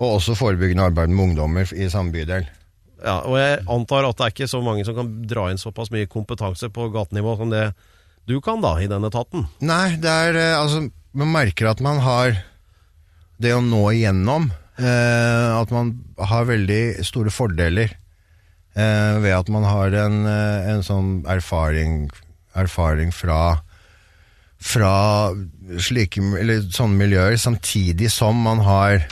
Og 0.00 0.16
også 0.16 0.36
forebyggende 0.38 0.86
arbeid 0.88 1.12
med 1.12 1.30
ungdommer 1.30 1.74
i 1.76 1.90
samme 1.92 2.14
bydel. 2.14 2.46
Ja, 3.00 3.18
og 3.24 3.36
jeg 3.40 3.60
antar 3.68 4.06
at 4.08 4.16
det 4.16 4.26
er 4.26 4.34
ikke 4.34 4.48
så 4.48 4.60
mange 4.64 4.84
som 4.88 4.96
kan 4.96 5.10
dra 5.28 5.48
inn 5.50 5.60
såpass 5.60 5.90
mye 5.92 6.08
kompetanse 6.08 6.70
på 6.72 6.88
gatenivå 6.94 7.36
som 7.40 7.52
det 7.52 7.70
du 8.28 8.38
kan 8.44 8.60
da, 8.62 8.76
i 8.80 8.88
den 8.88 9.04
etaten. 9.08 9.46
Nei, 9.64 9.96
det 10.00 10.10
er 10.10 10.38
eh, 10.38 10.56
altså 10.60 10.86
Man 11.16 11.32
merker 11.32 11.72
at 11.72 11.80
man 11.82 11.98
har 12.04 12.36
det 13.42 13.50
å 13.56 13.62
nå 13.64 13.82
igjennom. 13.96 14.50
Eh, 14.80 15.48
at 15.60 15.72
man 15.74 15.92
har 16.30 16.46
veldig 16.48 17.02
store 17.04 17.32
fordeler 17.34 17.90
eh, 17.90 19.16
ved 19.20 19.34
at 19.34 19.50
man 19.52 19.66
har 19.66 19.96
en, 20.06 20.20
eh, 20.30 20.68
en 20.72 20.84
sånn 20.86 21.10
erfaring, 21.28 22.06
erfaring 22.58 23.12
fra 23.14 23.60
fra 24.60 25.32
slike 25.80 26.20
eller 26.36 26.66
sånne 26.68 27.00
miljøer, 27.00 27.38
samtidig 27.40 28.10
som 28.12 28.36
man 28.44 28.60
har 28.66 29.06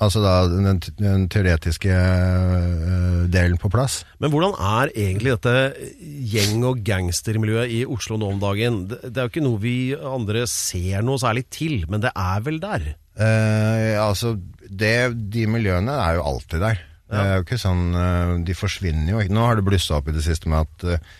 Altså 0.00 0.22
da 0.24 0.46
den, 0.48 0.78
den 0.96 1.26
teoretiske 1.28 1.92
uh, 1.92 3.26
delen 3.28 3.58
på 3.60 3.68
plass. 3.68 3.98
Men 4.16 4.32
hvordan 4.32 4.54
er 4.56 4.92
egentlig 4.94 5.34
dette 5.34 5.90
gjeng- 6.32 6.64
og 6.70 6.80
gangstermiljøet 6.86 7.74
i 7.76 7.82
Oslo 7.84 8.16
nå 8.16 8.30
om 8.32 8.40
dagen? 8.40 8.86
Det, 8.88 9.02
det 9.10 9.20
er 9.20 9.28
jo 9.28 9.32
ikke 9.34 9.44
noe 9.44 9.60
vi 9.60 9.74
andre 9.92 10.46
ser 10.48 11.04
noe 11.04 11.20
særlig 11.20 11.44
til, 11.52 11.84
men 11.92 12.00
det 12.00 12.14
er 12.16 12.40
vel 12.46 12.56
der? 12.62 12.86
Uh, 13.12 14.00
altså, 14.00 14.38
det, 14.64 14.94
de 15.36 15.44
miljøene 15.52 15.92
er 15.92 16.16
jo 16.16 16.24
alltid 16.32 16.64
der. 16.64 16.80
Det 17.10 17.20
er 17.20 17.32
jo 17.34 17.44
ikke 17.44 17.58
sånn 17.58 17.86
uh, 17.92 18.34
De 18.46 18.54
forsvinner 18.56 19.12
jo 19.12 19.20
ikke. 19.20 19.34
Nå 19.36 19.44
har 19.44 19.60
det 19.60 19.66
blussa 19.68 19.98
opp 19.98 20.08
i 20.08 20.16
det 20.16 20.24
siste 20.24 20.48
med 20.48 20.64
at 20.64 21.12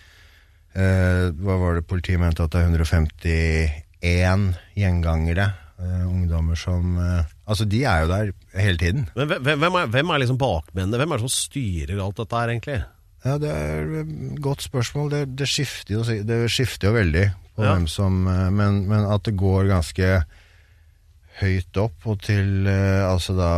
eh, 0.75 1.31
Hva 1.41 1.57
var 1.61 1.75
det 1.79 1.87
politiet 1.87 2.19
mente? 2.21 2.43
At 2.43 2.51
det 2.55 2.61
er 2.61 2.69
151 2.69 4.55
gjengangere. 4.77 5.49
eh, 5.81 6.05
ungdommer 6.07 6.55
som 6.55 6.97
eh, 7.01 7.23
Altså, 7.47 7.65
de 7.65 7.83
er 7.83 8.01
jo 8.05 8.07
der 8.07 8.31
hele 8.61 8.77
tiden. 8.77 9.07
Men 9.15 9.27
hvem, 9.27 9.43
hvem, 9.59 9.75
er, 9.75 9.85
hvem 9.91 10.09
er 10.13 10.19
liksom 10.23 10.37
bakmennene? 10.39 10.97
Hvem 11.01 11.11
er 11.11 11.17
det 11.19 11.25
som 11.25 11.33
styrer 11.35 11.99
alt 11.99 12.17
dette 12.21 12.35
her, 12.37 12.49
egentlig? 12.53 12.77
Ja, 13.25 13.37
det 13.37 13.49
er 13.51 13.89
et 14.01 14.41
godt 14.41 14.61
spørsmål. 14.63 15.09
Det, 15.11 15.23
det, 15.37 15.47
skifter, 15.49 15.93
jo, 15.97 16.03
det 16.25 16.37
skifter 16.53 16.87
jo 16.89 16.93
veldig 16.95 17.25
på 17.57 17.65
Ja. 17.65 17.73
hvem 17.73 17.87
som 17.91 18.21
eh, 18.27 18.47
men, 18.55 18.85
men 18.87 19.03
at 19.11 19.25
det 19.27 19.35
går 19.37 19.67
ganske 19.73 20.11
høyt 21.41 21.77
opp, 21.81 21.97
og 22.05 22.21
til 22.23 22.67
eh, 22.69 23.03
altså 23.11 23.33
da 23.37 23.51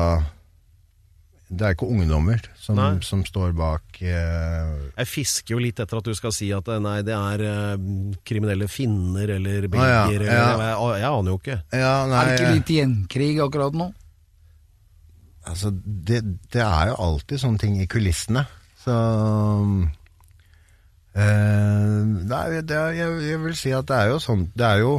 Det 1.54 1.66
er 1.68 1.76
ikke 1.76 1.88
ungdommer 1.94 2.42
som, 2.58 2.80
som 3.06 3.22
står 3.28 3.52
bak 3.58 4.00
eh, 4.02 4.72
Jeg 4.98 5.10
fisker 5.12 5.54
jo 5.56 5.60
litt 5.62 5.80
etter 5.84 6.00
at 6.00 6.08
du 6.08 6.14
skal 6.18 6.34
si 6.36 6.48
at 6.56 6.68
eh, 6.74 6.80
nei, 6.82 6.96
det 7.06 7.14
er 7.14 7.44
eh, 7.46 7.88
kriminelle 8.26 8.68
finner 8.72 9.36
eller 9.38 9.68
ja, 9.70 9.82
Ah, 9.84 10.12
ja. 10.12 10.22
ja. 10.28 10.48
Jeg, 10.64 11.02
jeg 11.04 11.10
aner 11.12 11.32
jo 11.34 11.40
ikke. 11.42 11.60
Ja, 11.76 11.94
nei 12.10 12.22
Er 12.24 12.32
det 12.32 12.38
ikke 12.40 12.56
litt 12.58 12.74
gjenkrig 12.78 13.32
akkurat 13.46 13.78
nå? 13.78 13.90
Altså, 15.44 15.74
det, 15.76 16.22
det 16.56 16.62
er 16.64 16.94
jo 16.94 17.00
alltid 17.04 17.42
sånne 17.42 17.60
ting 17.60 17.74
i 17.84 17.88
kulissene. 17.92 18.46
Så 18.84 18.94
eh, 21.16 22.04
Nei, 22.30 22.44
det 22.64 22.78
jeg, 22.98 23.18
jeg 23.30 23.42
vil 23.44 23.58
si 23.60 23.74
at 23.76 23.88
det 23.90 23.98
er 24.00 24.14
jo 24.14 24.22
sånn 24.24 24.48
Det 24.56 24.66
er 24.68 24.82
jo 24.84 24.94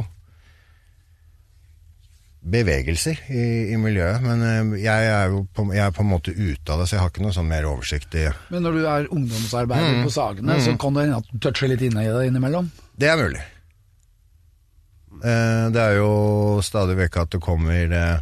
bevegelser 2.45 3.17
i, 3.33 3.43
i 3.73 3.77
miljøet, 3.81 4.21
men 4.21 4.43
eh, 4.45 4.75
jeg 4.83 5.07
er 5.09 5.31
jo 5.33 5.41
på, 5.55 5.65
jeg 5.73 5.81
er 5.81 5.93
på 5.95 6.03
en 6.03 6.11
måte 6.11 6.33
ute 6.35 6.73
av 6.73 6.81
det, 6.81 6.85
så 6.87 6.97
jeg 6.97 7.01
har 7.01 7.09
ikke 7.09 7.23
noe 7.25 7.33
sånn 7.33 7.49
mer 7.49 7.65
oversikt 7.65 8.17
i 8.19 8.27
Men 8.53 8.61
når 8.67 8.77
du 8.77 8.83
er 8.85 9.07
ungdomsarbeider 9.09 10.03
på 10.05 10.13
Sagene, 10.13 10.59
så 10.61 10.75
kan 10.81 10.93
det 10.93 11.07
hende 11.07 11.21
at 11.23 11.31
du 11.31 11.39
toucher 11.41 11.71
litt 11.71 11.81
inne 11.87 12.05
i 12.05 12.11
det 12.13 12.27
innimellom? 12.29 12.69
Det 13.01 13.09
er 13.09 13.17
mulig. 13.17 13.41
Eh, 15.25 15.65
det 15.73 15.81
er 15.81 15.97
jo 15.97 16.11
stadig 16.65 16.99
vekk 17.01 17.17
at 17.23 17.33
det 17.33 17.41
kommer 17.41 17.97
eh, 17.97 18.19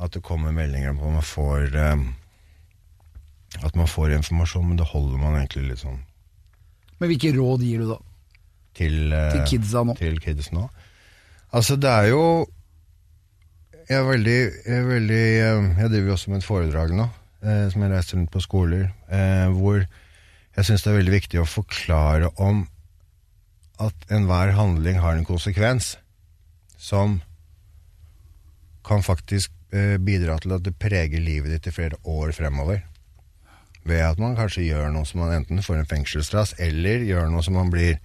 At 0.00 0.14
det 0.16 0.22
kommer 0.24 0.52
meldinger 0.52 0.94
om 0.94 1.02
at 1.04 1.12
man 1.18 1.26
får 1.28 1.76
At 3.62 3.76
man 3.76 3.88
får 3.88 4.16
informasjon, 4.16 4.66
men 4.70 4.80
det 4.80 4.88
holder 4.90 5.20
man 5.20 5.36
egentlig 5.36 5.70
litt 5.70 5.84
sånn 5.84 6.00
Men 6.98 7.12
hvilke 7.12 7.34
råd 7.36 7.64
gir 7.68 7.84
du 7.84 7.92
da 7.92 8.00
til, 8.76 9.12
til 9.12 9.44
kidsa 9.48 9.86
nå? 9.88 9.94
til 9.96 10.18
kids 10.20 10.50
nå. 10.52 10.66
Altså, 11.56 11.78
det 11.80 11.88
er 11.88 12.10
jo 12.10 12.24
Jeg 13.86 14.00
er 14.00 14.06
veldig 14.08 14.38
Jeg, 14.66 14.78
er 14.80 14.86
veldig, 14.88 15.24
eh, 15.38 15.66
jeg 15.78 15.90
driver 15.92 16.16
også 16.16 16.30
med 16.32 16.40
et 16.40 16.46
foredrag 16.46 16.94
nå, 16.96 17.04
eh, 17.46 17.68
som 17.70 17.84
jeg 17.84 17.92
reiser 17.92 18.18
rundt 18.18 18.32
på 18.34 18.42
skoler, 18.42 18.88
eh, 19.06 19.46
hvor 19.54 19.78
jeg 19.78 20.66
syns 20.66 20.82
det 20.82 20.90
er 20.90 20.96
veldig 20.96 21.14
viktig 21.14 21.38
å 21.38 21.46
forklare 21.46 22.32
om 22.42 22.64
at 23.78 24.08
enhver 24.10 24.56
handling 24.56 24.98
har 25.04 25.14
en 25.14 25.28
konsekvens 25.28 25.98
som 26.78 27.20
kan 28.86 29.04
faktisk 29.04 29.52
bidra 30.00 30.38
til 30.40 30.54
at 30.54 30.62
det 30.64 30.76
preger 30.80 31.20
livet 31.20 31.50
ditt 31.50 31.66
i 31.68 31.74
flere 31.74 31.98
år 32.08 32.30
fremover. 32.32 32.84
Ved 33.84 34.00
at 34.00 34.18
man 34.22 34.36
kanskje 34.38 34.64
gjør 34.64 34.94
noe 34.94 35.04
som 35.04 35.20
man 35.20 35.34
enten 35.34 35.60
får 35.60 35.82
en 35.82 35.90
fengselsstraff, 35.90 36.54
eller 36.62 37.04
gjør 37.04 37.28
noe 37.28 37.42
som 37.44 37.58
man 37.58 37.70
blir 37.74 37.98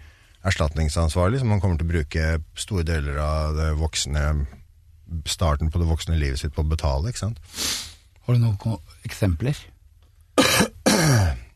erstatningsansvarlig, 0.44 1.40
som 1.40 1.54
man 1.54 1.62
kommer 1.62 1.80
til 1.80 1.88
å 1.88 1.94
bruke 1.94 2.26
store 2.60 2.84
deler 2.90 3.22
av 3.24 3.56
det 3.56 3.70
voksne 3.80 4.26
starten 5.30 5.72
på 5.72 5.82
det 5.82 5.90
voksne 5.90 6.18
livet 6.20 6.42
sitt 6.42 6.56
på 6.56 6.64
å 6.66 6.72
betale, 6.72 7.12
ikke 7.12 7.26
sant? 7.26 7.40
Har 8.26 8.38
du 8.38 8.44
noen 8.44 8.78
eksempler? 9.08 9.58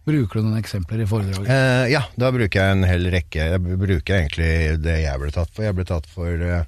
Bruker 0.05 0.37
du 0.37 0.45
noen 0.45 0.59
eksempler 0.59 1.01
i 1.01 1.07
foredraget? 1.09 1.49
Eh, 1.49 1.87
ja, 1.95 2.03
da 2.19 2.29
bruker 2.33 2.61
jeg 2.61 2.75
en 2.75 2.85
hel 2.85 3.07
rekke. 3.13 3.47
Jeg 3.55 3.77
bruker 3.81 4.19
egentlig 4.19 4.49
det 4.83 4.99
jeg 5.01 5.21
ble 5.21 5.31
tatt 5.33 5.49
for. 5.49 5.65
Jeg 5.65 5.77
ble 5.77 5.85
tatt 5.89 6.09
for, 6.09 6.43
eh, 6.45 6.67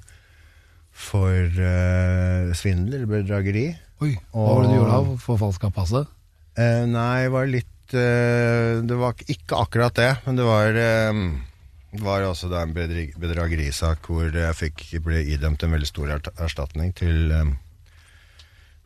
for 0.90 1.60
uh, 1.62 2.50
svindel 2.58 3.06
bedrageri. 3.10 3.68
Oi, 4.02 4.16
hva 4.34 4.46
var 4.56 4.64
det 4.64 4.72
du 4.72 4.78
gjorde 4.78 4.96
da? 4.96 5.18
Forfalska 5.22 5.70
passet? 5.74 6.10
Eh, 6.58 6.82
nei, 6.90 7.28
det 7.28 7.34
var 7.34 7.50
litt 7.50 7.94
uh, 7.94 8.82
Det 8.82 8.98
var 8.98 9.22
ikke 9.30 9.62
akkurat 9.62 9.94
det, 9.94 10.10
men 10.26 10.40
det 10.40 10.46
var 10.48 10.74
det 10.74 10.90
var 11.92 12.26
også 12.26 12.50
da 12.52 12.62
en 12.62 12.74
bedragerisak 12.74 14.10
hvor 14.10 14.28
jeg 14.28 14.56
fikk, 14.56 14.84
ble 15.04 15.22
idømt 15.32 15.62
en 15.64 15.72
veldig 15.72 15.88
stor 15.88 16.12
erstatning 16.36 16.92
til, 16.96 17.32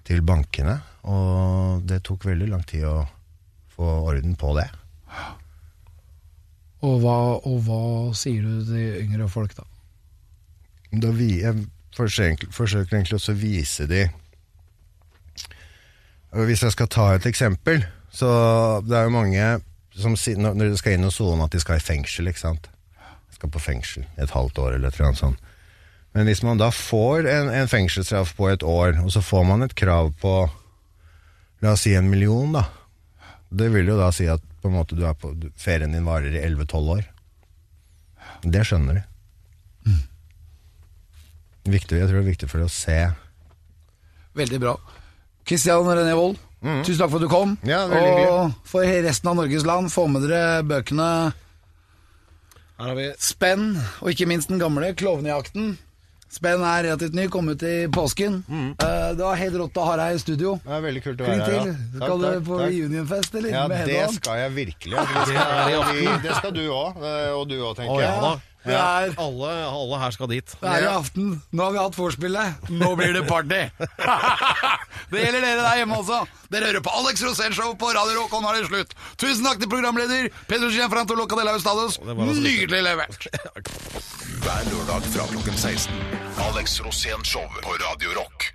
til 0.07 0.23
bankene. 0.23 0.79
Og 1.11 1.83
det 1.89 2.05
tok 2.07 2.29
veldig 2.31 2.51
lang 2.53 2.63
tid 2.69 2.87
å 2.87 3.03
få 3.75 3.89
orden 4.13 4.37
på 4.39 4.55
det. 4.59 4.69
Og 6.83 6.99
hva, 7.03 7.19
og 7.47 7.59
hva 7.67 7.83
sier 8.19 8.43
du 8.43 8.63
til 8.67 9.05
yngre 9.05 9.29
folk 9.31 9.55
da? 9.59 9.67
Da 11.03 11.13
vi, 11.15 11.37
jeg 11.43 11.67
forsøker, 11.97 12.51
forsøker 12.53 12.99
egentlig 12.99 13.19
også 13.19 13.35
å 13.35 13.39
vise 13.39 13.87
de 13.89 14.03
Hvis 16.33 16.65
jeg 16.65 16.75
skal 16.75 16.91
ta 16.93 17.07
et 17.15 17.29
eksempel 17.29 17.85
Så 18.13 18.29
det 18.85 18.99
er 18.99 19.07
jo 19.07 19.15
mange 19.15 19.47
som 19.97 20.17
når 20.17 20.73
de 20.73 20.81
skal 20.81 20.97
inn 20.97 21.09
og 21.09 21.15
sone 21.15 21.45
at 21.45 21.53
de 21.53 21.61
skal 21.61 21.77
i 21.77 21.85
fengsel, 21.85 22.31
ikke 22.31 22.41
sant? 22.41 22.69
Skal 23.43 23.51
på 23.51 23.59
fengsel 23.59 24.05
et 24.23 24.31
halvt 24.31 24.61
år 24.63 24.77
eller 24.77 24.87
et 24.93 24.95
eller 24.95 25.09
annet 25.11 25.19
sånt. 25.19 25.49
Men 26.15 26.29
hvis 26.29 26.45
man 26.47 26.61
da 26.61 26.69
får 26.71 27.27
en, 27.27 27.49
en 27.51 27.71
fengselsstraff 27.71 28.37
på 28.39 28.53
et 28.53 28.63
år, 28.63 29.01
og 29.03 29.11
så 29.11 29.23
får 29.25 29.49
man 29.49 29.65
et 29.67 29.75
krav 29.75 30.13
på 30.23 30.35
La 31.63 31.73
oss 31.77 31.85
si 31.87 31.93
en 31.95 32.09
million, 32.11 32.55
da. 32.55 32.65
Det 33.51 33.69
vil 33.71 33.87
jo 33.87 33.95
da 33.99 34.09
si 34.15 34.25
at 34.31 34.43
på 34.63 34.71
en 34.71 34.75
måte 34.75 34.97
du 34.99 35.05
er 35.07 35.15
på, 35.19 35.31
ferien 35.59 35.95
din 35.95 36.07
varer 36.07 36.35
i 36.35 36.43
11-12 36.43 36.89
år. 36.97 37.05
Det 38.43 38.65
skjønner 38.67 38.99
de. 38.99 39.93
Viktig, 41.71 41.99
jeg 41.99 42.09
tror 42.11 42.19
det 42.19 42.25
er 42.25 42.31
viktig 42.31 42.51
for 42.51 42.63
deg 42.63 42.71
å 42.71 42.75
se 42.75 42.97
Veldig 44.39 44.59
bra. 44.63 44.73
Kristian 45.47 45.87
René 45.87 46.15
Wold, 46.19 46.39
tusen 46.87 46.99
takk 47.03 47.13
for 47.13 47.19
at 47.19 47.27
du 47.27 47.31
kom. 47.31 47.55
Mm. 47.63 47.71
Ja, 47.71 47.83
og 47.91 48.55
for 48.67 48.87
resten 49.07 49.31
av 49.31 49.39
Norges 49.39 49.67
land, 49.67 49.91
få 49.95 50.07
med 50.11 50.27
dere 50.27 50.63
bøkene 50.67 51.11
Her 52.81 52.93
har 52.93 52.99
vi 52.99 53.09
Spenn, 53.21 53.73
og 54.01 54.13
ikke 54.13 54.29
minst 54.31 54.51
den 54.51 54.61
gamle 54.63 54.93
Klovnejakten. 54.99 55.75
Spenn 56.33 56.63
er 56.65 56.87
relativt 56.87 57.13
ny, 57.13 57.27
kom 57.29 57.51
ut 57.53 57.63
i 57.69 57.75
påsken. 57.93 58.39
Eh, 58.49 59.09
det 59.19 59.21
var 59.21 59.37
helt 59.37 59.59
rått 59.61 59.77
å 59.77 59.85
ha 59.85 59.97
deg 60.01 60.17
i 60.17 60.23
studio. 60.23 60.55
Det 60.65 60.73
er 60.79 60.87
veldig 60.87 61.03
kult 61.05 61.21
å 61.21 61.27
være 61.29 61.43
her. 61.43 61.51
til. 61.51 61.75
Takk, 61.75 62.07
Skal 62.07 62.23
du 62.23 62.47
på 62.47 62.61
reunionfest, 62.63 63.37
eller? 63.41 63.53
Ja, 63.53 63.67
med 63.69 63.93
det 63.93 64.07
skal 64.17 64.41
jeg 64.41 64.55
virkelig. 64.57 64.97
Det, 64.97 65.27
skal, 65.29 66.23
det 66.25 66.39
skal 66.39 66.57
du 66.57 66.63
òg, 66.73 67.05
og 67.37 67.45
du 67.51 67.59
òg, 67.61 67.77
tenker 67.77 67.99
oh, 67.99 68.01
ja 68.01 68.15
jeg. 68.17 68.41
Det 68.63 68.75
er, 68.79 69.11
Alle, 69.19 69.51
alle 69.67 69.99
her 69.99 70.13
skal 70.15 70.29
dit. 70.31 70.53
det 70.61 70.69
er 70.71 70.85
i 70.85 70.91
aften. 70.93 71.33
Nå 71.51 71.65
har 71.67 71.73
vi 71.75 71.81
hatt 71.83 71.97
vorspielet. 71.99 72.69
Nå 72.71 72.93
blir 72.99 73.13
det 73.17 73.25
party! 73.27 73.59
det 75.13 75.25
gjelder 75.25 75.43
dere 75.43 75.65
der 75.65 75.81
hjemme 75.83 75.99
også. 75.99 76.21
Dere 76.53 76.71
hører 76.71 76.85
på 76.87 76.95
Alex 77.01 77.25
Rosén 77.27 77.57
Show 77.57 77.75
på 77.81 77.91
Radio 77.97 78.21
Rock, 78.23 78.37
og 78.39 78.45
nå 78.45 78.53
er 78.53 78.63
det 78.63 78.71
slutt. 78.71 78.95
Tusen 79.19 79.45
takk 79.49 79.59
til 79.65 79.71
programleder 79.73 80.31
Pedro 80.47 80.71
Gianfranto 80.71 81.19
Locadella 81.19 81.57
Ustados. 81.59 81.99
var 82.07 82.15
altså 82.23 82.39
Nydelig 82.47 82.83
levert! 82.87 83.27
Hver 84.43 84.67
lørdag 84.71 85.11
fra 85.15 85.27
klokken 85.35 85.59
16. 85.59 86.03
Alex 86.49 86.79
Rosén 86.87 87.23
Show 87.27 87.47
på 87.63 87.79
Radio 87.83 88.15
Rock. 88.19 88.53